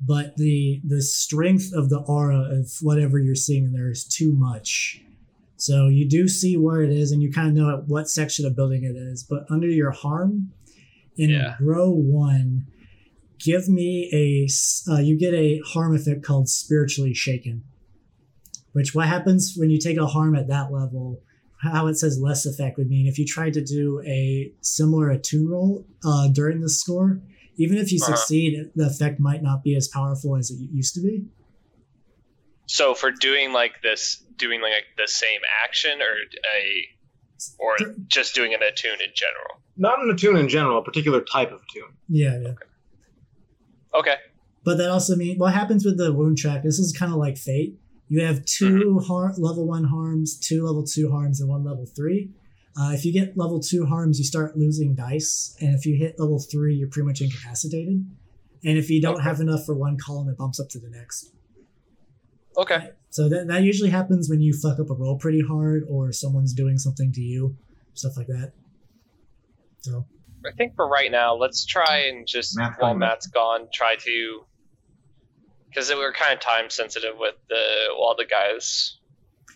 But 0.00 0.36
the 0.36 0.82
the 0.84 1.00
strength 1.00 1.72
of 1.72 1.88
the 1.88 2.00
aura 2.00 2.40
of 2.40 2.70
whatever 2.82 3.18
you're 3.18 3.34
seeing 3.34 3.64
in 3.64 3.72
there 3.72 3.90
is 3.90 4.04
too 4.04 4.32
much. 4.34 5.00
So 5.56 5.88
you 5.88 6.06
do 6.06 6.28
see 6.28 6.58
where 6.58 6.82
it 6.82 6.92
is, 6.92 7.12
and 7.12 7.22
you 7.22 7.32
kind 7.32 7.48
of 7.48 7.54
know 7.54 7.70
at 7.74 7.88
what 7.88 8.10
section 8.10 8.44
of 8.44 8.54
building 8.54 8.84
it 8.84 8.94
is. 8.94 9.24
But 9.24 9.46
under 9.48 9.68
your 9.68 9.92
harm, 9.92 10.52
in 11.16 11.30
Yeah. 11.30 11.56
row 11.60 11.90
one, 11.90 12.66
give 13.38 13.68
me 13.68 14.10
a 14.12 14.90
uh, 14.90 14.98
you 14.98 15.18
get 15.18 15.34
a 15.34 15.60
harm 15.66 15.94
effect 15.94 16.22
called 16.22 16.48
spiritually 16.48 17.14
shaken. 17.14 17.64
Which 18.72 18.94
what 18.94 19.08
happens 19.08 19.54
when 19.56 19.70
you 19.70 19.78
take 19.78 19.96
a 19.96 20.06
harm 20.06 20.36
at 20.36 20.48
that 20.48 20.70
level? 20.72 21.20
how 21.58 21.86
it 21.86 21.94
says 21.94 22.20
less 22.20 22.46
effect 22.46 22.76
would 22.76 22.88
mean 22.88 23.06
if 23.06 23.18
you 23.18 23.24
tried 23.26 23.54
to 23.54 23.64
do 23.64 24.02
a 24.06 24.52
similar 24.60 25.10
attune 25.10 25.48
roll 25.48 25.86
uh, 26.04 26.28
during 26.28 26.60
the 26.60 26.68
score, 26.68 27.20
even 27.56 27.78
if 27.78 27.92
you 27.92 27.98
Uh-huh. 28.02 28.14
succeed, 28.14 28.70
the 28.74 28.86
effect 28.86 29.18
might 29.18 29.42
not 29.42 29.64
be 29.64 29.74
as 29.74 29.88
powerful 29.88 30.36
as 30.36 30.50
it 30.50 30.58
used 30.72 30.94
to 30.94 31.00
be. 31.00 31.24
So 32.66 32.94
for 32.94 33.10
doing 33.10 33.52
like 33.52 33.80
this, 33.82 34.22
doing 34.36 34.60
like 34.60 34.84
the 34.96 35.08
same 35.08 35.40
action, 35.64 36.02
or 36.02 36.12
a, 36.12 36.88
or 37.58 37.76
just 38.06 38.34
doing 38.34 38.54
an 38.54 38.62
attune 38.62 39.00
in 39.00 39.12
general. 39.14 39.62
Not 39.76 40.02
an 40.02 40.10
attune 40.10 40.36
in 40.36 40.48
general, 40.48 40.78
a 40.78 40.84
particular 40.84 41.20
type 41.20 41.52
of 41.52 41.62
attune. 41.62 41.94
Yeah, 42.08 42.38
yeah. 42.38 42.48
Okay. 42.48 42.66
But 44.64 44.78
that 44.78 44.90
also 44.90 45.14
means 45.16 45.38
what 45.38 45.54
happens 45.54 45.84
with 45.84 45.96
the 45.96 46.12
wound 46.12 46.38
track. 46.38 46.62
This 46.62 46.78
is 46.78 46.92
kind 46.96 47.12
of 47.12 47.18
like 47.18 47.36
fate. 47.36 47.78
You 48.08 48.22
have 48.24 48.44
2 48.44 49.00
har- 49.00 49.34
level 49.36 49.66
one 49.66 49.84
harms, 49.84 50.38
two 50.38 50.64
level 50.64 50.84
two 50.84 51.10
harms, 51.10 51.40
and 51.40 51.48
one 51.48 51.64
level 51.64 51.86
three. 51.86 52.30
Uh, 52.78 52.90
if 52.92 53.04
you 53.04 53.12
get 53.12 53.36
level 53.36 53.58
two 53.60 53.86
harms, 53.86 54.18
you 54.18 54.24
start 54.24 54.56
losing 54.56 54.94
dice, 54.94 55.56
and 55.60 55.74
if 55.74 55.86
you 55.86 55.96
hit 55.96 56.18
level 56.18 56.38
three, 56.38 56.74
you're 56.74 56.88
pretty 56.88 57.06
much 57.06 57.20
incapacitated. 57.22 58.04
And 58.64 58.78
if 58.78 58.90
you 58.90 59.00
don't 59.00 59.14
Okay. 59.16 59.22
have 59.24 59.40
enough 59.40 59.64
for 59.64 59.74
one 59.74 59.96
column, 59.96 60.28
it 60.28 60.36
bumps 60.36 60.60
up 60.60 60.68
to 60.70 60.78
the 60.78 60.90
next. 60.90 61.32
Okay. 62.56 62.90
So 63.10 63.28
that, 63.28 63.46
that 63.48 63.62
usually 63.62 63.90
happens 63.90 64.28
when 64.28 64.40
you 64.40 64.52
fuck 64.52 64.78
up 64.78 64.90
a 64.90 64.94
roll 64.94 65.16
pretty 65.16 65.40
hard, 65.40 65.84
or 65.88 66.12
someone's 66.12 66.52
doing 66.52 66.76
something 66.78 67.12
to 67.12 67.20
you, 67.20 67.56
stuff 67.94 68.16
like 68.16 68.26
that. 68.26 68.52
So 69.80 70.06
I 70.48 70.52
think 70.56 70.74
for 70.76 70.88
right 70.88 71.10
now, 71.10 71.34
let's 71.34 71.64
try 71.66 72.06
and 72.08 72.26
just 72.26 72.56
Matt's 72.56 72.76
while. 72.78 72.94
Matt's 72.94 73.26
gone, 73.26 73.68
try 73.72 73.96
to 73.96 74.46
because 75.68 75.90
we're 75.90 76.12
kind 76.12 76.32
of 76.32 76.40
time 76.40 76.70
sensitive 76.70 77.14
with 77.18 77.34
the 77.48 77.62
while 77.98 78.14
the 78.16 78.24
guys, 78.24 78.98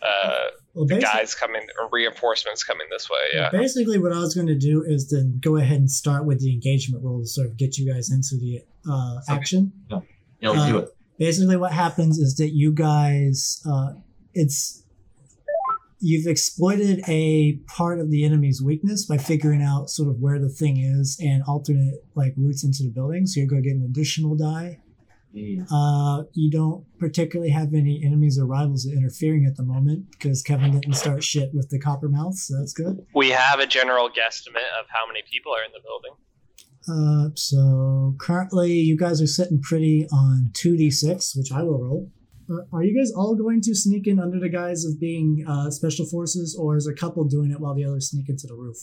uh, 0.01 0.49
well, 0.75 0.85
the 0.85 0.99
guys 0.99 1.33
coming 1.33 1.61
or 1.79 1.89
reinforcements 1.91 2.63
coming 2.63 2.85
this 2.91 3.09
way. 3.09 3.17
Yeah. 3.33 3.49
Basically, 3.51 3.97
what 3.97 4.11
I 4.13 4.19
was 4.19 4.35
going 4.35 4.47
to 4.47 4.57
do 4.57 4.83
is 4.85 5.09
then 5.09 5.39
go 5.41 5.55
ahead 5.57 5.77
and 5.79 5.89
start 5.89 6.25
with 6.25 6.39
the 6.39 6.53
engagement 6.53 7.03
roll 7.03 7.21
to 7.21 7.25
sort 7.27 7.47
of 7.47 7.57
get 7.57 7.77
you 7.77 7.91
guys 7.91 8.11
into 8.11 8.35
the 8.37 8.61
uh, 8.89 9.19
Okay. 9.27 9.33
action. 9.39 9.71
Yeah, 9.89 9.99
let's 10.49 10.65
do 10.67 10.77
Uh, 10.77 10.81
it. 10.81 10.89
Basically, 11.17 11.55
what 11.55 11.71
happens 11.71 12.17
is 12.17 12.35
that 12.37 12.49
you 12.49 12.71
guys, 12.73 13.61
uh, 13.69 13.93
it's 14.33 14.80
you've 16.01 16.27
exploited 16.27 17.01
a 17.07 17.59
part 17.67 17.99
of 17.99 18.09
the 18.09 18.25
enemy's 18.25 18.61
weakness 18.61 19.05
by 19.05 19.17
figuring 19.17 19.61
out 19.61 19.89
sort 19.89 20.09
of 20.09 20.19
where 20.19 20.39
the 20.39 20.49
thing 20.49 20.77
is 20.77 21.17
and 21.21 21.43
alternate 21.47 22.03
like 22.15 22.33
routes 22.35 22.63
into 22.63 22.83
the 22.83 22.89
building. 22.89 23.27
So 23.27 23.39
you're 23.39 23.49
going 23.49 23.63
to 23.63 23.69
get 23.69 23.77
an 23.77 23.85
additional 23.85 24.35
die. 24.35 24.79
Yeah. 25.33 25.63
Uh, 25.71 26.23
you 26.33 26.51
don't 26.51 26.85
particularly 26.99 27.51
have 27.51 27.73
any 27.73 28.03
enemies 28.03 28.37
or 28.37 28.45
rivals 28.45 28.85
interfering 28.85 29.45
at 29.45 29.55
the 29.55 29.63
moment 29.63 30.11
because 30.11 30.41
Kevin 30.41 30.71
didn't 30.71 30.95
start 30.95 31.23
shit 31.23 31.51
with 31.53 31.69
the 31.69 31.79
Coppermouth, 31.79 32.33
so 32.33 32.57
that's 32.57 32.73
good. 32.73 33.05
We 33.15 33.29
have 33.29 33.59
a 33.59 33.67
general 33.67 34.09
guesstimate 34.09 34.67
of 34.77 34.87
how 34.89 35.07
many 35.07 35.21
people 35.31 35.53
are 35.53 35.63
in 35.63 35.71
the 35.71 35.79
building. 35.85 36.17
Uh, 36.89 37.29
so 37.35 38.15
currently 38.19 38.73
you 38.73 38.97
guys 38.97 39.21
are 39.21 39.27
sitting 39.27 39.61
pretty 39.61 40.07
on 40.11 40.49
2d6, 40.53 41.37
which 41.37 41.51
I 41.51 41.63
will 41.63 41.81
roll. 41.81 42.11
Uh, 42.51 42.63
are 42.75 42.83
you 42.83 42.97
guys 42.97 43.11
all 43.11 43.35
going 43.35 43.61
to 43.61 43.73
sneak 43.75 44.07
in 44.07 44.19
under 44.19 44.39
the 44.39 44.49
guise 44.49 44.83
of 44.85 44.99
being 44.99 45.45
uh, 45.47 45.69
special 45.69 46.05
forces, 46.05 46.57
or 46.59 46.75
is 46.75 46.87
a 46.87 46.93
couple 46.93 47.23
doing 47.23 47.51
it 47.51 47.59
while 47.59 47.73
the 47.75 47.85
others 47.85 48.09
sneak 48.11 48.27
into 48.29 48.47
the 48.47 48.55
roof? 48.55 48.77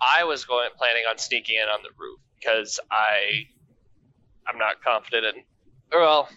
I 0.00 0.24
was 0.24 0.44
going 0.44 0.68
planning 0.76 1.02
on 1.08 1.18
sneaking 1.18 1.56
in 1.56 1.68
on 1.68 1.80
the 1.82 1.90
roof 1.98 2.18
because 2.38 2.80
I 2.90 3.46
I'm 4.48 4.58
not 4.58 4.82
confident 4.82 5.36
in. 5.36 5.42
Well, 5.92 6.28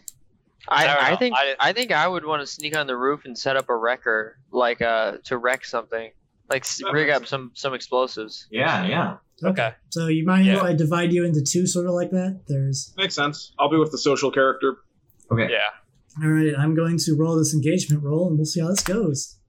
I 0.68 0.88
I, 0.88 1.12
I 1.12 1.16
think 1.16 1.36
I- 1.36 1.56
I, 1.60 1.74
think 1.74 1.92
I 1.92 2.08
would 2.08 2.26
want 2.26 2.42
to 2.42 2.48
sneak 2.48 2.78
on 2.78 2.88
the 2.88 2.96
roof 2.98 3.26
and 3.26 3.38
set 3.38 3.56
up 3.58 3.70
a 3.70 3.76
wrecker, 3.76 4.38
like 4.52 4.82
uh, 4.82 5.18
to 5.26 5.38
wreck 5.38 5.66
something, 5.66 6.12
like 6.50 6.66
rig 6.92 7.10
up 7.10 7.26
some 7.26 7.52
some 7.54 7.74
explosives. 7.74 8.48
Yeah, 8.52 8.86
yeah. 8.86 9.18
Okay. 9.44 9.74
So 9.90 10.08
you 10.08 10.26
mind 10.26 10.48
if 10.48 10.62
I 10.62 10.74
divide 10.74 11.12
you 11.12 11.26
into 11.26 11.42
two, 11.42 11.68
sort 11.68 11.88
of 11.88 11.94
like 11.94 12.12
that? 12.12 12.42
There's. 12.48 12.94
Makes 12.98 13.16
sense. 13.16 13.54
I'll 13.60 13.70
be 13.70 13.78
with 13.78 13.92
the 13.92 13.98
social 13.98 14.32
character. 14.32 14.78
Okay. 15.32 15.48
yeah. 15.52 15.60
All 16.22 16.30
right, 16.30 16.54
I'm 16.58 16.76
going 16.76 17.00
to 17.00 17.16
roll 17.18 17.38
this 17.38 17.56
engagement 17.56 18.04
roll, 18.04 18.28
and 18.28 18.38
we'll 18.38 18.46
see 18.46 18.62
how 18.62 18.68
this 18.68 18.84
goes. 18.84 19.40